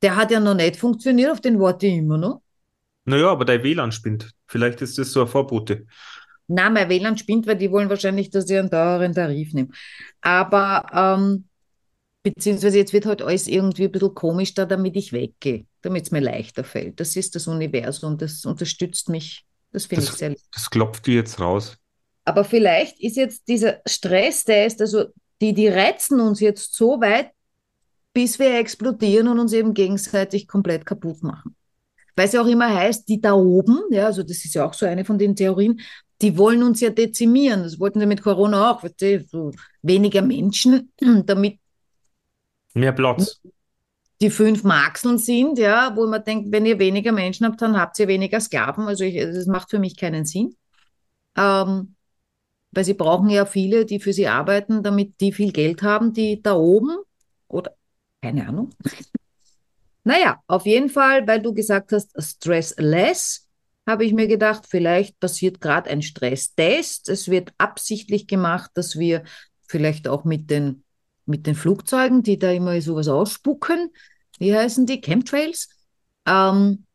Der 0.01 0.16
hat 0.16 0.32
ja 0.32 0.39
noch 0.39 0.55
nicht 0.55 0.78
funktioniert, 0.78 1.32
auf 1.32 1.41
den 1.41 1.59
warte 1.59 1.88
ich 1.88 1.97
immer 1.97 2.18
noch. 2.18 2.41
Naja, 3.05 3.30
aber 3.30 3.45
dein 3.45 3.64
WLAN 3.64 3.91
spinnt. 3.91 4.32
Vielleicht 4.47 4.82
ist 4.82 4.97
das 4.97 5.12
so 5.12 5.22
ein 5.22 5.28
Vorbote. 5.28 5.86
Na, 6.52 6.70
mein 6.70 6.89
WLAN 6.89 7.18
spinnt, 7.18 7.47
weil 7.47 7.58
die 7.58 7.72
wollen 7.72 7.89
wahrscheinlich, 7.89 8.30
dass 8.30 8.49
ich 8.49 8.58
einen 8.58 8.70
teuren 8.70 9.14
Tarif 9.14 9.54
nehme. 9.54 9.70
Aber, 10.22 10.86
ähm, 10.93 11.45
beziehungsweise 12.24 12.78
jetzt 12.78 12.93
wird 12.93 13.06
halt 13.06 13.22
alles 13.22 13.47
irgendwie 13.47 13.86
ein 13.86 13.91
bisschen 13.91 14.14
komisch 14.14 14.54
da, 14.54 14.66
damit 14.66 14.95
ich 14.95 15.14
weggehe, 15.14 15.66
damit 15.82 16.04
es 16.04 16.12
mir 16.12 16.20
leichter 16.20 16.64
fällt. 16.64 16.99
Das 16.99 17.16
ist 17.16 17.36
das 17.36 17.47
Universum, 17.47 18.18
das 18.18 18.45
unterstützt 18.45 19.10
mich. 19.10 19.45
Das 19.72 19.86
finde 19.86 20.04
ich 20.04 20.12
sehr 20.12 20.30
lieb. 20.30 20.39
das 20.52 20.70
klopft 20.70 21.08
dir 21.08 21.16
jetzt 21.16 21.39
raus. 21.39 21.78
Aber 22.26 22.43
vielleicht 22.43 22.99
ist 22.99 23.16
jetzt 23.18 23.47
dieser 23.47 23.80
Stress, 23.88 24.43
der 24.43 24.68
ist, 24.68 24.82
also 24.82 25.06
die, 25.41 25.54
die 25.54 25.70
reizen 25.70 26.20
uns 26.20 26.39
jetzt 26.39 26.76
so 26.76 27.02
weit, 27.02 27.32
bis 28.14 28.38
wir 28.38 28.60
explodieren 28.60 29.28
und 29.28 29.39
uns 29.39 29.54
eben 29.54 29.74
gegenseitig 29.74 30.47
komplett 30.47 30.86
kaputt 30.86 31.24
machen. 31.24 31.56
Weil 32.16 32.28
es 32.28 32.34
ja 32.34 32.41
auch 32.41 32.47
immer 32.47 32.74
heißt, 32.74 33.08
die 33.08 33.22
da 33.22 33.34
oben, 33.34 33.80
ja, 33.89 34.06
also 34.06 34.22
das 34.22 34.43
ist 34.45 34.54
ja 34.54 34.66
auch 34.66 34.74
so 34.74 34.86
eine 34.86 35.06
von 35.06 35.18
den 35.18 35.36
Theorien, 35.36 35.80
die 36.22 36.38
wollen 36.38 36.63
uns 36.63 36.82
ja 36.82 36.89
dezimieren. 36.89 37.63
Das 37.63 37.80
wollten 37.80 37.99
sie 37.99 38.05
mit 38.05 38.22
Corona 38.22 38.72
auch, 38.72 38.84
weißt 38.84 39.01
du, 39.01 39.24
so 39.28 39.51
weniger 39.82 40.22
Menschen, 40.22 40.91
damit 41.26 41.59
Mehr 42.74 42.91
Platz. 42.91 43.41
die 44.22 44.30
fünf 44.30 44.63
Maxeln 44.63 45.17
sind, 45.17 45.57
ja, 45.57 45.95
wo 45.95 46.07
man 46.07 46.24
denkt, 46.24 46.51
wenn 46.51 46.65
ihr 46.65 46.80
weniger 46.80 47.11
Menschen 47.11 47.45
habt, 47.45 47.61
dann 47.61 47.78
habt 47.78 47.99
ihr 47.99 48.07
weniger 48.07 48.39
Sklaven. 48.39 48.86
Also 48.86 49.03
ich, 49.03 49.15
das 49.15 49.47
macht 49.47 49.69
für 49.69 49.80
mich 49.80 49.97
keinen 49.97 50.26
Sinn. 50.26 50.55
Ähm, 51.36 51.95
weil 52.72 52.86
sie 52.86 52.93
brauchen 52.93 53.30
ja 53.30 53.45
viele, 53.45 53.86
die 53.86 53.99
für 53.99 54.13
sie 54.13 54.28
arbeiten, 54.28 54.84
damit 54.84 55.19
die 55.19 55.34
viel 55.34 55.51
Geld 55.51 55.82
haben, 55.82 56.13
die 56.13 56.41
da 56.41 56.53
oben 56.53 56.97
oder 57.47 57.76
keine 58.22 58.47
Ahnung. 58.47 58.69
Naja, 60.03 60.41
auf 60.47 60.65
jeden 60.65 60.89
Fall, 60.89 61.28
weil 61.28 61.43
du 61.43 61.53
gesagt 61.53 61.91
hast, 61.91 62.11
stressless, 62.19 63.47
habe 63.88 64.06
ich 64.06 64.14
mir 64.14 64.28
gedacht, 64.28 64.66
vielleicht 64.70 65.20
passiert 65.20 65.60
gerade 65.60 65.90
ein 65.90 66.02
Stresstest. 66.02 67.10
Es 67.10 67.30
wird 67.30 67.54
absichtlich 67.58 68.28
gemacht, 68.28 68.72
dass 68.76 68.98
wir 68.98 69.24
vielleicht 69.68 70.08
auch 70.08 70.24
mit 70.24 70.50
den, 70.50 70.84
mit 71.26 71.48
den 71.48 71.56
Flugzeugen, 71.56 72.24
die 72.24 72.38
da 72.38 72.52
immer 72.52 72.80
sowas 72.82 73.08
ausspucken, 73.08 73.92
wie 74.40 74.56
heißen 74.56 74.86
die? 74.86 75.02
Chemtrails? 75.02 75.70
Ähm, 76.26 76.86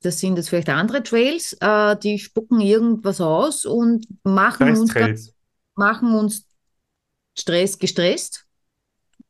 das 0.00 0.20
sind 0.20 0.36
jetzt 0.36 0.50
vielleicht 0.50 0.68
andere 0.68 1.02
Trails, 1.02 1.54
äh, 1.60 1.96
die 1.96 2.18
spucken 2.18 2.60
irgendwas 2.60 3.20
aus 3.20 3.64
und 3.64 4.06
machen 4.22 4.76
uns, 4.76 5.34
machen 5.74 6.14
uns 6.14 6.46
Stress 7.36 7.78
gestresst. 7.78 8.46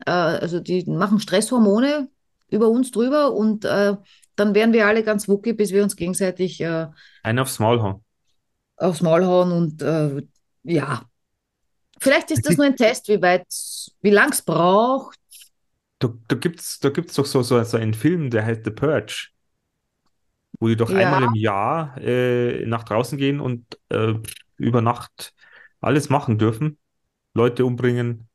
Äh, 0.05 0.11
also 0.11 0.61
die 0.61 0.85
machen 0.85 1.21
Stresshormone 1.21 2.09
über 2.49 2.69
uns 2.69 2.91
drüber 2.91 3.33
und 3.33 3.65
äh, 3.65 3.97
dann 4.37 4.55
werden 4.55 4.73
wir 4.73 4.87
alle 4.87 5.03
ganz 5.05 5.29
wuckig, 5.29 5.57
bis 5.57 5.73
wir 5.73 5.83
uns 5.83 5.97
gegenseitig 5.97 6.61
äh, 6.61 6.87
Einen 7.25 7.41
aufs 7.41 7.59
Maul 7.59 7.83
hauen. 7.83 8.05
aufs 8.77 9.03
Maul 9.03 9.25
hauen 9.25 9.53
und 9.53 9.83
äh, 9.83 10.23
ja. 10.65 11.03
Vielleicht 12.01 12.31
ist 12.31 12.47
das 12.47 12.57
nur 12.57 12.67
ein 12.67 12.77
Test, 12.77 13.09
wie 13.09 13.23
weit, 13.23 13.47
wie 14.03 14.11
lang 14.11 14.33
es 14.33 14.43
braucht. 14.43 15.19
Da, 15.99 16.09
da 16.29 16.37
gibt's, 16.37 16.79
da 16.81 16.91
gibt's 16.91 17.15
doch 17.15 17.27
so, 17.27 17.43
so, 17.43 17.63
so 17.65 17.77
einen 17.77 17.95
Film, 17.95 18.31
der 18.31 18.45
heißt 18.45 18.65
The 18.65 18.71
Purge, 18.71 19.29
wo 20.61 20.69
die 20.69 20.77
doch 20.77 20.93
Ja. 20.93 20.95
einmal 20.95 21.23
im 21.23 21.35
Jahr 21.35 21.97
äh, 22.01 22.65
nach 22.67 22.85
draußen 22.85 23.19
gehen 23.19 23.41
und 23.41 23.79
äh, 23.91 24.15
über 24.57 24.81
Nacht 24.81 25.35
alles 25.81 26.09
machen 26.11 26.39
dürfen. 26.39 26.79
Leute 27.35 27.65
umbringen, 27.67 28.29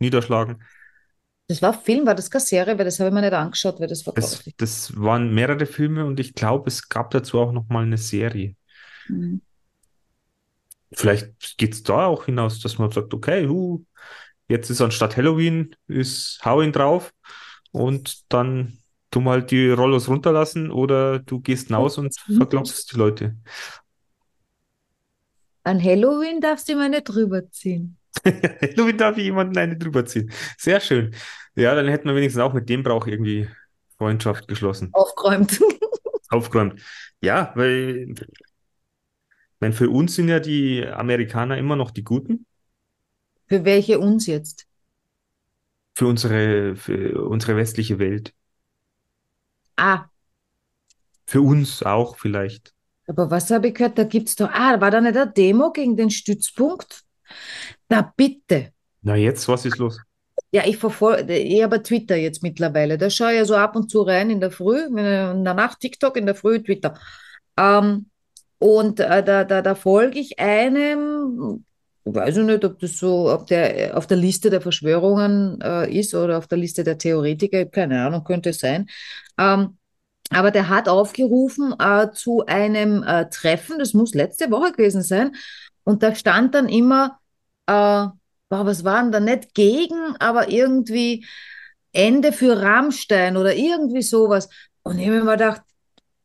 niederschlagen. 0.00 0.64
Das 1.50 1.60
war 1.62 1.74
Film, 1.74 2.06
war 2.06 2.14
das 2.14 2.30
keine 2.30 2.42
Serie, 2.44 2.78
weil 2.78 2.84
das 2.84 3.00
habe 3.00 3.08
ich 3.08 3.14
mir 3.14 3.22
nicht 3.22 3.32
angeschaut, 3.32 3.80
weil 3.80 3.88
das 3.88 4.06
war 4.06 4.14
Das, 4.14 4.30
grauslich. 4.30 4.54
das 4.56 4.96
waren 5.00 5.34
mehrere 5.34 5.66
Filme 5.66 6.04
und 6.04 6.20
ich 6.20 6.34
glaube, 6.34 6.68
es 6.68 6.88
gab 6.88 7.10
dazu 7.10 7.40
auch 7.40 7.50
noch 7.52 7.68
mal 7.68 7.82
eine 7.82 7.98
Serie. 7.98 8.54
Mhm. 9.08 9.40
Vielleicht 10.92 11.56
geht's 11.56 11.82
da 11.82 12.06
auch 12.06 12.24
hinaus, 12.24 12.60
dass 12.60 12.78
man 12.78 12.90
sagt, 12.90 13.14
okay, 13.14 13.46
hu, 13.46 13.84
jetzt 14.48 14.70
ist 14.70 14.80
anstatt 14.80 15.16
Halloween, 15.16 15.74
ist 15.88 16.40
Hau 16.44 16.62
ihn 16.62 16.72
drauf 16.72 17.12
und 17.72 18.32
dann 18.32 18.78
tu 19.10 19.20
mal 19.20 19.44
die 19.44 19.70
Rollos 19.70 20.08
runterlassen 20.08 20.70
oder 20.72 21.20
du 21.20 21.40
gehst 21.40 21.68
hinaus 21.68 21.98
und 21.98 22.14
verklopfst 22.36 22.92
die 22.92 22.96
Leute. 22.98 23.36
An 25.64 25.82
Halloween 25.82 26.42
darfst 26.42 26.68
du 26.68 26.74
immer 26.74 26.90
nicht 26.90 27.04
drüber 27.08 27.50
ziehen. 27.50 27.96
Halloween 28.24 28.98
darf 28.98 29.16
ich 29.16 29.24
jemanden 29.24 29.56
eine 29.58 29.76
drüber 29.76 30.04
ziehen. 30.04 30.30
Sehr 30.58 30.80
schön. 30.80 31.14
Ja, 31.60 31.74
dann 31.74 31.88
hätten 31.88 32.08
wir 32.08 32.14
wenigstens 32.16 32.42
auch 32.42 32.52
mit 32.54 32.68
dem 32.68 32.82
Brauch 32.82 33.06
irgendwie 33.06 33.48
Freundschaft 33.98 34.48
geschlossen, 34.48 34.92
Aufgeräumt. 34.92 35.60
aufgeräumt. 36.30 36.80
Ja, 37.20 37.52
weil, 37.54 38.14
meine, 39.60 39.74
für 39.74 39.90
uns 39.90 40.14
sind 40.14 40.28
ja 40.28 40.40
die 40.40 40.86
Amerikaner 40.86 41.58
immer 41.58 41.76
noch 41.76 41.90
die 41.90 42.04
Guten. 42.04 42.46
Für 43.48 43.66
welche 43.66 43.98
uns 43.98 44.26
jetzt? 44.26 44.66
Für 45.94 46.06
unsere, 46.08 46.74
für 46.76 47.24
unsere 47.28 47.56
westliche 47.56 47.98
Welt. 48.00 48.34
Ah, 49.76 50.10
Für 51.26 51.40
uns 51.40 51.82
auch 51.82 52.18
vielleicht. 52.18 52.74
aber 53.06 53.30
was 53.30 53.50
habe 53.50 53.68
ich 53.68 53.74
gehört? 53.74 53.98
Da 53.98 54.04
gibt 54.04 54.28
es 54.28 54.36
doch. 54.36 54.48
Ah, 54.50 54.80
war 54.80 54.90
da 54.90 55.00
nicht 55.00 55.16
eine 55.16 55.30
Demo 55.30 55.72
gegen 55.72 55.96
den 55.96 56.10
Stützpunkt? 56.10 57.02
Na 57.88 58.12
bitte. 58.16 58.72
Na 59.02 59.16
jetzt, 59.16 59.48
was 59.48 59.64
ist 59.66 59.78
los? 59.78 60.00
Ja, 60.52 60.62
ich 60.66 60.78
verfolge, 60.78 61.36
ich 61.36 61.62
habe 61.62 61.82
Twitter 61.82 62.16
jetzt 62.16 62.42
mittlerweile. 62.42 62.98
Da 62.98 63.08
schaue 63.08 63.32
ich 63.32 63.38
ja 63.38 63.44
so 63.44 63.54
ab 63.54 63.76
und 63.76 63.88
zu 63.90 64.02
rein 64.02 64.30
in 64.30 64.40
der 64.40 64.50
Früh, 64.50 64.80
in 64.84 64.96
der 64.96 65.34
Nacht 65.54 65.78
TikTok, 65.80 66.16
in 66.16 66.26
der 66.26 66.34
Früh 66.34 66.60
Twitter. 66.62 66.98
Ähm, 67.56 68.10
und 68.58 69.00
äh, 69.00 69.22
da, 69.24 69.44
da, 69.44 69.62
da 69.62 69.74
folge 69.74 70.18
ich 70.18 70.38
einem, 70.40 71.64
weiß 72.04 72.38
ich 72.38 72.44
nicht, 72.44 72.64
ob 72.64 72.78
das 72.80 72.98
so 72.98 73.32
ob 73.32 73.46
der, 73.46 73.96
auf 73.96 74.06
der 74.08 74.16
Liste 74.16 74.50
der 74.50 74.60
Verschwörungen 74.60 75.60
äh, 75.62 75.98
ist 75.98 76.14
oder 76.14 76.38
auf 76.38 76.48
der 76.48 76.58
Liste 76.58 76.84
der 76.84 76.98
Theoretiker, 76.98 77.66
keine 77.66 78.04
Ahnung, 78.04 78.24
könnte 78.24 78.50
es 78.50 78.58
sein. 78.58 78.88
Ähm, 79.38 79.78
aber 80.30 80.50
der 80.50 80.68
hat 80.68 80.88
aufgerufen 80.88 81.74
äh, 81.78 82.10
zu 82.12 82.44
einem 82.46 83.02
äh, 83.02 83.28
Treffen, 83.30 83.78
das 83.78 83.94
muss 83.94 84.14
letzte 84.14 84.50
Woche 84.50 84.72
gewesen 84.72 85.02
sein. 85.02 85.32
Und 85.84 86.02
da 86.02 86.14
stand 86.14 86.54
dann 86.54 86.68
immer, 86.68 87.18
äh, 87.66 88.06
boah, 88.50 88.66
was 88.66 88.84
war 88.84 89.02
denn 89.02 89.12
da 89.12 89.20
nicht 89.20 89.54
gegen, 89.54 90.16
aber 90.18 90.50
irgendwie 90.50 91.24
Ende 91.92 92.32
für 92.32 92.60
Rammstein 92.60 93.36
oder 93.38 93.54
irgendwie 93.56 94.02
sowas. 94.02 94.48
Und 94.82 94.98
ich 94.98 95.06
habe 95.06 95.18
mir 95.18 95.24
mal 95.24 95.38
gedacht, 95.38 95.62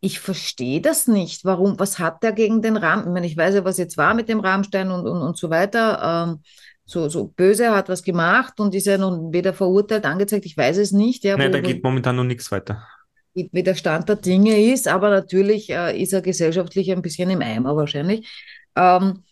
ich 0.01 0.19
verstehe 0.19 0.81
das 0.81 1.07
nicht. 1.07 1.45
Warum, 1.45 1.79
was 1.79 1.97
hat 1.99 2.21
der 2.23 2.33
gegen 2.33 2.61
den 2.61 2.77
Rammstein? 2.77 3.09
Ich 3.09 3.13
meine, 3.13 3.27
ich 3.27 3.37
weiß 3.37 3.55
ja, 3.55 3.65
was 3.65 3.77
jetzt 3.77 3.97
war 3.97 4.13
mit 4.13 4.29
dem 4.29 4.39
Rammstein 4.41 4.91
und, 4.91 5.07
und, 5.07 5.21
und 5.21 5.37
so 5.37 5.49
weiter. 5.49 6.27
Ähm, 6.29 6.43
so, 6.85 7.09
so 7.09 7.27
böse 7.27 7.71
hat 7.75 7.89
was 7.89 8.03
gemacht 8.03 8.59
und 8.59 8.75
ist 8.75 8.85
ja 8.85 8.97
noch 8.99 9.31
weder 9.31 9.53
verurteilt, 9.53 10.05
angezeigt, 10.05 10.45
ich 10.45 10.55
weiß 10.57 10.77
es 10.77 10.91
nicht. 10.91 11.23
Ja, 11.23 11.37
Nein, 11.37 11.51
da 11.51 11.59
geht 11.61 11.83
momentan 11.83 12.15
noch 12.17 12.23
nichts 12.23 12.51
weiter. 12.51 12.85
wie 13.33 13.49
wie 13.51 13.63
der 13.63 13.75
Stand 13.75 14.07
der 14.09 14.15
Dinge 14.17 14.71
ist, 14.71 14.87
aber 14.87 15.09
natürlich 15.09 15.69
äh, 15.69 15.99
ist 16.01 16.13
er 16.13 16.21
gesellschaftlich 16.21 16.91
ein 16.91 17.01
bisschen 17.01 17.29
im 17.29 17.41
Eimer 17.41 17.75
wahrscheinlich. 17.75 18.29
Ähm, 18.75 19.23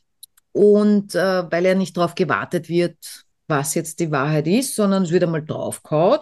und 0.53 1.15
äh, 1.15 1.51
weil 1.51 1.65
er 1.65 1.75
nicht 1.75 1.97
darauf 1.97 2.15
gewartet 2.15 2.69
wird, 2.69 2.97
was 3.47 3.75
jetzt 3.75 3.99
die 3.99 4.11
Wahrheit 4.11 4.47
ist, 4.47 4.75
sondern 4.75 5.03
es 5.03 5.11
wird 5.11 5.23
einmal 5.23 5.43
draufgehauen. 5.43 6.21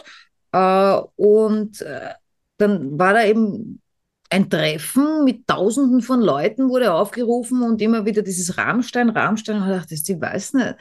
Äh, 0.52 1.02
und 1.16 1.82
äh, 1.82 2.14
dann 2.58 2.98
war 2.98 3.14
da 3.14 3.24
eben 3.24 3.82
ein 4.30 4.50
Treffen 4.50 5.26
mit 5.26 5.46
Tausenden 5.46 6.02
von 6.02 6.22
Leuten 6.22 6.70
wurde 6.70 6.94
aufgerufen 6.94 7.62
und 7.64 7.82
immer 7.82 8.06
wieder 8.06 8.22
dieses 8.22 8.58
Rammstein, 8.58 9.10
Rammstein. 9.10 9.62
Und 9.62 9.70
ich 9.70 9.78
dachte, 9.78 9.96
die 9.96 10.22
weiß 10.22 10.54
nicht. 10.54 10.76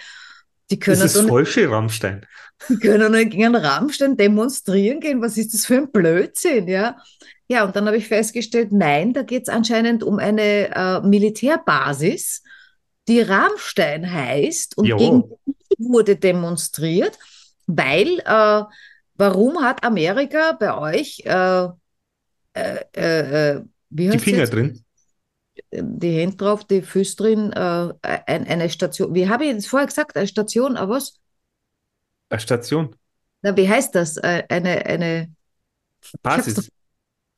Die 0.70 0.78
können 0.78 1.00
Das 1.00 1.16
ist 1.16 1.48
schön, 1.48 1.70
Rammstein. 1.70 2.24
die 2.68 2.78
können 2.78 3.10
nicht 3.10 3.32
gegen 3.32 3.56
Rammstein 3.56 4.16
demonstrieren 4.16 5.00
gehen. 5.00 5.20
Was 5.20 5.36
ist 5.36 5.52
das 5.52 5.66
für 5.66 5.78
ein 5.78 5.90
Blödsinn, 5.90 6.68
ja? 6.68 6.96
Ja, 7.48 7.64
und 7.64 7.74
dann 7.74 7.86
habe 7.86 7.96
ich 7.96 8.06
festgestellt, 8.06 8.70
nein, 8.70 9.12
da 9.12 9.24
geht 9.24 9.42
es 9.42 9.48
anscheinend 9.48 10.04
um 10.04 10.20
eine 10.20 10.68
äh, 10.72 11.00
Militärbasis, 11.00 12.44
die 13.10 13.20
Rammstein 13.20 14.10
heißt 14.10 14.78
und 14.78 14.86
Jo. 14.86 14.96
gegen 14.96 15.24
die 15.46 15.84
wurde 15.84 16.16
demonstriert, 16.16 17.18
weil 17.66 18.20
äh, 18.24 18.62
warum 19.16 19.60
hat 19.62 19.84
Amerika 19.84 20.52
bei 20.52 20.76
euch 20.76 21.22
äh, 21.26 21.68
äh, 22.54 23.54
äh, 23.54 23.62
Die 23.90 24.18
Finger 24.18 24.38
jetzt? 24.38 24.52
drin. 24.54 24.84
die 25.72 26.12
Hände 26.12 26.36
drauf, 26.36 26.64
die 26.64 26.82
Füße 26.82 27.16
drin, 27.16 27.52
äh, 27.52 27.92
ein, 28.02 28.46
eine 28.46 28.70
Station. 28.70 29.14
Wie 29.14 29.28
habe 29.28 29.44
ich 29.46 29.54
das 29.54 29.66
vorher 29.66 29.86
gesagt? 29.88 30.16
Eine 30.16 30.26
Station, 30.26 30.76
aber 30.76 30.94
was? 30.94 31.18
Eine 32.28 32.40
Station. 32.40 32.96
Na, 33.42 33.56
wie 33.56 33.68
heißt 33.68 33.94
das? 33.94 34.16
Äh, 34.18 34.44
Eine, 34.48 34.86
eine, 34.86 35.32
Basis. 36.22 36.70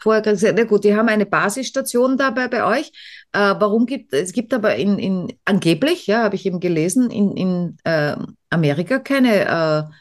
Vorher 0.02 0.22
gesagt, 0.22 0.54
na 0.58 0.64
gut, 0.64 0.84
die 0.84 0.94
haben 0.94 1.08
eine 1.08 1.26
Basisstation 1.26 2.16
dabei 2.18 2.48
bei 2.48 2.64
euch. 2.64 2.90
Äh, 3.32 3.54
warum 3.58 3.86
gibt 3.86 4.12
es 4.12 4.32
gibt 4.32 4.52
aber 4.52 4.74
in, 4.76 4.98
in 4.98 5.32
angeblich, 5.44 6.06
ja, 6.06 6.24
habe 6.24 6.34
ich 6.36 6.44
eben 6.46 6.60
gelesen, 6.60 7.10
in, 7.10 7.36
in 7.36 7.76
äh, 7.84 8.16
Amerika 8.50 8.98
keine 8.98 9.88
äh, 9.88 9.92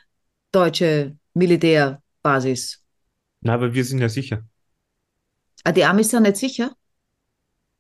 deutsche 0.52 1.16
Militärbasis. 1.34 2.82
Na, 3.42 3.54
aber 3.54 3.74
wir 3.74 3.86
sind 3.86 4.00
ja 4.00 4.10
sicher. 4.10 4.44
Ah, 5.64 5.72
die 5.72 5.84
Amis 5.86 6.10
sind 6.10 6.24
nicht 6.24 6.38
sicher. 6.38 6.72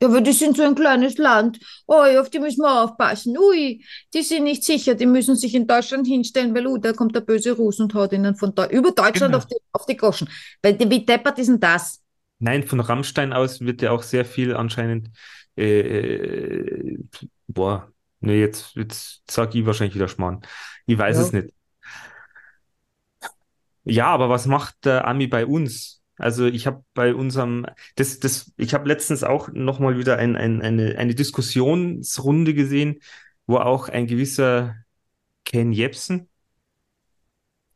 Ja, 0.02 0.08
aber 0.08 0.22
die 0.22 0.32
sind 0.34 0.58
so 0.58 0.64
ein 0.64 0.74
kleines 0.74 1.18
Land. 1.18 1.60
Oh, 1.86 2.02
auf 2.20 2.30
die 2.32 2.40
müssen 2.40 2.62
wir 2.64 2.84
aufpassen. 2.84 3.38
Ui, 3.38 3.86
die 4.14 4.22
sind 4.24 4.46
nicht 4.46 4.64
sicher. 4.64 4.96
Die 4.96 5.06
müssen 5.06 5.36
sich 5.36 5.54
in 5.54 5.68
Deutschland 5.68 6.08
hinstellen, 6.08 6.56
weil, 6.56 6.66
uh, 6.66 6.78
da 6.78 6.92
kommt 6.94 7.16
der 7.16 7.22
böse 7.22 7.52
Russ 7.52 7.80
und 7.80 7.94
haut 7.94 8.12
ihnen 8.12 8.36
von 8.36 8.56
Deu 8.56 8.66
über 8.68 8.92
Deutschland 8.92 9.34
Genau. 9.34 9.38
auf, 9.38 9.46
die, 9.46 9.58
auf 9.74 9.86
die 9.86 9.98
Goschen. 9.98 10.28
Weil, 10.64 10.74
die- 10.74 10.90
wie 10.90 11.06
deppert 11.06 11.38
ist 11.38 11.50
denn 11.50 11.60
das? 11.60 12.01
Nein, 12.42 12.64
von 12.64 12.80
Rammstein 12.80 13.34
aus 13.34 13.62
wird 13.62 13.82
ja 13.84 13.92
auch 13.92 14.04
sehr 14.04 14.26
viel 14.26 14.56
anscheinend. 14.56 15.10
Äh, 15.58 15.82
äh, 15.82 17.00
boah, 17.48 17.92
ne, 18.22 18.36
jetzt, 18.40 18.76
jetzt 18.76 19.24
sag 19.30 19.56
ich 19.56 19.66
wahrscheinlich 19.66 19.96
wieder 19.96 20.08
Schmarrn. 20.08 20.42
Ich 20.88 20.98
weiß 20.98 21.18
Ja. 21.18 21.22
es 21.22 21.34
nicht. 21.34 21.54
Ja, 23.84 24.08
aber 24.08 24.30
was 24.30 24.46
macht 24.46 24.86
der 24.86 25.08
Ami 25.08 25.28
bei 25.28 25.46
uns? 25.46 26.04
Also 26.18 26.46
ich 26.46 26.68
habe 26.68 26.84
bei 26.94 27.16
unserem, 27.16 27.66
das, 27.96 28.20
das, 28.20 28.54
ich 28.58 28.74
habe 28.76 28.88
letztens 28.88 29.24
auch 29.24 29.50
nochmal 29.54 29.98
wieder 29.98 30.18
ein, 30.18 30.36
ein, 30.36 30.62
eine, 30.62 30.98
eine 30.98 31.16
Diskussionsrunde 31.16 32.54
gesehen, 32.54 33.00
wo 33.48 33.58
auch 33.58 33.90
ein 33.90 34.06
gewisser 34.08 34.76
Ken 35.46 35.72
Jebsen, 35.74 36.30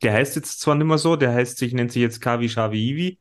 der 0.01 0.13
heißt 0.13 0.36
jetzt 0.36 0.59
zwar 0.61 0.76
nicht 0.76 0.88
mehr 0.88 0.97
so, 0.97 1.16
der 1.16 1.34
heißt 1.34 1.57
sich, 1.57 1.74
nennt 1.74 1.91
sich 1.91 2.01
jetzt 2.01 2.22
Kavi 2.22 2.49
Shavi 2.49 2.89
Iwi, 2.89 3.20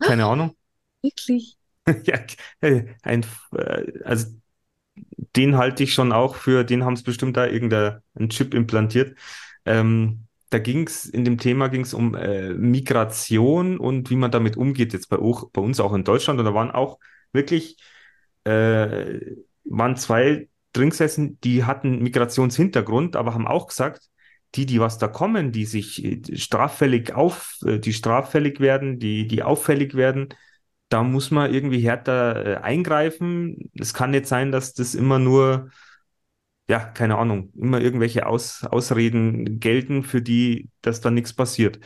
keine 0.00 0.26
Ahnung. 0.26 0.56
Wirklich? 1.04 1.56
Ja, 2.06 2.18
ein, 3.02 3.26
äh, 3.54 3.92
also 4.04 4.26
den 5.36 5.56
halte 5.56 5.82
ich 5.84 5.92
schon 5.94 6.12
auch 6.12 6.36
für, 6.36 6.64
den 6.64 6.84
haben 6.84 6.94
es 6.94 7.02
bestimmt 7.02 7.36
da 7.36 7.46
irgendeinen 7.46 8.28
Chip 8.28 8.54
implantiert. 8.54 9.18
Ähm, 9.64 10.26
da 10.50 10.58
ging 10.58 10.86
es, 10.86 11.06
in 11.06 11.24
dem 11.24 11.38
Thema 11.38 11.68
ging 11.68 11.80
es 11.82 11.94
um 11.94 12.14
äh, 12.14 12.50
Migration 12.54 13.78
und 13.78 14.10
wie 14.10 14.16
man 14.16 14.30
damit 14.30 14.56
umgeht, 14.56 14.92
jetzt 14.92 15.08
bei, 15.08 15.18
auch, 15.18 15.50
bei 15.50 15.60
uns 15.62 15.80
auch 15.80 15.92
in 15.94 16.04
Deutschland. 16.04 16.38
Und 16.38 16.46
da 16.46 16.54
waren 16.54 16.70
auch 16.70 16.98
wirklich, 17.32 17.76
äh, 18.44 19.20
waren 19.64 19.96
zwei 19.96 20.48
dringesessen, 20.72 21.38
die 21.42 21.64
hatten 21.64 22.00
Migrationshintergrund, 22.02 23.16
aber 23.16 23.34
haben 23.34 23.46
auch 23.48 23.66
gesagt, 23.68 24.10
die, 24.54 24.66
die 24.66 24.80
was 24.80 24.98
da 24.98 25.08
kommen, 25.08 25.50
die 25.52 25.64
sich 25.64 26.04
äh, 26.04 26.36
straffällig 26.36 27.12
auf, 27.14 27.56
äh, 27.66 27.78
die 27.78 27.92
straffällig 27.92 28.60
werden, 28.60 28.98
die, 29.00 29.26
die 29.26 29.42
auffällig 29.42 29.94
werden, 29.94 30.28
da 30.94 31.02
muss 31.02 31.32
man 31.32 31.52
irgendwie 31.52 31.80
härter 31.80 32.46
äh, 32.46 32.56
eingreifen. 32.58 33.68
Es 33.76 33.94
kann 33.94 34.12
nicht 34.12 34.26
sein, 34.26 34.52
dass 34.52 34.74
das 34.74 34.94
immer 34.94 35.18
nur, 35.18 35.70
ja, 36.68 36.78
keine 36.78 37.18
Ahnung, 37.18 37.52
immer 37.56 37.80
irgendwelche 37.80 38.26
Aus 38.26 38.62
Ausreden 38.62 39.58
gelten, 39.58 40.04
für 40.04 40.22
die, 40.22 40.70
dass 40.82 41.00
da 41.00 41.10
nichts 41.10 41.32
passiert. 41.32 41.80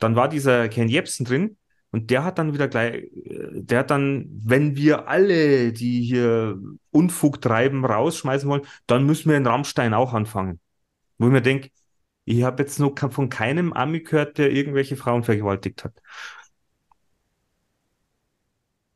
Dann 0.00 0.16
war 0.16 0.28
dieser 0.28 0.68
Ken 0.68 0.88
Jebsen 0.88 1.24
drin 1.24 1.56
und 1.92 2.10
der 2.10 2.24
hat 2.24 2.38
dann 2.40 2.52
wieder 2.52 2.66
gleich, 2.66 3.04
äh, 3.14 3.62
der 3.62 3.80
hat 3.80 3.92
dann, 3.92 4.26
wenn 4.44 4.74
wir 4.74 5.06
alle, 5.06 5.72
die 5.72 6.02
hier 6.02 6.58
Unfug 6.90 7.40
treiben, 7.40 7.84
rausschmeißen 7.84 8.48
wollen, 8.50 8.66
dann 8.88 9.06
müssen 9.06 9.30
wir 9.30 9.36
in 9.36 9.46
Rammstein 9.46 9.94
auch 9.94 10.14
anfangen. 10.14 10.58
Wo 11.18 11.26
ich 11.26 11.32
mir 11.32 11.42
denke, 11.42 11.70
ich 12.24 12.42
habe 12.42 12.62
jetzt 12.62 12.80
noch 12.80 12.94
von 13.12 13.28
keinem 13.28 13.72
Ami 13.72 14.00
gehört, 14.00 14.38
der 14.38 14.50
irgendwelche 14.50 14.96
Frauen 14.96 15.22
vergewaltigt 15.22 15.84
hat. 15.84 15.94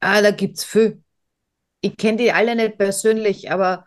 Ah, 0.01 0.21
da 0.23 0.31
gibt's 0.31 0.65
viel. 0.65 1.03
Ich 1.81 1.97
kenne 1.97 2.19
die 2.19 2.33
alle 2.33 2.57
nicht 2.57 2.79
persönlich, 2.79 3.51
aber 3.51 3.87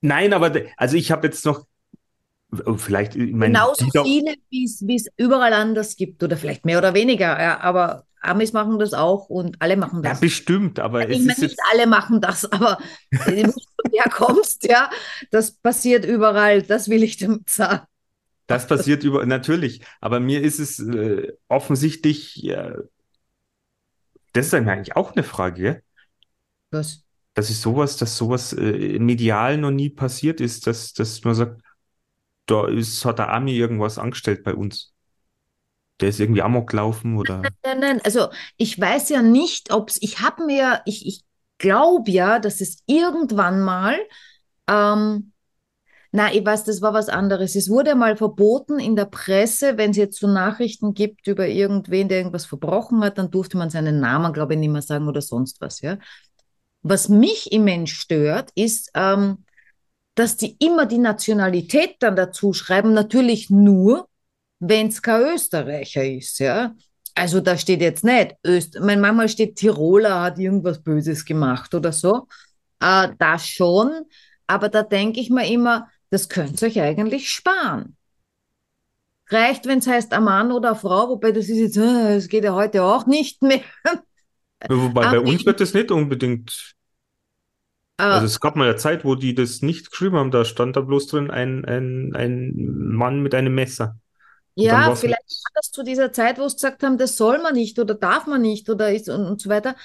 Nein, 0.00 0.32
aber 0.32 0.52
also 0.76 0.96
ich 0.96 1.10
habe 1.10 1.26
jetzt 1.26 1.44
noch, 1.44 1.66
oh, 2.66 2.74
vielleicht, 2.76 3.16
ich 3.16 3.32
meine, 3.32 3.54
genauso 3.54 3.84
die 3.84 3.90
da- 3.92 4.02
viele, 4.04 4.34
wie 4.50 4.96
es 4.96 5.06
überall 5.16 5.52
anders 5.52 5.96
gibt. 5.96 6.22
Oder 6.22 6.36
vielleicht 6.36 6.64
mehr 6.64 6.78
oder 6.78 6.94
weniger. 6.94 7.40
Ja, 7.40 7.60
aber 7.60 8.04
Amis 8.20 8.52
machen 8.52 8.78
das 8.78 8.94
auch 8.94 9.28
und 9.28 9.60
alle 9.60 9.76
machen 9.76 10.02
ja, 10.02 10.10
das. 10.10 10.20
bestimmt, 10.20 10.78
aber 10.80 11.08
Ich 11.08 11.18
es 11.20 11.26
meine, 11.26 11.40
nicht 11.40 11.58
alle 11.72 11.86
machen 11.86 12.20
das, 12.20 12.44
aber 12.52 12.78
wo 13.12 13.30
du 13.30 13.96
herkommst, 13.96 14.64
ja, 14.68 14.90
das 15.30 15.52
passiert 15.52 16.04
überall, 16.04 16.62
das 16.62 16.88
will 16.88 17.02
ich 17.02 17.16
damit 17.16 17.48
sagen. 17.50 17.86
das 18.46 18.66
passiert 18.66 19.04
über, 19.04 19.26
natürlich, 19.26 19.82
aber 20.00 20.20
mir 20.20 20.42
ist 20.42 20.58
es 20.58 20.78
äh, 20.78 21.32
offensichtlich, 21.48 22.42
äh, 22.44 22.72
das 24.38 24.46
ist 24.48 24.54
eigentlich 24.54 24.96
auch 24.96 25.12
eine 25.12 25.22
Frage, 25.22 25.62
gell? 25.62 25.82
Was? 26.70 27.04
dass 27.38 27.50
ich 27.50 27.60
sowas, 27.60 27.96
dass 27.96 28.16
sowas 28.16 28.52
äh, 28.52 28.98
medial 28.98 29.58
noch 29.58 29.70
nie 29.70 29.90
passiert 29.90 30.40
ist, 30.40 30.66
dass, 30.66 30.92
dass 30.92 31.22
man 31.22 31.36
sagt, 31.36 31.62
da 32.46 32.66
ist, 32.66 33.04
hat 33.04 33.20
der 33.20 33.32
Ami 33.32 33.52
irgendwas 33.52 33.96
angestellt 33.96 34.42
bei 34.42 34.54
uns. 34.54 34.92
Der 36.00 36.08
ist 36.08 36.18
irgendwie 36.18 36.42
Amok 36.42 36.70
gelaufen 36.70 37.16
oder. 37.16 37.42
Nein, 37.62 37.78
nein, 37.78 38.00
also 38.02 38.30
ich 38.56 38.80
weiß 38.80 39.10
ja 39.10 39.22
nicht, 39.22 39.72
ob 39.72 39.90
es, 39.90 40.02
ich 40.02 40.18
habe 40.18 40.46
mir, 40.46 40.82
ich, 40.84 41.06
ich 41.06 41.22
glaube 41.58 42.10
ja, 42.10 42.40
dass 42.40 42.60
es 42.60 42.82
irgendwann 42.86 43.60
mal, 43.60 43.96
ähm, 44.66 45.32
na, 46.10 46.32
ich 46.32 46.44
weiß, 46.44 46.64
das 46.64 46.80
war 46.80 46.94
was 46.94 47.08
anderes. 47.08 47.54
Es 47.54 47.68
wurde 47.68 47.94
mal 47.94 48.16
verboten 48.16 48.78
in 48.78 48.96
der 48.96 49.04
Presse, 49.04 49.76
wenn 49.76 49.90
es 49.90 49.98
jetzt 49.98 50.18
so 50.18 50.26
Nachrichten 50.26 50.94
gibt 50.94 51.26
über 51.26 51.46
irgendwen, 51.46 52.08
der 52.08 52.18
irgendwas 52.18 52.46
verbrochen 52.46 53.04
hat, 53.04 53.18
dann 53.18 53.30
durfte 53.30 53.58
man 53.58 53.68
seinen 53.68 54.00
Namen, 54.00 54.32
glaube 54.32 54.54
ich, 54.54 54.60
nicht 54.60 54.70
mehr 54.70 54.82
sagen 54.82 55.06
oder 55.06 55.20
sonst 55.20 55.60
was, 55.60 55.82
ja. 55.82 55.98
Was 56.82 57.08
mich 57.08 57.52
immens 57.52 57.90
stört, 57.90 58.50
ist, 58.54 58.90
ähm, 58.94 59.44
dass 60.14 60.36
die 60.36 60.56
immer 60.58 60.86
die 60.86 60.98
Nationalität 60.98 61.96
dann 62.00 62.16
dazu 62.16 62.52
schreiben, 62.52 62.94
natürlich 62.94 63.50
nur, 63.50 64.08
wenn 64.60 64.88
es 64.88 65.02
kein 65.02 65.34
Österreicher 65.34 66.04
ist, 66.04 66.38
ja. 66.38 66.74
Also 67.14 67.40
da 67.40 67.58
steht 67.58 67.80
jetzt 67.80 68.04
nicht 68.04 68.34
Öst, 68.46 68.78
mein 68.80 69.00
manchmal 69.00 69.28
steht 69.28 69.56
Tiroler 69.56 70.22
hat 70.22 70.38
irgendwas 70.38 70.82
Böses 70.82 71.24
gemacht 71.24 71.74
oder 71.74 71.92
so. 71.92 72.28
Äh, 72.80 73.08
das 73.18 73.46
schon, 73.46 74.06
aber 74.46 74.68
da 74.68 74.82
denke 74.82 75.20
ich 75.20 75.28
mir 75.28 75.46
immer, 75.46 75.88
das 76.10 76.28
könnt 76.28 76.60
ihr 76.62 76.68
euch 76.68 76.80
eigentlich 76.80 77.30
sparen. 77.30 77.96
Reicht, 79.30 79.66
wenn 79.66 79.78
es 79.80 79.86
heißt 79.86 80.12
ein 80.14 80.24
Mann 80.24 80.52
oder 80.52 80.70
eine 80.70 80.78
Frau, 80.78 81.08
wobei 81.10 81.32
das 81.32 81.48
ist 81.48 81.58
jetzt, 81.58 81.76
äh, 81.76 82.14
das 82.14 82.28
geht 82.28 82.44
ja 82.44 82.54
heute 82.54 82.82
auch 82.84 83.06
nicht 83.06 83.42
mehr. 83.42 83.60
Wobei 84.68 85.06
Ah, 85.06 85.08
bei 85.08 85.20
uns 85.20 85.44
wird 85.46 85.60
das 85.60 85.74
nicht 85.74 85.90
unbedingt. 85.90 86.74
Also 88.10 88.24
Äh, 88.24 88.26
es 88.26 88.40
gab 88.40 88.56
mal 88.56 88.64
eine 88.68 88.76
Zeit, 88.76 89.04
wo 89.04 89.14
die 89.14 89.34
das 89.34 89.62
nicht 89.62 89.90
geschrieben 89.90 90.16
haben, 90.16 90.30
da 90.30 90.44
stand 90.44 90.76
da 90.76 90.80
bloß 90.80 91.08
drin 91.08 91.30
ein, 91.30 91.64
ein, 91.64 92.14
ein 92.14 92.52
Mann 92.56 93.20
mit 93.22 93.34
einem 93.34 93.54
Messer. 93.54 93.98
Und 94.68 94.70
ja, 94.74 94.92
vielleicht 94.92 95.20
war 95.22 95.52
das 95.54 95.70
zu 95.70 95.82
dieser 95.84 96.12
Zeit, 96.12 96.38
wo 96.38 96.48
sie 96.48 96.56
gesagt 96.56 96.82
haben, 96.82 96.98
das 96.98 97.16
soll 97.16 97.38
man 97.40 97.54
nicht 97.54 97.78
oder 97.78 97.94
darf 97.94 98.26
man 98.26 98.42
nicht 98.42 98.68
oder 98.70 98.92
ist 98.92 99.08
und, 99.08 99.24
und 99.26 99.40
so 99.40 99.48
weiter. 99.50 99.76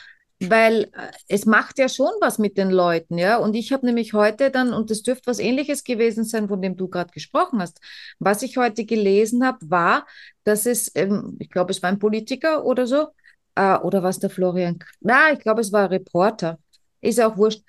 Weil 0.49 0.83
äh, 0.93 1.11
es 1.27 1.45
macht 1.45 1.79
ja 1.79 1.89
schon 1.89 2.11
was 2.21 2.37
mit 2.37 2.57
den 2.57 2.69
Leuten, 2.69 3.17
ja. 3.17 3.37
Und 3.37 3.55
ich 3.55 3.71
habe 3.71 3.85
nämlich 3.85 4.13
heute 4.13 4.51
dann, 4.51 4.73
und 4.73 4.89
das 4.89 5.03
dürfte 5.03 5.27
was 5.27 5.39
Ähnliches 5.39 5.83
gewesen 5.83 6.23
sein, 6.23 6.47
von 6.47 6.61
dem 6.61 6.77
du 6.77 6.87
gerade 6.87 7.11
gesprochen 7.11 7.61
hast. 7.61 7.79
Was 8.19 8.41
ich 8.41 8.57
heute 8.57 8.85
gelesen 8.85 9.45
habe, 9.45 9.59
war, 9.69 10.05
dass 10.43 10.65
es, 10.65 10.91
ähm, 10.95 11.37
ich 11.39 11.49
glaube, 11.49 11.71
es 11.71 11.81
war 11.81 11.89
ein 11.89 11.99
Politiker 11.99 12.65
oder 12.65 12.87
so, 12.87 13.07
äh, 13.55 13.77
oder 13.77 14.03
was 14.03 14.19
der 14.19 14.29
Florian, 14.29 14.79
na, 15.01 15.31
ich 15.31 15.39
glaube, 15.39 15.61
es 15.61 15.71
war 15.71 15.83
ein 15.83 15.89
Reporter, 15.89 16.59
ist 17.01 17.21
auch 17.21 17.37
wurscht, 17.37 17.63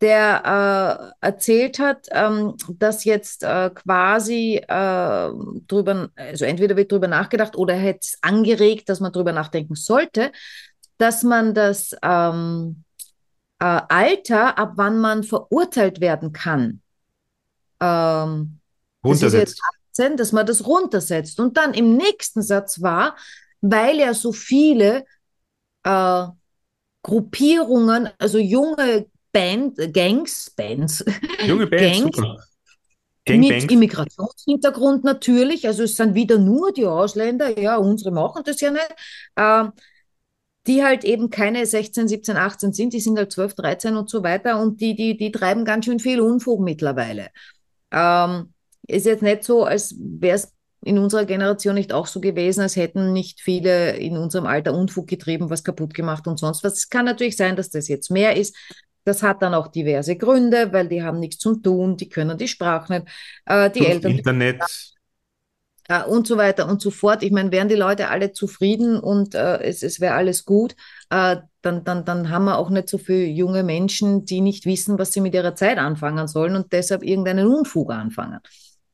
der 0.00 1.12
äh, 1.22 1.26
erzählt 1.26 1.78
hat, 1.80 2.06
ähm, 2.12 2.54
dass 2.78 3.04
jetzt 3.04 3.42
äh, 3.42 3.70
quasi 3.70 4.56
äh, 4.56 5.30
drüber, 5.66 6.10
also 6.14 6.44
entweder 6.44 6.76
wird 6.76 6.92
drüber 6.92 7.08
nachgedacht 7.08 7.56
oder 7.56 7.74
er 7.74 7.80
hätte 7.80 8.00
es 8.02 8.18
angeregt, 8.22 8.88
dass 8.88 9.00
man 9.00 9.12
drüber 9.12 9.32
nachdenken 9.32 9.74
sollte, 9.74 10.30
dass 10.98 11.22
man 11.22 11.54
das 11.54 11.96
ähm, 12.02 12.84
äh, 13.60 13.64
Alter, 13.64 14.58
ab 14.58 14.72
wann 14.76 15.00
man 15.00 15.24
verurteilt 15.24 16.00
werden 16.00 16.32
kann, 16.32 16.82
ähm, 17.80 18.60
das 19.02 19.22
Runtersetzt. 19.22 19.60
18, 19.92 20.16
dass 20.16 20.32
man 20.32 20.46
das 20.46 20.66
runtersetzt. 20.66 21.40
Und 21.40 21.56
dann 21.56 21.74
im 21.74 21.96
nächsten 21.96 22.42
Satz 22.42 22.82
war, 22.82 23.16
weil 23.60 23.98
ja 23.98 24.14
so 24.14 24.32
viele 24.32 25.04
äh, 25.84 26.26
Gruppierungen, 27.02 28.10
also 28.18 28.38
junge 28.38 29.06
Band, 29.32 29.76
Gangs, 29.92 30.50
Bands, 30.56 31.04
Junge 31.46 31.66
Band, 31.66 31.80
Gangs 31.80 32.16
super. 32.16 32.44
mit. 33.28 33.70
Immigrationshintergrund 33.70 35.04
natürlich, 35.04 35.66
also 35.66 35.82
es 35.82 35.96
sind 35.96 36.14
wieder 36.14 36.38
nur 36.38 36.72
die 36.72 36.86
Ausländer, 36.86 37.58
ja, 37.58 37.76
unsere 37.76 38.10
machen 38.10 38.42
das 38.44 38.60
ja 38.60 38.70
nicht, 38.70 38.94
äh, 39.36 39.64
die 40.68 40.84
halt 40.84 41.02
eben 41.04 41.30
keine 41.30 41.64
16, 41.66 42.06
17, 42.06 42.36
18 42.36 42.72
sind, 42.72 42.92
die 42.92 43.00
sind 43.00 43.18
halt 43.18 43.32
12, 43.32 43.54
13 43.54 43.96
und 43.96 44.10
so 44.10 44.22
weiter 44.22 44.60
und 44.60 44.80
die, 44.80 44.94
die, 44.94 45.16
die 45.16 45.32
treiben 45.32 45.64
ganz 45.64 45.86
schön 45.86 45.98
viel 45.98 46.20
Unfug 46.20 46.60
mittlerweile. 46.60 47.28
Ähm, 47.90 48.52
ist 48.86 49.06
jetzt 49.06 49.22
nicht 49.22 49.44
so, 49.44 49.64
als 49.64 49.96
wäre 49.98 50.36
es 50.36 50.52
in 50.84 50.98
unserer 50.98 51.24
Generation 51.24 51.74
nicht 51.74 51.92
auch 51.92 52.06
so 52.06 52.20
gewesen, 52.20 52.60
als 52.60 52.76
hätten 52.76 53.12
nicht 53.12 53.40
viele 53.40 53.96
in 53.96 54.16
unserem 54.16 54.46
Alter 54.46 54.74
Unfug 54.74 55.08
getrieben, 55.08 55.50
was 55.50 55.64
kaputt 55.64 55.94
gemacht 55.94 56.26
und 56.28 56.38
sonst 56.38 56.62
was. 56.62 56.74
Es 56.74 56.88
kann 56.88 57.06
natürlich 57.06 57.36
sein, 57.36 57.56
dass 57.56 57.70
das 57.70 57.88
jetzt 57.88 58.10
mehr 58.10 58.36
ist. 58.36 58.54
Das 59.04 59.22
hat 59.22 59.42
dann 59.42 59.54
auch 59.54 59.68
diverse 59.68 60.16
Gründe, 60.16 60.72
weil 60.72 60.88
die 60.88 61.02
haben 61.02 61.18
nichts 61.18 61.38
zum 61.38 61.62
Tun, 61.62 61.96
die 61.96 62.10
können 62.10 62.36
die 62.36 62.46
Sprache 62.46 62.92
nicht, 62.92 63.06
äh, 63.46 63.70
die 63.70 63.80
Durchs 63.80 63.94
Eltern 63.94 64.12
Internet. 64.12 64.62
Äh, 65.88 66.02
und 66.04 66.26
so 66.26 66.36
weiter 66.36 66.68
und 66.68 66.80
so 66.80 66.90
fort. 66.90 67.22
Ich 67.22 67.32
meine, 67.32 67.52
wären 67.52 67.68
die 67.68 67.74
Leute 67.74 68.08
alle 68.08 68.32
zufrieden 68.32 68.98
und 68.98 69.34
äh, 69.34 69.58
es, 69.62 69.82
es 69.82 70.00
wäre 70.00 70.14
alles 70.14 70.44
gut, 70.44 70.76
äh, 71.10 71.36
dann, 71.62 71.84
dann, 71.84 72.04
dann 72.04 72.30
haben 72.30 72.44
wir 72.44 72.58
auch 72.58 72.70
nicht 72.70 72.88
so 72.88 72.98
viele 72.98 73.26
junge 73.26 73.62
Menschen, 73.64 74.24
die 74.24 74.40
nicht 74.40 74.64
wissen, 74.64 74.98
was 74.98 75.12
sie 75.12 75.20
mit 75.20 75.34
ihrer 75.34 75.54
Zeit 75.54 75.78
anfangen 75.78 76.28
sollen 76.28 76.54
und 76.56 76.72
deshalb 76.72 77.02
irgendeinen 77.02 77.46
Unfug 77.48 77.90
anfangen. 77.92 78.34
Ein 78.36 78.40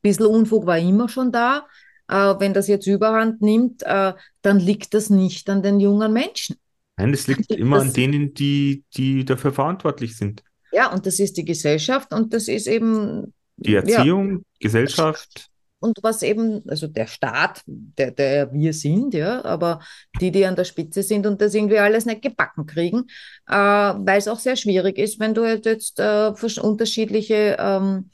bisschen 0.02 0.26
Unfug 0.26 0.66
war 0.66 0.78
immer 0.78 1.08
schon 1.08 1.30
da. 1.32 1.66
Äh, 2.08 2.34
wenn 2.38 2.52
das 2.54 2.68
jetzt 2.68 2.86
überhand 2.86 3.40
nimmt, 3.42 3.82
äh, 3.82 4.12
dann 4.42 4.58
liegt 4.58 4.94
das 4.94 5.10
nicht 5.10 5.48
an 5.50 5.62
den 5.62 5.80
jungen 5.80 6.12
Menschen. 6.12 6.56
Nein, 6.96 7.12
das 7.12 7.26
liegt 7.26 7.50
Das- 7.50 7.58
immer 7.58 7.80
an 7.80 7.92
denen, 7.92 8.34
die, 8.34 8.84
die 8.96 9.24
dafür 9.24 9.52
verantwortlich 9.52 10.16
sind. 10.16 10.42
Ja, 10.72 10.92
und 10.92 11.06
das 11.06 11.18
ist 11.20 11.36
die 11.36 11.44
Gesellschaft 11.44 12.12
und 12.12 12.34
das 12.34 12.48
ist 12.48 12.66
eben 12.66 13.32
Die 13.56 13.72
ja, 13.72 13.80
Erziehung, 13.80 14.44
Gesellschaft. 14.60 15.48
Und 15.84 15.98
was 16.02 16.22
eben, 16.22 16.62
also 16.66 16.86
der 16.86 17.06
Staat, 17.06 17.62
der, 17.66 18.10
der 18.10 18.52
wir 18.52 18.72
sind, 18.72 19.12
ja, 19.12 19.44
aber 19.44 19.80
die, 20.18 20.30
die 20.30 20.46
an 20.46 20.56
der 20.56 20.64
Spitze 20.64 21.02
sind 21.02 21.26
und 21.26 21.42
das 21.42 21.54
irgendwie 21.54 21.78
alles 21.78 22.06
nicht 22.06 22.22
gebacken 22.22 22.64
kriegen, 22.64 23.04
äh, 23.46 23.54
weil 23.54 24.18
es 24.18 24.26
auch 24.28 24.38
sehr 24.38 24.56
schwierig 24.56 24.96
ist, 24.96 25.20
wenn 25.20 25.34
du 25.34 25.44
halt 25.44 25.66
jetzt 25.66 26.00
äh, 26.00 26.32
unterschiedliche, 26.62 27.56
ähm, 27.58 28.08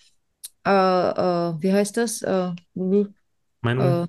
äh, 0.67 0.71
äh, 0.71 1.55
wie 1.63 1.73
heißt 1.73 1.97
das? 1.97 2.23
Äh, 2.23 2.51
Meinung. 2.75 4.03
äh, 4.03 4.07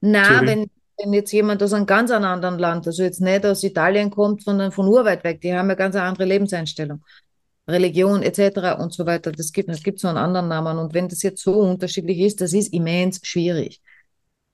na, 0.00 0.22
Theorie. 0.28 0.46
wenn, 0.46 0.70
wenn 0.98 1.12
jetzt 1.12 1.32
jemand 1.32 1.62
aus 1.64 1.72
einem 1.72 1.86
ganz 1.86 2.12
anderen 2.12 2.58
Land, 2.58 2.86
also 2.86 3.02
jetzt 3.02 3.20
nicht 3.20 3.44
aus 3.44 3.64
Italien 3.64 4.10
kommt, 4.10 4.44
sondern 4.44 4.70
von 4.70 4.86
urweit 4.86 5.24
weg, 5.24 5.40
die 5.40 5.52
haben 5.52 5.68
ja 5.68 5.74
ganz 5.74 5.96
eine 5.96 6.04
andere 6.04 6.26
Lebenseinstellung. 6.26 7.02
Religion 7.68 8.22
etc. 8.22 8.78
und 8.78 8.92
so 8.92 9.06
weiter. 9.06 9.32
Das 9.32 9.52
gibt, 9.52 9.68
das 9.68 9.82
gibt 9.82 9.98
so 9.98 10.08
einen 10.08 10.18
anderen 10.18 10.48
Namen. 10.48 10.78
Und 10.78 10.94
wenn 10.94 11.08
das 11.08 11.22
jetzt 11.22 11.42
so 11.42 11.54
unterschiedlich 11.54 12.18
ist, 12.20 12.40
das 12.40 12.52
ist 12.52 12.72
immens 12.72 13.20
schwierig, 13.22 13.80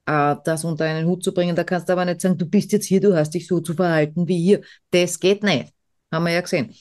äh, 0.07 0.37
das 0.45 0.65
unter 0.65 0.85
einen 0.85 1.07
Hut 1.07 1.23
zu 1.23 1.35
bringen. 1.35 1.55
Da 1.55 1.65
kannst 1.65 1.89
du 1.89 1.93
aber 1.93 2.05
nicht 2.05 2.21
sagen, 2.21 2.39
du 2.39 2.47
bist 2.47 2.73
jetzt 2.73 2.87
hier, 2.87 3.01
du 3.01 3.15
hast 3.15 3.31
dich 3.31 3.47
so 3.47 3.61
zu 3.61 3.75
verhalten 3.75 4.27
wie 4.29 4.43
hier. 4.43 4.61
Das 4.91 5.21
geht 5.21 5.43
nicht. 5.43 5.73
Haben 6.11 6.25
wir 6.25 6.33
ja 6.33 6.41
gesehen. 6.41 6.75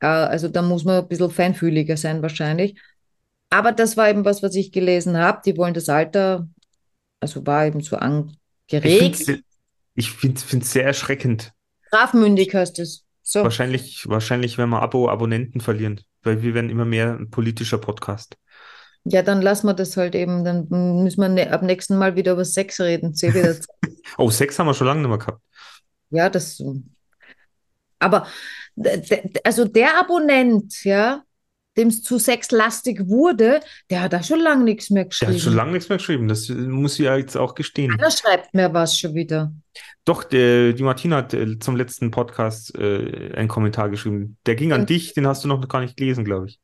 Äh, 0.00 0.06
also 0.06 0.48
da 0.48 0.62
muss 0.62 0.84
man 0.84 1.02
ein 1.02 1.08
bisschen 1.08 1.30
feinfühliger 1.30 1.96
sein 1.96 2.22
wahrscheinlich. 2.22 2.80
Aber 3.50 3.72
das 3.72 3.96
war 3.96 4.08
eben 4.08 4.24
was, 4.24 4.42
was 4.42 4.54
ich 4.54 4.72
gelesen 4.72 5.16
habe. 5.16 5.42
Die 5.44 5.56
wollen 5.56 5.74
das 5.74 5.88
Alter, 5.88 6.48
also 7.20 7.46
war 7.46 7.66
eben 7.66 7.80
so 7.82 7.96
angeregt. 7.96 9.42
ich 9.94 10.10
finde 10.10 10.40
es 10.40 10.72
sehr 10.72 10.84
erschreckend. 10.84 11.52
Strafmündig 11.86 12.54
heißt 12.54 12.80
es. 12.80 13.04
So. 13.26 13.42
Wahrscheinlich, 13.42 14.06
wahrscheinlich, 14.06 14.58
wenn 14.58 14.68
wir 14.68 14.82
Abo 14.82 15.08
Abonnenten 15.08 15.60
verlieren, 15.60 16.02
weil 16.22 16.42
wir 16.42 16.52
werden 16.52 16.68
immer 16.68 16.84
mehr 16.84 17.16
ein 17.18 17.30
politischer 17.30 17.78
Podcast. 17.78 18.36
Ja, 19.04 19.22
dann 19.22 19.40
lassen 19.40 19.66
wir 19.66 19.72
das 19.72 19.96
halt 19.96 20.14
eben. 20.14 20.44
Dann 20.44 20.68
müssen 21.02 21.20
wir 21.22 21.28
ne 21.30 21.50
ab 21.50 21.62
nächsten 21.62 21.96
Mal 21.96 22.16
wieder 22.16 22.32
über 22.32 22.44
Sex 22.44 22.80
reden. 22.80 23.14
Oh, 24.18 24.30
Sex 24.30 24.58
haben 24.58 24.66
wir 24.66 24.74
schon 24.74 24.86
lange 24.86 25.00
nicht 25.00 25.08
mehr 25.08 25.18
gehabt. 25.18 25.40
Ja, 26.10 26.28
das. 26.28 26.62
Aber 27.98 28.26
also 29.42 29.64
der 29.64 29.98
Abonnent, 29.98 30.84
ja, 30.84 31.22
dem 31.76 31.88
es 31.88 32.02
zu 32.02 32.18
sexlastig 32.18 33.06
wurde, 33.08 33.60
der 33.90 34.02
hat 34.02 34.12
da 34.12 34.22
schon 34.22 34.40
lange 34.40 34.64
nichts 34.64 34.90
mehr 34.90 35.04
Der 35.04 35.10
hat 35.10 35.18
schon 35.20 35.32
geschrieben. 35.34 35.56
lange 35.56 35.72
nichts 35.72 35.88
mehr 35.88 35.98
geschrieben, 35.98 36.28
das 36.28 36.48
muss 36.48 36.94
ich 36.98 37.04
ja 37.06 37.16
jetzt 37.16 37.36
auch 37.36 37.54
gestehen. 37.54 37.90
Keiner 37.96 38.10
schreibt 38.10 38.54
mehr 38.54 38.72
was 38.72 38.98
schon 38.98 39.14
wieder. 39.14 39.52
Doch, 40.04 40.22
der, 40.24 40.72
die 40.72 40.82
Martina 40.82 41.16
hat 41.16 41.34
äh, 41.34 41.58
zum 41.58 41.76
letzten 41.76 42.10
Podcast 42.10 42.74
äh, 42.76 43.32
einen 43.34 43.48
Kommentar 43.48 43.90
geschrieben. 43.90 44.36
Der 44.46 44.54
ging 44.54 44.72
an 44.72 44.80
Ja. 44.82 44.86
dich, 44.86 45.14
den 45.14 45.26
hast 45.26 45.42
du 45.44 45.48
noch 45.48 45.66
gar 45.68 45.80
nicht 45.80 45.96
gelesen, 45.96 46.24
glaube 46.24 46.46
ich. 46.46 46.60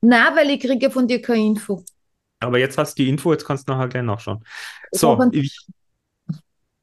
Na, 0.00 0.34
weil 0.36 0.50
ich 0.50 0.60
kriege 0.60 0.90
von 0.90 1.08
dir 1.08 1.22
keine 1.22 1.44
Info. 1.46 1.84
Aber 2.40 2.58
jetzt 2.58 2.78
hast 2.78 2.98
du 2.98 3.02
die 3.02 3.08
Info, 3.08 3.32
jetzt 3.32 3.44
kannst 3.44 3.68
du 3.68 3.72
nachher 3.72 3.88
gleich 3.88 4.02
nachschauen. 4.04 4.44
Ich 4.92 5.00
So, 5.00 5.18
ich, 5.32 5.66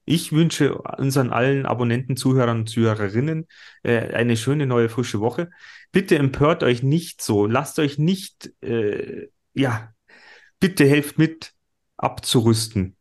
ich 0.08 0.32
wünsche 0.34 0.76
unseren 0.78 1.32
allen 1.32 1.66
Abonnenten, 1.66 2.16
Zuhörern 2.16 2.60
und 2.60 2.70
Zuhörerinnen 2.70 3.48
äh, 3.84 4.14
eine 4.14 4.38
schöne 4.38 4.68
neue 4.68 4.90
frische 4.90 5.20
Woche. 5.20 5.50
Bitte 5.96 6.18
empört 6.18 6.62
euch 6.62 6.84
nicht 6.84 7.22
so, 7.22 7.46
lasst 7.46 7.80
euch 7.80 7.98
nicht, 7.98 8.52
äh, 8.62 9.30
ja, 9.54 9.94
bitte 10.60 10.86
helft 10.86 11.18
mit 11.18 11.54
abzurüsten. 11.96 12.98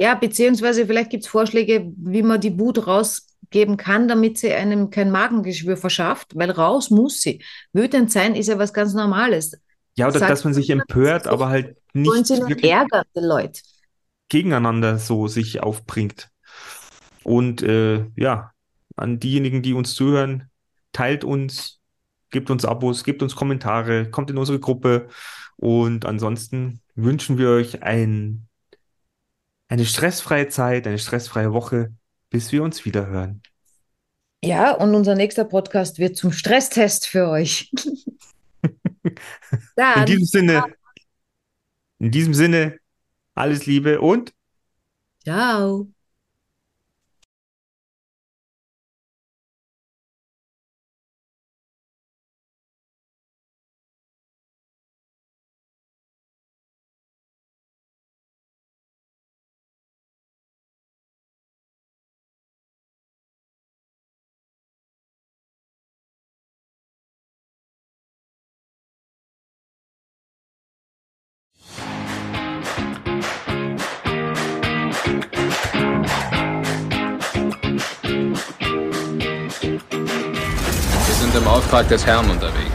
Ja, 0.00 0.14
beziehungsweise 0.14 0.86
vielleicht 0.86 1.10
gibt 1.10 1.24
es 1.24 1.28
Vorschläge, 1.28 1.92
wie 1.94 2.22
man 2.22 2.40
die 2.40 2.58
Wut 2.58 2.86
rausgeben 2.86 3.76
kann, 3.76 4.08
damit 4.08 4.38
sie 4.38 4.50
einem 4.50 4.88
kein 4.88 5.10
Magengeschwür 5.10 5.76
verschafft, 5.76 6.34
weil 6.34 6.50
raus 6.50 6.88
muss 6.88 7.20
sie. 7.20 7.44
Wütend 7.74 8.10
sein 8.10 8.34
ist 8.34 8.46
ja 8.46 8.58
was 8.58 8.72
ganz 8.72 8.94
Normales. 8.94 9.52
Ja, 9.94 10.08
oder 10.08 10.20
Sagt 10.20 10.30
dass 10.30 10.44
man 10.44 10.54
sich 10.54 10.70
empört, 10.70 11.26
aber 11.26 11.50
halt 11.50 11.76
Wollen 12.04 12.24
nicht 12.24 12.26
sie 12.28 12.38
nicht 12.40 12.48
wirklich 12.48 12.72
ärgern, 12.72 13.04
die 13.14 13.20
Leute. 13.20 13.60
gegeneinander 14.30 14.98
so 14.98 15.28
sich 15.28 15.62
aufbringt. 15.62 16.30
Und 17.24 17.62
äh, 17.62 18.06
ja, 18.16 18.52
an 18.96 19.20
diejenigen, 19.20 19.62
die 19.62 19.74
uns 19.74 19.94
zuhören, 19.94 20.48
teilt 20.92 21.24
uns, 21.24 21.81
gebt 22.32 22.50
uns 22.50 22.64
Abos, 22.64 23.04
gebt 23.04 23.22
uns 23.22 23.36
Kommentare, 23.36 24.10
kommt 24.10 24.30
in 24.30 24.38
unsere 24.38 24.58
Gruppe. 24.58 25.08
Und 25.56 26.04
ansonsten 26.04 26.80
wünschen 26.96 27.38
wir 27.38 27.50
euch 27.50 27.82
ein, 27.82 28.48
eine 29.68 29.84
stressfreie 29.84 30.48
Zeit, 30.48 30.86
eine 30.86 30.98
stressfreie 30.98 31.52
Woche, 31.52 31.92
bis 32.30 32.50
wir 32.50 32.62
uns 32.64 32.84
wieder 32.84 33.06
hören. 33.06 33.42
Ja, 34.44 34.72
und 34.72 34.94
unser 34.94 35.14
nächster 35.14 35.44
Podcast 35.44 36.00
wird 36.00 36.16
zum 36.16 36.32
Stresstest 36.32 37.06
für 37.06 37.28
euch. 37.28 37.70
In 39.96 40.06
diesem 40.06 40.24
Sinne, 40.24 40.64
in 41.98 42.10
diesem 42.10 42.34
Sinne, 42.34 42.78
alles 43.34 43.66
Liebe 43.66 44.00
und 44.00 44.32
ciao. 45.22 45.88
Wir 81.72 81.78
sind 81.78 81.84
im 81.84 81.88
Auftrag 81.88 81.88
des 81.88 82.06
Herrn 82.06 82.28
unterwegs. 82.28 82.71